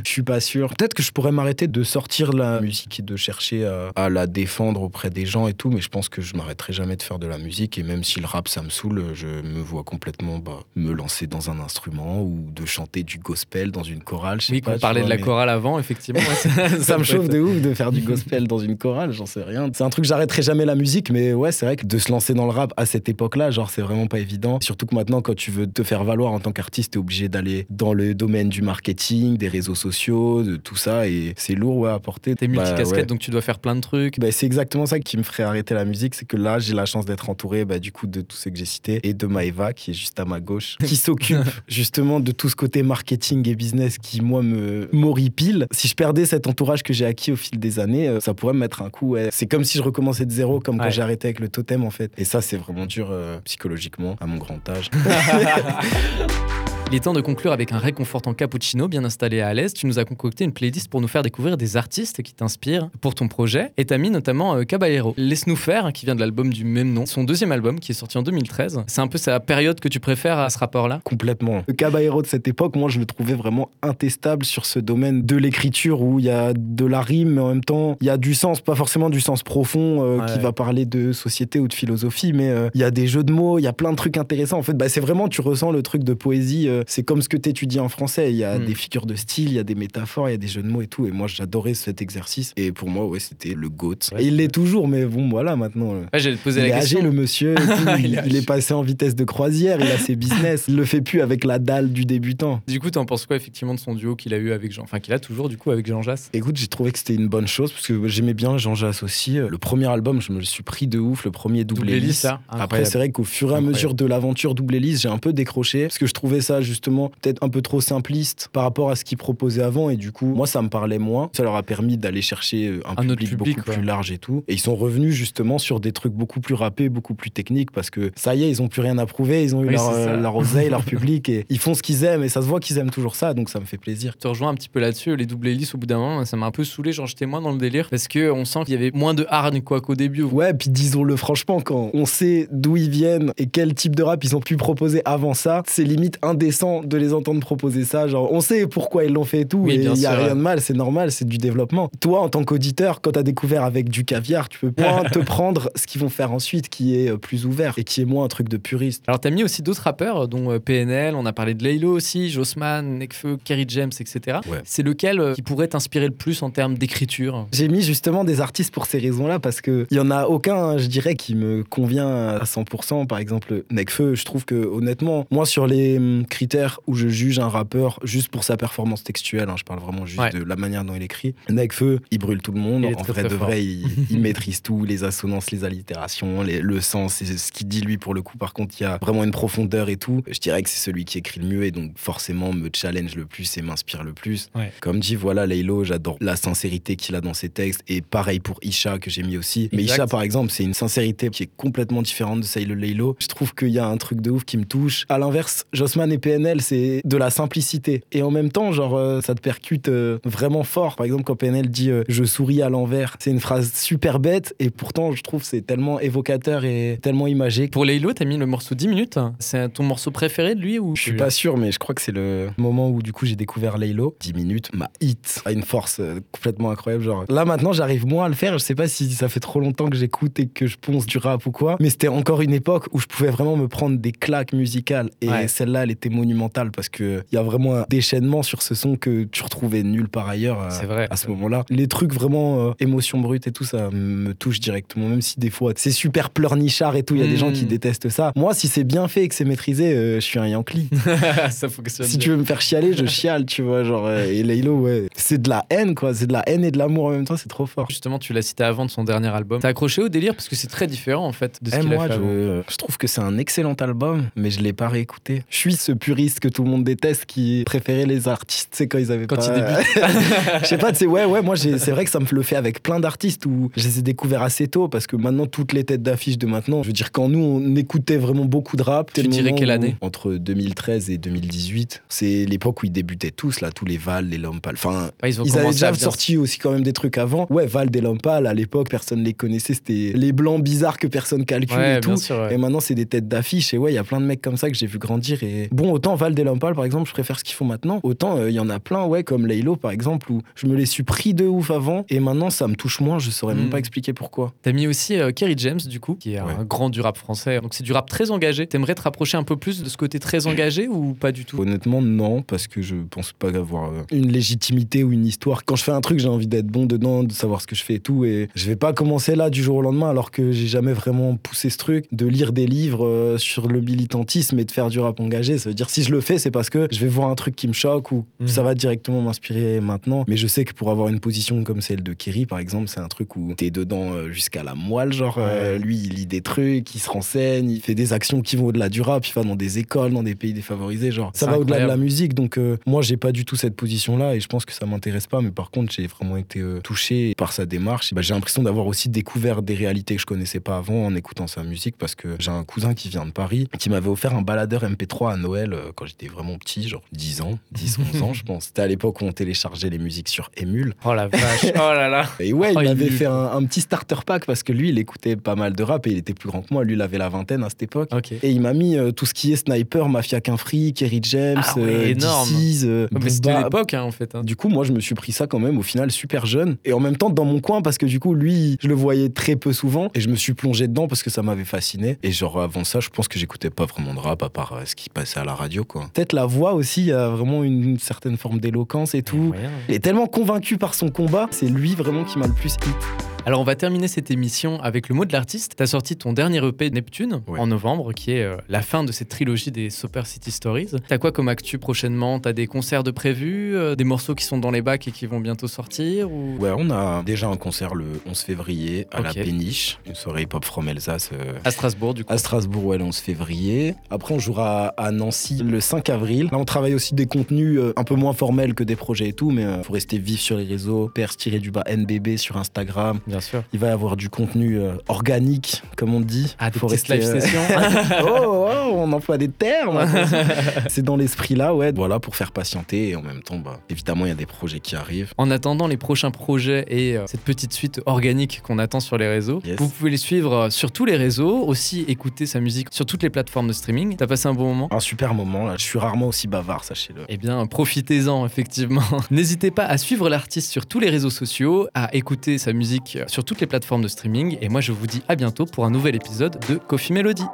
je 0.05 0.11
suis 0.11 0.23
pas 0.23 0.41
sûr. 0.41 0.69
Peut-être 0.75 0.95
que 0.95 1.03
je 1.03 1.13
pourrais 1.13 1.33
m'arrêter 1.33 1.67
de 1.67 1.83
sortir 1.83 2.33
la 2.33 2.61
musique 2.61 3.01
et 3.01 3.03
de 3.03 3.17
chercher 3.17 3.67
à, 3.67 3.91
à 3.97 4.09
la 4.09 4.27
défendre 4.27 4.83
auprès 4.83 5.11
des 5.11 5.27
gens 5.27 5.49
et 5.49 5.55
tout, 5.55 5.71
mais 5.71 5.81
je 5.81 5.89
pense 5.89 6.09
que 6.09 6.23
je 6.23 6.35
m'arrêterai 6.37 6.73
jamais 6.73 6.97
de 6.97 7.03
faire 7.03 7.19
de 7.19 7.27
la 7.27 7.39
musique. 7.39 7.79
Et 7.79 7.83
même 7.83 8.05
si 8.05 8.21
le 8.21 8.27
rap, 8.27 8.49
ça 8.49 8.63
me 8.63 8.71
saoule, 8.71 9.03
je 9.15 9.27
me 9.27 9.61
vois 9.61 9.83
complètement 9.85 10.39
bah, 10.39 10.61
me 10.77 10.93
lancer 10.93 11.27
dans 11.27 11.51
un 11.51 11.59
instrument 11.61 12.23
ou 12.23 12.47
de 12.55 12.65
chanter 12.67 13.03
du 13.03 13.19
gospel 13.19 13.44
dans 13.73 13.83
une 13.83 14.01
chorale. 14.03 14.41
je 14.41 14.47
sais 14.47 14.53
Oui, 14.53 14.61
pas, 14.61 14.73
qu'on 14.73 14.77
tu 14.79 14.81
parlait 14.83 15.03
de 15.05 15.09
la 15.09 15.17
mais- 15.17 15.23
chorale 15.23 15.49
avant, 15.49 15.79
effectivement. 15.79 16.21
ouais, 16.21 16.35
ça, 16.35 16.69
ça 16.81 16.99
me 16.99 17.05
chauffe 17.05 17.29
de 17.29 17.39
ouf 17.41 17.61
de 17.61 17.73
faire 17.75 17.93
du 17.93 18.01
gospel 18.01 18.47
dans 18.49 18.59
une 18.59 18.77
chorale, 18.77 19.13
j'en 19.13 19.27
sais 19.27 19.43
rien. 19.43 19.71
C'est 19.73 19.85
un 19.85 19.91
truc, 19.91 20.05
j'arrêterai 20.05 20.43
jamais 20.43 20.65
la 20.65 20.75
musique, 20.75 21.11
mais 21.11 21.33
ouais, 21.33 21.53
c'est 21.53 21.67
vrai 21.67 21.77
que 21.77 21.87
de 21.87 21.99
se 21.99 22.11
lancer 22.11 22.35
dans 22.35 22.45
le 22.47 22.51
rap 22.51 22.73
à 22.77 22.87
cette 22.87 23.09
époque-là, 23.09 23.51
genre, 23.51 23.71
c'est 23.71 23.83
vraiment 23.83 24.07
pas 24.07 24.19
évident. 24.19 24.59
Surtout 24.61 24.87
que 24.87 24.95
maintenant, 24.95 25.23
quand 25.23 25.35
tu 25.37 25.51
veux 25.51 25.67
te 25.67 25.83
faire 25.83 26.05
valoir 26.05 26.33
en 26.33 26.41
tant 26.41 26.53
qu'artiste, 26.53 26.93
t'es 26.95 26.99
obligé 26.99 27.29
d'aller 27.29 27.67
dans 27.71 27.93
le 27.95 28.15
domaine 28.15 28.49
du 28.49 28.63
marketing, 28.63 29.37
des 29.37 29.49
réseaux 29.49 29.75
sociaux, 29.75 30.43
de 30.43 30.57
tout 30.57 30.77
ça, 30.77 31.07
et 31.09 31.35
c'est 31.37 31.55
lourd, 31.55 31.77
ouais, 31.79 31.91
à 31.91 31.99
porter. 31.99 32.35
T'es 32.35 32.47
Bah, 32.49 32.63
multicasquette, 32.63 32.97
ouais. 32.99 33.07
donc 33.07 33.21
tu 33.21 33.31
dois 33.31 33.41
faire 33.43 33.59
plein 33.59 33.75
de 33.77 33.81
trucs. 33.81 34.19
Bah, 34.19 34.31
c'est 34.31 34.47
exactement 34.47 34.87
ça 34.87 34.99
qui 35.01 35.17
me 35.17 35.23
ferait 35.23 35.43
arrêter 35.45 35.75
la 35.75 35.85
musique, 35.85 36.15
c'est 36.15 36.27
que 36.27 36.37
là, 36.37 36.59
j'ai 36.59 36.75
la 36.75 36.87
chance 36.87 37.07
d'être 37.07 37.31
entouré 37.31 37.65
bah, 37.65 37.79
du 37.79 37.93
coup 37.93 38.07
de 38.07 38.21
tous 38.21 38.37
ceux 38.37 38.51
que 38.51 38.57
j'ai 38.57 38.65
cités 38.65 39.01
et 39.03 39.15
de 39.15 39.27
Maeva 39.27 39.73
qui 39.73 39.93
est 39.93 39.95
juste 39.95 40.19
à 40.21 40.25
ma 40.25 40.41
gauche, 40.41 40.77
qui 40.85 40.97
s'occupe 40.97 41.39
justement 41.69 42.21
de 42.21 42.33
tout 42.33 42.49
ce 42.49 42.57
côté 42.57 42.83
marketing 42.83 43.34
et 43.43 43.55
business 43.55 43.99
qui 43.99 44.21
moi 44.21 44.43
me 44.43 44.89
m'horripile. 44.93 45.67
Si 45.71 45.89
je 45.89 45.95
perdais 45.95 46.25
cet 46.27 46.47
entourage 46.47 46.83
que 46.83 46.93
j'ai 46.93 47.07
acquis 47.07 47.33
au 47.33 47.37
fil 47.37 47.59
des 47.59 47.79
années, 47.79 48.09
euh, 48.09 48.21
ça 48.21 48.35
pourrait 48.35 48.55
me 48.55 48.61
mettre 48.61 48.83
un 48.83 48.91
coup. 48.91 49.11
ouais. 49.11 49.29
C'est 49.33 49.47
comme 49.47 49.65
si 49.65 49.79
je 49.79 49.83
recommençais 49.83 50.27
de 50.27 50.33
zéro, 50.33 50.61
comme 50.61 50.79
quand 50.79 50.91
j'ai 50.91 51.03
arrêté 51.03 51.29
avec 51.29 51.41
le 51.41 51.49
totem 51.49 51.85
en 51.85 51.91
fait. 51.91 52.13
Et 52.17 52.25
ça, 52.25 52.41
c'est 52.41 52.57
vraiment 52.57 52.87
dur 52.87 53.09
euh, 53.11 53.41
psychologiquement 53.45 54.17
à 54.21 54.27
mon 54.27 54.37
grand 54.37 54.69
âge. 54.69 54.91
Il 56.91 56.99
est 56.99 57.01
temps 57.01 57.13
de 57.15 57.21
conclure 57.23 57.51
avec 57.51 57.73
un 57.73 57.79
réconfortant 57.79 58.35
cappuccino 58.35 58.87
bien 58.87 59.05
installé 59.05 59.41
à 59.41 59.53
l'aise. 59.53 59.75
Tu 59.75 59.87
nous 59.89 59.99
as 59.99 60.05
concocté 60.05 60.45
une 60.45 60.53
playlist 60.53 60.87
pour 60.89 61.01
nous 61.01 61.09
faire 61.09 61.23
découvrir 61.23 61.57
des 61.57 61.77
artistes 61.77 62.23
qui 62.23 62.33
t'inspirent 62.35 62.89
pour 63.01 63.17
ton 63.17 63.27
projet. 63.27 63.73
Et 63.77 63.85
t'as 63.85 63.99
mis 63.99 64.11
notamment 64.11 64.55
euh, 64.55 64.63
Caballero. 64.63 65.13
Laisse-nous 65.17 65.57
faire, 65.57 65.93
qui 65.93 66.05
vient 66.07 66.15
de 66.15 66.21
l'album 66.21 66.53
du 66.53 66.65
même 66.65 66.93
nom. 66.93 67.05
Son 67.05 67.25
deuxième 67.25 67.51
album 67.51 67.81
qui 67.81 67.91
est 67.91 67.95
sorti 67.97 68.17
en 68.17 68.23
2013. 68.23 68.83
C'est 68.87 69.01
un 69.01 69.09
peu 69.09 69.19
sa 69.19 69.41
période 69.41 69.81
que 69.81 69.89
tu 69.89 69.99
préfères 69.99 70.39
à 70.39 70.51
ce 70.51 70.59
rapport-là? 70.59 71.01
Complètement. 71.03 71.65
Le 71.67 71.75
Caballero 71.75 72.23
de 72.23 72.29
cette 72.29 72.47
époque, 72.47 72.77
moi, 72.77 72.89
je 72.89 73.01
le 73.01 73.07
trouvais 73.07 73.35
vraiment 73.35 73.71
intestable 73.83 74.45
sur 74.45 74.65
ce 74.65 74.79
domaine 74.79 75.23
de 75.27 75.35
l'écriture 75.37 76.01
où 76.01 76.21
il 76.21 76.27
y 76.27 76.31
a 76.31 76.53
de 76.55 76.85
la 76.85 77.01
rime, 77.01 77.31
mais 77.31 77.41
en 77.41 77.49
même 77.49 77.65
temps, 77.65 77.97
il 78.03 78.07
y 78.07 78.11
a 78.11 78.19
du 78.19 78.35
sens, 78.35 78.61
pas 78.61 78.77
forcément 78.77 79.11
du 79.11 79.21
sens 79.21 79.43
profond 79.43 80.05
euh, 80.05 80.19
Ouais. 80.19 80.27
qui 80.33 80.39
va 80.39 80.53
parler 80.53 80.85
de 80.87 81.11
société 81.11 81.59
ou 81.59 81.67
de 81.67 81.75
philosophie, 81.75 82.33
mais 82.33 82.51
euh, 82.51 82.69
il 82.75 82.81
y 82.81 82.85
a 82.85 82.93
des 82.93 83.09
jeux 83.09 83.25
de 83.25 83.33
mots, 83.33 83.59
il 83.59 83.63
y 83.63 83.67
a 83.67 83.73
plein 83.73 83.91
de 83.91 83.97
trucs 83.97 84.17
intéressants. 84.17 84.59
En 84.59 84.63
fait, 84.63 84.75
bah, 84.77 84.89
c'est 84.89 85.01
vraiment, 85.01 85.29
tu 85.29 85.41
ressens 85.41 85.73
le 85.73 85.83
truc 85.83 86.05
de 86.05 86.15
poésie. 86.15 86.69
Euh, 86.85 86.89
c'est 86.89 87.03
comme 87.03 87.23
ce 87.23 87.29
que 87.29 87.37
tu 87.37 87.49
étudies 87.49 87.81
en 87.81 87.89
français. 87.89 88.31
Il 88.31 88.37
y 88.37 88.45
a 88.45 88.59
Mm. 88.59 88.65
des 88.67 88.75
figures 88.75 89.07
de 89.07 89.15
style, 89.15 89.49
il 89.49 89.55
y 89.55 89.59
a 89.59 89.65
des 89.65 89.75
métaphores, 89.75 90.29
il 90.29 90.33
y 90.33 90.35
a 90.35 90.39
des 90.39 90.47
jeux 90.49 90.63
de 90.63 90.69
mots 90.69 90.83
et 90.83 90.87
tout. 90.87 91.07
Et 91.07 91.11
moi, 91.11 91.27
j'adorais 91.27 91.75
cet 91.75 92.01
exercice. 92.03 92.53
Et 92.57 92.73
pour 92.73 92.89
moi, 92.89 93.07
ouais, 93.07 93.19
c'était 93.21 93.55
le 93.55 93.69
GOAT. 93.69 93.97
Ouais. 94.13 94.23
Et 94.23 94.27
il 94.29 94.37
l'est 94.37 94.49
toujours, 94.53 94.87
mais 94.89 95.05
bon, 95.07 95.29
voilà, 95.29 95.57
maintenant. 95.57 95.95
euh, 95.95 96.03
Ouais, 96.13 96.19
J'allais 96.21 96.37
te 96.37 96.43
poser 96.43 96.61
il 96.61 96.67
est 96.67 96.69
la 96.71 96.81
question. 96.81 96.99
âgé, 97.01 97.07
le 97.09 97.13
monsieur. 97.13 97.55
tout. 97.57 97.63
Il 97.99 98.23
il, 98.27 98.37
est 98.37 98.47
passé 98.47 98.75
en 98.75 98.83
vitesse 98.83 99.15
de 99.15 99.25
croisière. 99.25 99.79
Il 99.81 99.87
a 99.91 99.99
ses 99.99 100.17
business. 100.25 100.65
Il 100.69 100.77
le 100.77 100.85
fait 100.85 101.01
plus 101.01 101.21
avec 101.21 101.45
la 101.45 101.59
dalle 101.59 101.93
du 101.93 102.05
débutant. 102.05 102.61
Du 102.69 102.81
coup, 102.81 102.91
t'en 102.91 103.05
penses 103.05 103.27
quoi 103.27 103.37
effectivement 103.37 103.75
de 103.75 103.81
son 103.81 103.95
duo 103.95 104.15
qu'il 104.17 104.35
a 104.35 104.37
eu 104.39 104.53
avec 104.53 104.73
Jean 104.73 104.83
Enfin, 104.85 105.01
qu'il 105.01 105.13
a 105.15 105.19
toujours 105.19 105.49
du 105.49 105.57
coup 105.57 105.71
avec 105.71 105.87
Jean 105.87 106.03
Jass? 106.03 106.31
Écoute, 106.33 106.57
j'ai 106.57 106.67
trouvé 106.69 106.93
que 106.93 106.99
c'était 106.99 107.15
une 107.15 107.29
bonne 107.29 107.47
chose 107.49 107.73
parce 107.73 107.87
que 107.87 108.07
j'aimais 108.09 108.35
bien 108.35 108.59
Jean 108.59 108.75
Jass 108.75 109.03
aussi. 109.03 109.35
Le 109.37 109.59
premier 109.59 109.87
album, 109.87 110.21
je 110.21 110.33
me 110.33 110.39
le 110.39 110.45
suis 110.45 110.63
pris 110.63 110.87
de 110.87 110.99
ouf. 110.99 111.25
Le 111.25 111.31
premier 111.31 111.65
double, 111.65 111.75
Double 111.81 111.91
hélice, 111.91 112.27
Après, 112.49 112.85
c'est 112.85 112.99
vrai 112.99 113.11
qu'au 113.11 113.25
fur 113.25 113.53
et 113.53 113.57
à 113.57 113.61
mesure 113.61 113.95
de 113.95 114.05
l'aventure 114.05 114.55
double 114.55 114.77
hélice, 114.77 115.03
j'ai 115.03 115.09
un 115.09 115.19
peu 115.19 115.33
décroché 115.33 115.83
parce 115.85 115.99
que 115.99 116.07
je 116.07 116.13
trouvais 116.13 116.41
ça 116.41 116.61
justement 116.65 117.11
peut-être 117.23 117.43
un 117.43 117.49
peu 117.49 117.63
trop 117.63 117.81
simpliste 117.81 118.49
par 118.53 118.65
rapport 118.65 118.91
à 118.91 118.97
ce 118.97 119.05
qu'ils 119.05 119.19
proposaient 119.19 119.63
avant. 119.63 119.91
Et 119.91 119.97
du 119.97 120.13
coup, 120.13 120.27
moi, 120.27 120.47
ça 120.47 120.63
me 120.63 120.69
parlait 120.69 120.99
moins. 120.99 121.31
Ça 121.33 121.43
leur 121.43 121.57
a 121.57 121.63
permis 121.63 121.97
d'aller 121.97 122.23
chercher 122.23 122.69
euh, 122.69 122.81
un, 122.87 122.93
Un 122.93 123.07
public, 123.07 123.31
public, 123.31 123.57
beaucoup 123.57 123.71
ouais. 123.71 123.77
plus 123.77 123.85
large 123.85 124.11
et 124.11 124.19
tout. 124.19 124.45
Et 124.49 124.55
ils 124.55 124.61
sont 124.61 124.75
revenus 124.77 125.15
justement 125.15 125.59
sur 125.59 125.81
des 125.81 125.93
trucs 125.93 126.13
beaucoup 126.13 126.41
plus 126.41 126.55
rappés, 126.55 126.89
beaucoup 126.89 127.15
plus 127.15 127.31
techniques 127.31 127.71
parce 127.71 127.91
que 127.91 128.11
ça 128.17 128.35
y 128.35 128.45
est, 128.45 128.51
ils 128.51 128.63
ont 128.63 128.69
plus 128.69 128.83
rien 128.83 128.99
à 128.99 129.07
prouver. 129.07 129.45
Ils 129.45 129.55
ont 129.55 129.63
eu 129.63 129.69
Oui, 129.69 129.75
leur, 129.75 129.91
euh, 129.91 130.17
leur 130.17 130.37
oseille, 130.37 130.71
leur 130.71 130.85
public 130.85 131.29
et 131.29 131.47
ils 131.49 131.59
font 131.59 131.75
ce 131.75 131.83
qu'ils 131.83 132.05
aiment. 132.05 132.23
Et 132.25 132.29
ça 132.29 132.43
se 132.43 132.47
voit 132.47 132.61
qu'ils 132.61 132.79
aiment 132.79 132.91
toujours 132.91 133.17
ça. 133.17 133.35
Donc 133.35 133.49
ça 133.49 133.61
me 133.61 133.65
fait 133.65 133.79
plaisir. 133.79 134.17
Te 134.17 134.29
rejoins 134.29 134.51
un 134.51 134.55
petit 134.55 134.69
peu 134.69 134.81
là-dessus. 134.81 135.17
Les 135.17 135.27
double 135.27 135.49
hélices, 135.49 135.75
au 135.75 135.79
bout 135.79 135.87
d'un 135.87 135.99
moment, 135.99 136.25
ça 136.25 136.37
m'a 136.37 136.47
un 136.47 136.51
peu 136.51 136.65
saoulé. 136.65 136.93
Genre, 136.93 137.07
j'étais 137.07 137.27
moins 137.27 137.41
dans 137.41 137.53
le 137.53 137.59
délire 137.59 137.89
parce 137.91 138.09
que 138.09 138.31
on 138.31 138.45
sent 138.45 138.61
qu'il 138.65 138.75
y 138.75 138.77
avait 138.77 138.91
moins 138.95 139.15
de 139.15 139.27
hard 139.29 139.55
quoi 139.63 139.81
qu'au 139.81 139.95
début. 139.95 140.23
Ouais, 140.23 140.55
puis 140.55 140.71
disons-le 140.71 141.17
franchement, 141.17 141.61
quand 141.61 141.91
on 141.93 142.07
sait 142.07 142.49
d'où 142.51 142.77
ils 142.77 142.91
viennent 142.91 143.33
et 143.37 143.47
quel 143.47 143.75
type 143.75 143.95
de 143.95 144.03
rap 144.03 144.25
ils 144.25 144.35
ont 144.35 144.41
pu 144.41 144.57
proposer 144.57 145.03
avant 145.05 145.35
ça, 145.35 145.63
c'est 145.67 145.85
limite 145.85 146.19
indécent 146.23 146.54
de 146.63 146.97
les 146.97 147.13
entendre 147.13 147.41
proposer 147.41 147.85
ça. 147.85 148.07
Genre, 148.07 148.31
on 148.33 148.41
sait 148.41 148.67
pourquoi 148.67 149.05
ils 149.05 149.13
l'ont 149.13 149.25
fait 149.25 149.41
et 149.41 149.47
tout, 149.47 149.59
Oui, 149.59 149.75
et 149.75 149.85
il 149.85 149.99
y 149.99 150.07
a 150.07 150.15
rien 150.17 150.35
de 150.35 150.41
mal, 150.41 150.61
c'est 150.61 150.75
normal, 150.75 151.11
c'est 151.11 151.25
du 151.25 151.39
développement. 151.39 151.91
Toi, 152.01 152.21
en 152.21 152.29
tant 152.29 152.45
qu'auditeur, 152.45 153.01
quand 153.01 153.13
t'as 153.13 153.23
découvert 153.23 153.65
avec 153.65 153.89
du 153.89 154.05
caviar, 154.05 154.49
tu 154.49 154.59
peux 154.59 154.73
pas 154.73 155.05
te 155.13 155.19
prendre 155.19 155.71
ce 155.75 155.87
qu'ils 155.87 156.01
vont 156.01 156.09
faire 156.09 156.33
ensuite, 156.33 156.69
qui 156.69 156.97
est 156.97 157.11
euh, 157.11 157.17
plus 157.17 157.47
ouvert 157.47 157.75
et 157.79 157.85
qui 157.85 158.01
est 158.01 158.05
moins 158.05 158.25
un 158.25 158.29
truc 158.29 158.49
de 158.49 158.57
puriste. 158.57 159.05
Alors, 159.07 159.21
t'as 159.21 159.31
mis 159.31 159.45
aussi 159.45 159.63
d'autres 159.63 159.83
rappeurs, 159.83 160.29
dont 160.29 160.51
euh, 160.51 160.59
PNL, 160.59 161.15
on 161.15 161.27
a 161.27 161.33
parlé 161.33 161.55
de 161.55 161.65
Laylo 161.65 161.93
aussi, 161.93 162.31
Jossman, 162.31 162.99
Nekfeu, 162.99 163.39
Kerry 163.45 163.67
James, 163.69 163.93
etc. 163.99 164.39
Ouais. 164.51 164.59
C'est 164.65 164.83
lequel 164.83 165.21
euh, 165.21 165.35
qui 165.35 165.43
pourrait 165.43 165.69
t'inspirer 165.69 166.07
le 166.07 166.15
plus 166.15 166.43
en 166.43 166.51
termes 166.51 166.77
d'écriture? 166.77 167.47
J'ai 167.53 167.69
mis 167.69 167.83
justement 167.83 168.25
des 168.25 168.41
artistes 168.41 168.73
pour 168.73 168.87
ces 168.87 168.99
raisons-là 168.99 169.39
parce 169.39 169.61
que 169.61 169.87
il 169.91 169.97
y 169.97 170.01
en 170.01 170.11
a 170.11 170.27
aucun, 170.27 170.57
hein, 170.57 170.79
je 170.79 170.87
dirais, 170.87 171.15
qui 171.15 171.35
me 171.35 171.63
convient 171.65 172.09
à 172.09 172.45
100%. 172.45 173.07
Par 173.07 173.19
exemple, 173.19 173.65
Nekfeu, 173.71 174.15
je 174.15 174.25
trouve 174.25 174.45
que 174.45 174.55
honnêtement, 174.55 175.27
moi 175.31 175.47
sur 175.47 175.67
les 175.67 175.99
hum, 175.99 176.25
critères 176.45 176.79
où 176.87 176.95
je 176.95 177.09
juge 177.09 177.39
un 177.39 177.49
rappeur 177.49 177.99
juste 178.05 178.29
pour 178.29 178.45
sa 178.45 178.57
performance 178.59 179.03
textuelle, 179.03 179.49
hein, 179.49 179.55
je 179.59 179.65
parle 179.65 179.81
vraiment 179.81 180.05
juste 180.05 180.21
Ouais. 180.21 180.31
de 180.31 180.43
la 180.45 180.57
manière 180.57 180.85
dont 180.85 180.95
il 180.95 181.03
écrit. 181.03 181.35
Nekfeu, 181.49 182.01
il 182.11 182.19
brûle 182.19 182.43
tout 182.43 182.53
le 182.53 182.61
monde. 182.61 182.85
En 182.85 182.93
très, 182.93 183.13
vrai 183.13 183.23
très 183.23 183.31
de 183.31 183.37
fort. 183.39 183.47
vrai, 183.49 183.65
il, 183.65 183.87
il 184.11 184.21
maîtrise 184.21 184.61
tout, 184.61 184.85
les 184.85 185.05
assonances, 185.05 185.51
les 185.51 185.65
allitérations, 185.65 186.43
les- 186.43 186.61
le 186.61 186.81
sens, 186.83 187.15
c'est 187.15 187.39
ce 187.39 187.51
qu'il 187.51 187.67
dit 187.67 187.81
lui 187.81 187.97
pour 187.97 188.13
le 188.15 188.21
coup. 188.23 188.37
Par 188.37 188.53
contre, 188.53 188.75
il 188.79 188.83
y 188.83 188.87
a 188.87 188.99
vraiment 189.01 189.25
une 189.25 189.31
profondeur 189.31 189.89
et 189.89 189.97
tout. 189.97 190.23
Je 190.31 190.39
dirais 190.39 190.63
que 190.63 190.69
c'est 190.69 190.79
celui 190.81 191.05
qui 191.07 191.17
écrit 191.19 191.41
le 191.41 191.47
mieux 191.47 191.65
et 191.65 191.71
donc 191.71 191.93
forcément 191.97 192.53
me 192.53 192.69
challenge 192.75 193.15
le 193.17 193.25
plus 193.25 193.57
et 193.57 193.63
m'inspire 193.63 194.05
le 194.05 194.13
plus. 194.13 194.49
Ouais. 194.55 194.71
Comme 194.83 195.01
dit, 195.01 195.17
voilà, 195.17 195.47
Laylo, 195.47 195.83
j'adore 195.85 196.19
la 196.21 196.37
sincérité 196.37 196.97
qu'il 196.97 197.15
a 197.15 197.23
dans 197.23 197.35
ses 197.35 197.49
textes. 197.49 197.83
Et 197.89 198.03
pareil 198.03 198.41
pour 198.41 198.59
Isha, 198.63 198.99
que 198.99 199.09
j'ai 199.11 199.23
mis 199.23 199.39
aussi. 199.39 199.71
Mais 199.73 199.83
Exact. 199.83 199.95
Isha, 199.97 200.07
par 200.09 200.21
exemple, 200.23 200.51
c'est 200.53 200.65
une 200.65 200.75
sincérité 200.75 201.31
qui 201.31 201.45
est 201.45 201.51
complètement 201.57 202.03
différente 202.03 202.41
de 202.41 202.45
celle 202.45 202.69
de 202.69 202.75
Laylo. 202.75 203.17
Je 203.19 203.27
trouve 203.29 203.55
qu'il 203.55 203.69
y 203.71 203.79
a 203.79 203.87
un 203.87 203.97
truc 203.97 204.21
de 204.21 204.31
ouf 204.31 204.45
qui 204.45 204.59
me 204.59 204.65
touche. 204.65 205.07
À 205.09 205.19
l'inverse, 205.19 205.65
Jossman 205.73 206.11
et 206.13 206.19
PNL, 206.35 206.61
c'est 206.61 207.01
de 207.05 207.17
la 207.17 207.31
simplicité. 207.31 208.03
Et 208.13 208.23
en 208.23 208.31
même 208.31 208.51
temps, 208.51 208.73
genre, 208.73 208.97
euh, 208.97 209.21
ça 209.21 209.35
te 209.35 209.41
percute 209.41 209.89
euh, 209.89 210.19
vraiment 210.25 210.65
fort. 210.65 210.97
Par 210.97 211.07
exemple, 211.07 211.23
quand 211.25 211.37
PNL 211.37 211.69
dit 211.71 211.91
euh, 211.91 212.03
Je 212.09 212.25
souris 212.25 212.61
à 212.63 212.69
l'envers, 212.69 213.17
c'est 213.21 213.31
une 213.31 213.41
phrase 213.41 213.73
super 213.75 214.19
bête. 214.19 214.55
Et 214.59 214.71
pourtant, 214.71 215.13
je 215.13 215.23
trouve 215.23 215.45
c'est 215.45 215.63
tellement 215.63 216.01
évocateur 216.01 216.65
et 216.65 216.99
tellement 217.03 217.27
imagé. 217.27 217.69
Pour 217.69 217.85
Laylo, 217.85 218.13
t'as 218.13 218.25
mis 218.25 218.37
le 218.37 218.47
morceau 218.47 218.75
10 218.75 218.89
minutes. 218.89 219.19
C'est 219.39 219.69
ton 219.73 219.85
morceau 219.85 220.11
préféré 220.11 220.55
de 220.55 220.61
lui 220.61 220.79
ou 220.79 220.97
Je 220.97 221.03
suis 221.03 221.13
pas 221.17 221.31
sûr, 221.31 221.57
mais 221.57 221.71
je 221.71 221.79
crois 221.79 221.95
que 221.95 222.03
c'est 222.03 222.13
le 222.13 222.49
moment 222.57 222.91
où 222.91 223.01
du 223.03 223.13
coup 223.13 223.27
j'ai 223.27 223.37
découvert 223.37 223.79
Laylo. 223.79 224.17
10 224.21 224.33
minutes, 224.35 224.71
ma 224.75 224.91
hit 225.01 225.41
a 225.45 225.53
une 225.53 225.63
force 225.63 226.01
complètement 226.33 226.71
incroyable. 226.71 227.05
Genre 227.05 227.25
là 227.29 227.45
maintenant 227.45 227.73
j'arrive 227.73 228.07
moins 228.07 228.27
à 228.27 228.29
le 228.29 228.35
faire. 228.35 228.55
Je 228.55 228.59
sais 228.65 228.75
pas 228.75 228.89
si 228.89 229.11
ça 229.13 229.29
fait 229.29 229.41
trop 229.41 229.61
longtemps 229.61 229.89
que 229.89 229.97
j'écoute 229.97 230.39
et 230.41 230.47
que 230.47 230.67
je 230.67 230.77
ponce 230.79 231.07
du 231.07 231.19
rap 231.19 231.47
ou 231.47 231.51
quoi, 231.53 231.77
mais 231.81 231.91
c'était 231.91 232.09
encore 232.09 232.41
une 232.43 232.55
époque 232.55 232.87
où 232.93 232.99
je 232.99 233.07
pouvais 233.07 233.31
vraiment 233.31 233.57
me 233.57 233.69
prendre 233.69 233.99
des 233.99 234.13
claques 234.13 234.53
musicales 234.53 235.11
et 235.21 235.29
Ouais. 235.29 235.49
celle-là 235.49 235.83
elle 235.85 235.91
était 235.91 236.09
monumentale 236.25 236.71
parce 236.71 236.89
que 236.89 237.23
il 237.31 237.35
y 237.35 237.39
a 237.39 237.43
vraiment 237.43 237.77
un 237.77 237.85
déchaînement 237.89 238.43
sur 238.43 238.63
ce 238.63 238.75
son 238.75 238.97
que 238.97 239.25
tu 239.25 239.43
retrouvais 239.43 239.83
nulle 239.83 240.09
part 240.09 240.29
ailleurs. 240.29 240.61
euh, 240.63 240.87
vrai. 240.87 241.07
à 241.11 241.17
ce 241.17 241.29
moment-là. 241.29 241.65
Les 241.71 241.87
trucs 241.87 242.13
vraiment 242.13 242.69
euh, 242.69 242.73
émotions 242.81 243.19
brutes 243.21 243.47
et 243.47 243.53
tout, 243.53 243.65
ça 243.65 243.91
me 243.91 244.33
touche 244.35 244.61
directement, 244.61 245.09
même 245.09 245.23
si 245.23 245.39
des 245.39 245.51
fois 245.51 245.73
c'est 245.77 245.91
super 245.91 246.31
pleurnichard 246.31 246.97
et 246.97 247.03
tout, 247.03 247.15
il 247.15 247.21
y 247.21 247.25
a 247.25 247.27
des 247.29 247.37
gens 247.37 247.53
qui 247.53 247.65
Mm. 247.65 247.69
détestent 247.69 248.09
ça. 248.09 248.33
Moi, 248.37 248.53
si 248.55 248.69
c'est 248.69 248.85
bien 248.85 249.09
fait 249.09 249.25
et 249.25 249.29
que 249.29 249.35
c'est 249.35 249.45
maîtrisé, 249.45 249.93
euh, 249.95 250.15
je 250.17 250.21
suis 250.21 250.39
un 250.39 250.47
Yankee. 250.47 250.89
ça 251.51 251.69
fonctionne. 251.69 252.07
si 252.07 252.17
bien. 252.19 252.25
tu 252.25 252.31
veux 252.31 252.37
me 252.37 252.45
faire 252.45 252.61
chialer, 252.61 252.93
je 252.95 253.07
chiale, 253.07 253.47
tu 253.47 253.63
vois. 253.63 253.85
Genre, 253.85 254.07
euh, 254.07 254.25
et 254.27 254.43
Laylo, 254.43 254.81
ouais, 254.81 255.09
c'est 255.17 255.41
de 255.41 255.49
la 255.49 255.65
haine, 255.71 255.95
quoi. 255.95 256.15
C'est 256.15 256.27
de 256.27 256.33
la 256.33 256.43
haine 256.49 256.65
et 256.65 256.71
de 256.71 256.79
l'amour 256.79 257.07
en 257.07 257.11
même 257.11 257.25
temps, 257.25 257.37
c'est 257.37 257.49
trop 257.49 257.67
fort. 257.67 257.87
Justement, 257.89 258.19
tu 258.19 258.33
l'as 258.33 258.43
cité 258.43 258.65
avant 258.65 258.85
de 258.87 258.91
son 258.91 259.05
dernier 259.05 259.29
album. 259.29 259.61
T'as 259.61 259.69
accroché 259.69 260.03
au 260.03 260.09
délire 260.09 260.35
parce 260.35 260.49
que 260.49 260.57
c'est 260.57 260.69
très 260.69 260.87
différent 260.87 261.27
en 261.27 261.33
fait 261.33 261.59
de 261.63 261.71
ce 261.71 261.77
Eh, 261.77 261.81
qu'il 261.81 261.93
a 261.93 261.97
moi, 261.97 262.09
fait 262.09 262.15
je, 262.15 262.63
je 262.71 262.77
trouve 262.77 262.97
que 262.99 263.07
c'est 263.07 263.21
un 263.21 263.39
excellent 263.39 263.75
album, 263.75 264.27
mais 264.37 264.51
je 264.51 264.61
l'ai 264.61 264.73
pas 264.73 264.89
réécouté. 264.89 265.43
Je 265.51 265.57
suis 265.57 265.75
ce 265.75 265.93
puriste 266.15 266.41
que 266.41 266.49
tout 266.49 266.63
le 266.63 266.71
monde 266.71 266.85
déteste 266.85 267.25
qui 267.27 267.63
préférait 267.67 268.07
les 268.07 268.29
artistes, 268.29 268.69
c'est 268.73 268.87
quand 268.87 268.99
ils 268.99 269.11
avaient 269.11 269.27
Quand 269.27 269.37
pas... 269.37 269.47
ils 269.47 269.55
débutent. 269.55 270.61
Je 270.63 270.67
sais 270.69 270.79
pas, 270.79 270.95
sais, 270.95 271.07
ouais, 271.07 271.25
ouais, 271.25 271.43
moi, 271.43 271.57
c'est 271.57 271.91
vrai 271.91 272.05
que 272.05 272.11
ça 272.11 272.21
me 272.21 272.27
le 272.31 272.43
fait 272.43 272.57
avec 272.57 272.83
plein 272.83 273.01
d'artistes 273.01 273.47
où 273.47 273.71
je 273.77 273.85
les 273.85 273.99
ai 273.99 274.03
découverts 274.03 274.43
assez 274.43 274.69
tôt 274.69 274.89
parce 274.89 275.07
que 275.07 275.17
maintenant, 275.17 275.47
toutes 275.47 275.73
les 275.73 275.85
têtes 275.85 276.03
d'affiche 276.03 276.39
de 276.39 276.47
maintenant, 276.47 276.83
je 276.83 276.89
veux 276.89 276.93
dire, 276.93 277.11
quand 277.13 277.29
nous, 277.29 277.39
on 277.41 277.75
écoutait 277.77 278.17
vraiment 278.17 278.45
beaucoup 278.45 278.77
de 278.77 278.83
rap, 278.83 279.13
Tu 279.13 279.23
dirais 279.27 279.55
quelle 279.57 279.69
où- 279.69 279.73
année 279.73 279.97
Entre 280.01 280.35
2013 280.35 281.11
et 281.11 281.19
2018. 281.19 282.03
C'est 282.09 282.45
l'époque 282.47 282.83
où 282.83 282.87
ils 282.87 282.93
débutaient 282.93 283.31
tous, 283.31 283.61
là, 283.61 283.71
tous 283.73 283.85
les 283.85 283.97
Val, 283.97 284.29
les 284.29 284.39
Lompal. 284.39 284.75
Enfin, 284.77 285.11
Ouais, 285.23 285.31
ils 285.31 285.41
ils 285.45 285.59
avaient 285.59 285.71
déjà 285.71 285.93
sorti 285.95 286.37
aussi 286.37 286.59
quand 286.59 286.73
même 286.73 286.83
des 286.83 286.93
trucs 286.93 287.19
avant. 287.19 287.47
Ouais, 287.51 287.67
Val, 287.67 287.91
des 287.91 288.01
Lompal, 288.01 288.47
à 288.47 288.55
l'époque, 288.55 288.89
personne 288.91 289.23
les 289.25 289.35
connaissait. 289.35 289.75
C'était 289.75 290.13
les 290.15 290.33
blancs 290.33 290.63
bizarres 290.63 290.99
que 290.99 291.07
personne 291.07 291.45
calcule 291.45 291.77
Ouais, 291.79 291.99
et 291.99 292.01
tout. 292.01 292.11
bien 292.11 292.17
sûr. 292.17 292.37
ouais. 292.39 292.55
Et 292.55 292.57
maintenant, 292.59 292.81
c'est 292.81 292.95
des 292.95 293.07
têtes 293.07 293.29
d'affiche. 293.29 293.75
Et 293.75 293.79
ouais, 293.79 293.93
il 293.93 293.95
y 293.95 293.99
a 293.99 294.05
plein 294.05 294.21
de 294.21 294.27
mecs 294.27 294.43
comme 294.43 294.57
ça 294.57 294.71
que 294.71 294.77
j'ai 294.77 294.87
vu 294.87 294.99
grandir. 294.99 295.43
Et 295.43 295.69
bon, 295.73 295.99
autant 296.05 296.15
Val 296.17 296.35
des 296.35 296.45
Lampal, 296.45 296.75
par 296.75 296.85
exemple, 296.85 297.09
je 297.09 297.13
préfère 297.15 297.39
ce 297.39 297.45
qu'ils 297.45 297.55
font 297.55 297.65
maintenant. 297.65 298.01
Autant 298.03 298.37
euh, 298.37 298.51
il 298.51 298.55
y 298.55 298.61
en 298.61 298.69
a 298.69 298.79
plein, 298.79 299.05
ouais, 299.07 299.25
comme 299.25 299.47
Laylo, 299.47 299.77
par 299.77 299.91
exemple, 299.91 300.31
où 300.33 300.43
je 300.55 300.67
me 300.67 300.75
les 300.77 300.85
suis 300.87 301.03
pris 301.03 301.33
de 301.35 301.47
ouf 301.47 301.71
avant. 301.71 302.05
Et 302.11 302.21
maintenant, 302.21 302.51
ça 302.51 302.69
me 302.69 302.75
touche 302.75 303.01
moins. 303.01 303.19
Je 303.19 303.31
saurais 303.31 303.55
même 303.55 303.67
Mm. 303.67 303.71
pas 303.71 303.79
expliquer 303.79 304.13
pourquoi. 304.13 304.53
T'as 304.63 304.73
mis 304.73 304.87
aussi 304.87 305.17
euh, 305.17 305.31
Kerry 305.33 305.55
James, 305.57 305.81
du 305.89 306.01
coup, 306.01 306.15
qui 306.17 306.35
est 306.35 306.41
Ouais. 306.41 306.53
un 306.59 306.65
grand 306.65 306.91
du 306.91 307.01
rap 307.01 307.17
français. 307.17 307.61
Donc 307.61 307.73
c'est 307.75 307.83
du 307.85 307.93
rap 307.93 308.09
très 308.11 308.31
engagé. 308.31 308.67
T'aimerais 308.67 308.95
te 308.95 309.01
rapprocher 309.03 309.39
un 309.39 309.43
peu 309.45 309.57
plus 309.57 309.83
de 309.83 309.89
ce 309.89 309.97
côté 309.97 310.19
très 310.19 310.47
engagé 310.47 310.89
ou 310.89 311.15
pas 311.15 311.33
du 311.33 311.45
tout? 311.47 311.59
Honnêtement, 311.61 312.03
non, 312.03 312.43
parce 312.43 312.67
que 312.67 312.83
je 312.83 312.97
pense 313.11 313.33
pas 313.33 313.49
avoir 313.57 313.91
euh, 313.91 314.03
une 314.13 314.31
légitimité 314.31 315.05
ou 315.05 315.13
une 315.13 315.25
histoire. 315.27 315.65
Quand 315.65 315.77
je 315.77 315.85
fais 315.85 315.93
un 315.93 316.01
truc, 316.03 316.19
j'ai 316.19 316.29
envie 316.29 316.47
d'être 316.47 316.67
bon 316.67 316.85
dedans, 316.87 317.23
de 317.25 317.33
savoir 317.33 317.61
ce 317.63 317.67
que 317.67 317.75
je 317.77 317.83
fais 317.83 317.95
et 317.95 318.01
tout. 318.01 318.25
Et 318.27 318.49
je 318.55 318.67
vais 318.67 318.77
pas 318.77 318.93
commencer 318.93 319.35
là 319.37 319.49
du 319.49 319.63
jour 319.63 319.77
au 319.77 319.83
lendemain, 319.83 320.11
alors 320.11 320.31
que 320.31 320.53
j'ai 320.53 320.67
jamais 320.67 320.93
vraiment 320.93 321.37
poussé 321.37 321.71
ce 321.71 321.79
truc, 321.79 322.05
de 322.13 322.27
lire 322.27 322.53
des 322.53 322.67
livres 322.67 323.07
euh, 323.07 323.39
sur 323.39 323.69
le 323.69 323.81
militantisme 323.81 324.59
et 324.59 324.65
de 324.65 324.71
faire 324.71 324.91
du 324.91 324.99
rap 325.01 325.19
engagé. 325.21 325.57
Ça 325.59 325.71
veut 325.71 325.75
dire 325.75 325.89
si 325.95 326.03
je 326.03 326.11
le 326.11 326.21
fais, 326.21 326.39
c'est 326.39 326.51
parce 326.51 326.71
que 326.71 326.89
je 326.91 326.99
vais 326.99 327.07
voir 327.09 327.29
un 327.29 327.35
truc 327.37 327.55
qui 327.55 327.69
me 327.69 327.73
choque 327.73 328.11
ou 328.13 328.27
Mhm. 328.41 328.49
ça 328.49 328.63
va 328.63 328.75
directement 328.75 329.23
m'inspirer 329.23 329.81
maintenant. 329.81 330.25
Mais 330.27 330.37
je 330.37 330.47
sais 330.47 330.65
que 330.65 330.73
pour 330.73 330.91
avoir 330.91 331.09
une 331.09 331.21
position 331.21 331.63
comme 331.63 331.81
celle 331.81 332.03
de 332.03 332.13
Kerry, 332.13 332.47
par 332.47 332.59
exemple, 332.59 332.89
c'est 332.89 333.01
un 333.01 333.09
truc 333.09 333.37
où 333.37 333.55
t'es 333.57 333.71
dedans 333.71 334.13
euh, 334.13 334.33
jusqu'à 334.33 334.63
la 334.65 334.75
moelle. 334.75 335.13
Genre, 335.13 335.37
euh, 335.39 335.79
lui, 335.79 335.97
il 335.99 336.15
lit 336.15 336.27
des 336.27 336.41
trucs, 336.41 336.95
il 336.95 336.99
se 336.99 337.09
renseigne, 337.09 337.71
il 337.71 337.81
fait 337.81 337.95
des 337.95 338.13
actions 338.13 338.43
qui 338.43 338.57
vont 338.57 338.67
au-delà 338.67 338.89
du 338.89 339.01
rap, 339.03 339.27
il 339.27 339.33
va 339.33 339.43
dans 339.45 339.55
des 339.57 339.79
écoles, 339.79 340.13
dans 340.13 340.23
des 340.23 340.35
pays 340.35 340.53
défavorisés. 340.53 341.13
Genre, 341.13 341.31
ça 341.35 341.47
va 341.47 341.59
au-delà 341.59 341.81
de 341.83 341.87
la 341.87 341.97
musique. 341.97 342.35
Donc, 342.35 342.59
euh, 342.59 342.77
moi, 342.87 343.03
j'ai 343.03 343.17
pas 343.17 343.31
du 343.33 343.45
tout 343.45 343.57
cette 343.57 343.77
position-là 343.77 344.35
et 344.35 344.41
je 344.41 344.49
pense 344.49 344.65
que 344.65 344.73
ça 344.73 344.87
m'intéresse 344.87 345.27
pas. 345.27 345.41
Mais 345.41 345.51
par 345.53 345.71
contre, 345.71 345.93
j'ai 345.93 346.07
vraiment 346.07 346.37
été 346.37 346.61
euh, 346.61 346.81
touché 346.81 347.35
par 347.37 347.53
sa 347.53 347.67
démarche. 347.67 348.13
Bah, 348.15 348.23
j'ai 348.23 348.35
l'impression 348.35 348.63
d'avoir 348.63 348.87
aussi 348.87 349.09
découvert 349.09 349.63
des 349.63 349.75
réalités 349.75 350.17
que 350.17 350.21
je 350.21 350.27
connaissais 350.27 350.61
pas 350.61 350.77
avant 350.79 351.07
en 351.07 351.15
écoutant 351.15 351.47
sa 351.47 351.63
musique 351.63 351.97
parce 351.99 352.15
que 352.15 352.37
j'ai 352.39 352.51
un 352.51 352.65
cousin 352.65 352.95
qui 352.95 353.09
vient 353.09 353.27
de 353.27 353.31
Paris 353.31 353.69
qui 353.79 353.91
m'avait 353.91 354.09
offert 354.09 354.35
un 354.35 354.43
baladeur 354.43 354.83
MP3 354.85 355.33
à 355.35 355.37
Noël 355.37 355.74
euh, 355.75 355.93
quand 355.95 356.07
j'étais 356.07 356.27
vraiment 356.29 356.57
petit, 356.59 356.89
genre 356.89 357.03
10 357.13 357.41
ans, 357.43 357.59
10, 357.73 357.99
11 358.15 358.23
ans, 358.23 358.33
je 358.33 358.43
pense. 358.45 358.65
C'était 358.67 358.83
à 358.83 358.87
l'époque 358.87 359.21
où 359.21 359.25
on 359.25 359.33
téléchargeait 359.33 359.91
les 359.91 359.99
musiques 359.99 360.29
sur 360.29 360.51
Emule. 360.57 360.95
Oh 361.05 361.13
la 361.15 361.29
vache, 361.29 361.65
oh 361.75 361.79
là 361.79 362.09
là. 362.09 362.27
Et 362.41 362.53
ouais, 362.53 362.73
Oh, 362.77 362.81
il 362.81 362.85
il 362.85 362.89
m'avait 362.89 363.07
est 363.07 363.11
fait 363.11 363.27
un, 363.27 363.33
un 363.53 363.65
petit 363.65 363.81
starter 363.81 364.17
pack 364.27 364.47
parce 364.47 364.63
que 364.63 364.73
lui, 364.73 364.89
il 364.91 364.99
écoutait 364.99 365.37
pas 365.37 365.55
mal 365.57 365.75
de 365.75 365.83
rap 365.83 366.07
et 366.07 366.11
il 366.11 366.19
était 366.19 366.35
plus 366.35 366.49
grand 366.49 366.63
que 366.63 366.73
moi. 366.73 366.85
Lui, 366.85 366.95
il 366.95 367.03
avait 367.03 367.19
la 367.19 367.29
vingtaine 367.29 367.63
à 367.65 367.69
cette 367.71 367.83
époque. 367.83 368.11
Et 368.43 368.51
il 368.51 368.61
m'a 368.61 368.73
mis 368.73 368.97
euh, 368.97 369.11
tout 369.13 369.27
ce 369.27 369.35
qui 369.35 369.53
est 369.53 369.57
Sniper, 369.57 370.09
Mafia 370.09 370.41
Qu'un 370.41 370.57
Free, 370.57 370.93
Kerry 370.93 371.21
James, 371.25 371.61
Ah 371.63 371.75
ouais, 371.79 371.83
euh, 371.83 372.09
énorme. 372.09 372.49
DC's, 372.49 372.85
euh, 372.85 373.09
Ouais, 373.13 373.21
mais 373.23 373.31
c'était 373.31 373.57
l'époque 373.63 373.95
hein, 373.95 374.03
en 374.03 374.11
fait. 374.11 374.35
hein. 374.35 374.43
Du 374.43 374.57
coup, 374.57 374.69
moi, 374.69 374.85
je 374.85 374.93
me 374.93 375.01
suis 375.01 375.15
pris 375.15 375.33
ça 375.33 375.47
quand 375.47 375.59
même 375.59 375.79
au 375.79 375.83
final 375.83 376.11
super 376.11 376.47
jeune. 376.47 376.77
Et 376.85 376.93
en 376.93 377.01
même 377.01 377.17
temps, 377.17 377.31
dans 377.31 377.45
mon 377.45 377.61
coin, 377.61 377.83
parce 377.83 377.99
que 377.99 378.07
du 378.07 378.21
coup, 378.21 378.35
lui, 378.35 378.77
je 378.81 378.89
le 378.89 378.95
voyais 378.95 379.29
très 379.29 379.57
peu 379.57 379.73
souvent. 379.73 380.11
Et 380.15 380.21
je 380.21 380.29
me 380.29 380.37
suis 380.37 380.55
plongé 380.55 380.89
dedans 380.89 381.09
parce 381.09 381.23
que 381.23 381.31
ça 381.31 381.43
m'avait 381.43 381.65
fasciné. 381.65 382.19
Et 382.23 382.33
genre, 382.33 382.61
avant 382.61 382.85
ça, 382.85 383.01
je 383.01 383.09
pense 383.09 383.29
que 383.29 383.39
j'écoutais 383.39 383.71
pas 383.71 383.87
vraiment 383.87 384.15
de 384.15 384.19
rap 384.21 384.43
à 384.43 384.49
part 384.51 384.73
euh, 384.75 384.83
ce 384.85 384.95
qui 384.95 385.09
passait 385.11 385.41
à 385.41 385.45
la 385.45 385.55
radio, 385.55 385.64
quoi. 385.87 386.09
Peut-être 386.13 386.33
la 386.33 386.47
voix 386.47 386.75
aussi, 386.75 387.03
il 387.03 387.07
y 387.07 387.13
a 387.13 387.29
vraiment 387.29 387.65
une, 387.65 387.83
une 387.83 387.99
certaine 387.99 388.37
forme 388.37 388.59
d'éloquence 388.59 389.15
et 389.15 389.23
tout. 389.23 389.53
Il 389.89 389.95
est 389.95 390.01
tellement 390.01 390.27
convaincu 390.27 390.79
par 390.79 390.95
son 390.95 391.11
combat, 391.11 391.47
c'est 391.51 391.67
lui 391.69 391.95
vraiment 391.95 392.25
qui 392.25 392.39
m'a 392.39 392.47
le 392.47 392.53
plus 392.53 392.75
hit. 392.75 393.34
Alors 393.47 393.61
on 393.61 393.65
va 393.65 393.75
terminer 393.75 394.09
cette 394.09 394.31
émission 394.31 394.81
avec 394.81 395.11
le 395.11 395.15
mot 395.15 395.27
de 395.27 395.33
l'artiste. 395.35 395.75
T'as 395.77 395.85
sorti 395.87 396.17
ton 396.17 396.33
dernier 396.33 396.67
EP 396.67 396.89
Neptune 396.91 397.43
en 397.47 397.67
novembre, 397.67 398.15
qui 398.15 398.31
est 398.33 398.43
euh, 398.43 398.57
la 398.71 398.81
fin 398.81 399.05
de 399.05 399.13
cette 399.13 399.29
trilogie 399.29 399.71
des 399.71 399.91
Super 399.91 400.27
City 400.27 400.51
Stories. 400.51 400.93
T'as 401.09 401.19
quoi 401.19 401.31
comme 401.31 401.49
actu 401.49 401.79
prochainement? 401.79 402.41
T'as 402.41 402.55
des 402.55 402.67
concerts 402.67 403.03
de 403.03 403.11
prévus, 403.11 403.77
euh, 403.77 403.97
des 403.97 404.05
morceaux 404.05 404.35
qui 404.35 404.47
sont 404.47 404.57
dans 404.57 404.71
les 404.71 404.81
bacs 404.81 405.07
et 405.09 405.11
qui 405.11 405.27
vont 405.27 405.41
bientôt 405.41 405.69
sortir 405.69 406.33
ou... 406.33 406.57
Ouais, 406.59 406.71
on 406.75 406.89
a 406.89 407.23
déjà 407.23 407.49
un 407.49 407.59
concert 407.59 407.95
le 407.95 408.07
11 408.27 408.39
février 408.41 409.07
à 409.13 409.21
la 409.21 409.35
Péniche, 409.35 409.99
une 410.07 410.15
soirée 410.15 410.45
hip-hop 410.45 410.65
from 410.65 410.89
Alsace 410.89 411.29
euh, 411.35 411.53
À 411.65 411.71
Strasbourg 411.71 412.15
du 412.15 412.25
coup. 412.25 412.33
à 412.33 412.39
Strasbourg, 412.39 412.87
ouais, 412.87 412.97
le 412.97 413.05
11 413.05 413.19
février. 413.19 413.95
Après, 414.09 414.33
on 414.33 414.39
jouera 414.39 414.87
à 414.97 415.11
Nancy 415.11 415.63
le 415.63 415.81
5 415.81 416.09
avril. 416.09 416.49
Là, 416.51 416.57
on 416.57 416.65
travaille 416.65 416.95
aussi 416.95 417.15
des 417.15 417.27
contenus 417.27 417.79
euh, 417.79 417.93
un 417.97 418.05
peu 418.05 418.15
moins 418.15 418.33
formels 418.33 418.73
que 418.73 418.85
des 418.85 418.97
projets 418.97 419.29
et 419.29 419.33
tout, 419.35 419.51
mais 419.51 419.83
faut 419.83 419.93
rester 419.93 420.17
vif 420.17 420.41
sur 420.41 420.57
les 420.57 420.65
réseaux. 420.65 421.11
Pers-du-bas 421.15 421.85
NBB 421.95 422.39
sur 422.39 422.57
Instagram. 422.57 423.21
Bien 423.27 423.34
sûr. 423.41 423.63
Il 423.73 423.79
va 423.79 423.89
y 423.89 423.91
avoir 423.91 424.17
du 424.17 424.29
contenu 424.29 424.79
euh, 424.79 424.93
organique, 425.09 425.83
comme 425.97 426.15
on 426.15 426.21
dit. 426.21 426.55
Ah, 426.59 426.71
des 426.71 426.79
Faut 426.79 426.87
petites 426.87 427.09
rester, 427.09 427.19
live 427.19 427.37
euh, 427.37 427.41
sessions. 427.41 427.61
oh, 428.25 428.69
oh, 428.71 428.91
on 428.95 429.13
emploie 429.13 429.39
des 429.39 429.49
termes. 429.49 429.97
attention. 429.99 430.39
C'est 430.89 431.03
dans 431.03 431.17
l'esprit 431.17 431.55
là, 431.55 431.75
ouais. 431.75 431.93
Voilà, 431.95 432.21
pour 432.21 432.37
faire 432.37 432.53
patienter. 432.53 433.09
Et 433.11 433.17
en 433.17 433.23
même 433.23 433.43
temps, 433.43 433.59
bah, 433.59 433.81
évidemment, 433.91 434.27
il 434.27 434.29
y 434.29 434.33
a 434.33 434.37
des 434.37 434.47
projets 434.47 434.81
qui 434.81 434.97
arrivent. 434.97 435.33
En 435.39 435.51
attendant 435.51 435.87
les 435.87 435.97
prochains 435.97 436.31
projets 436.31 436.85
et 436.89 437.17
euh, 437.17 437.25
cette 437.27 437.41
petite 437.43 437.73
suite 437.73 438.01
organique 438.07 438.61
qu'on 438.63 438.79
attend 438.79 439.01
sur 439.01 439.17
les 439.19 439.29
réseaux, 439.29 439.61
Yes. 439.65 439.77
vous 439.79 439.89
pouvez 439.89 440.11
les 440.11 440.17
suivre 440.17 440.53
euh, 440.55 440.71
sur 440.71 440.91
tous 440.93 441.05
les 441.05 441.17
réseaux, 441.17 441.59
aussi 441.65 442.05
écouter 442.09 442.47
sa 442.47 442.61
musique 442.61 442.89
sur 442.91 443.07
toutes 443.07 443.23
les 443.23 443.31
plateformes 443.31 443.69
de 443.69 443.73
streaming. 443.73 444.17
T'as 444.17 444.27
passé 444.27 444.49
un 444.49 444.55
bon 444.55 444.65
moment? 444.75 444.89
Un 444.93 445.01
super 445.01 445.35
moment. 445.35 445.67
Là. 445.67 445.75
Je 445.79 445.83
suis 445.85 445.99
rarement 445.99 446.29
aussi 446.29 446.47
bavard, 446.49 446.85
sachez-le. 446.85 447.23
Eh 447.29 447.37
bien, 447.37 447.65
profitez-en, 447.67 448.45
effectivement. 448.47 449.03
N'hésitez 449.31 449.71
pas 449.71 449.85
à 449.85 449.99
suivre 449.99 450.29
l'artiste 450.29 450.71
sur 450.71 450.87
tous 450.87 451.01
les 451.01 451.11
réseaux 451.11 451.31
sociaux, 451.31 451.89
à 451.95 452.15
écouter 452.15 452.59
sa 452.59 452.73
musique 452.73 453.19
sur 453.27 453.45
toutes 453.45 453.61
les 453.61 453.67
plateformes 453.67 454.03
de 454.03 454.09
streaming. 454.09 454.59
Et 454.61 454.69
moi, 454.69 454.81
je 454.81 454.93
vous 454.93 455.07
dis 455.07 455.23
à 455.29 455.37
bientôt 455.37 455.67
pour 455.67 455.85
un 455.85 455.91
nouvel 455.91 456.15
épisode 456.15 456.59
de 456.69 456.77
Coffee 456.77 457.13
Melody. 457.13 457.45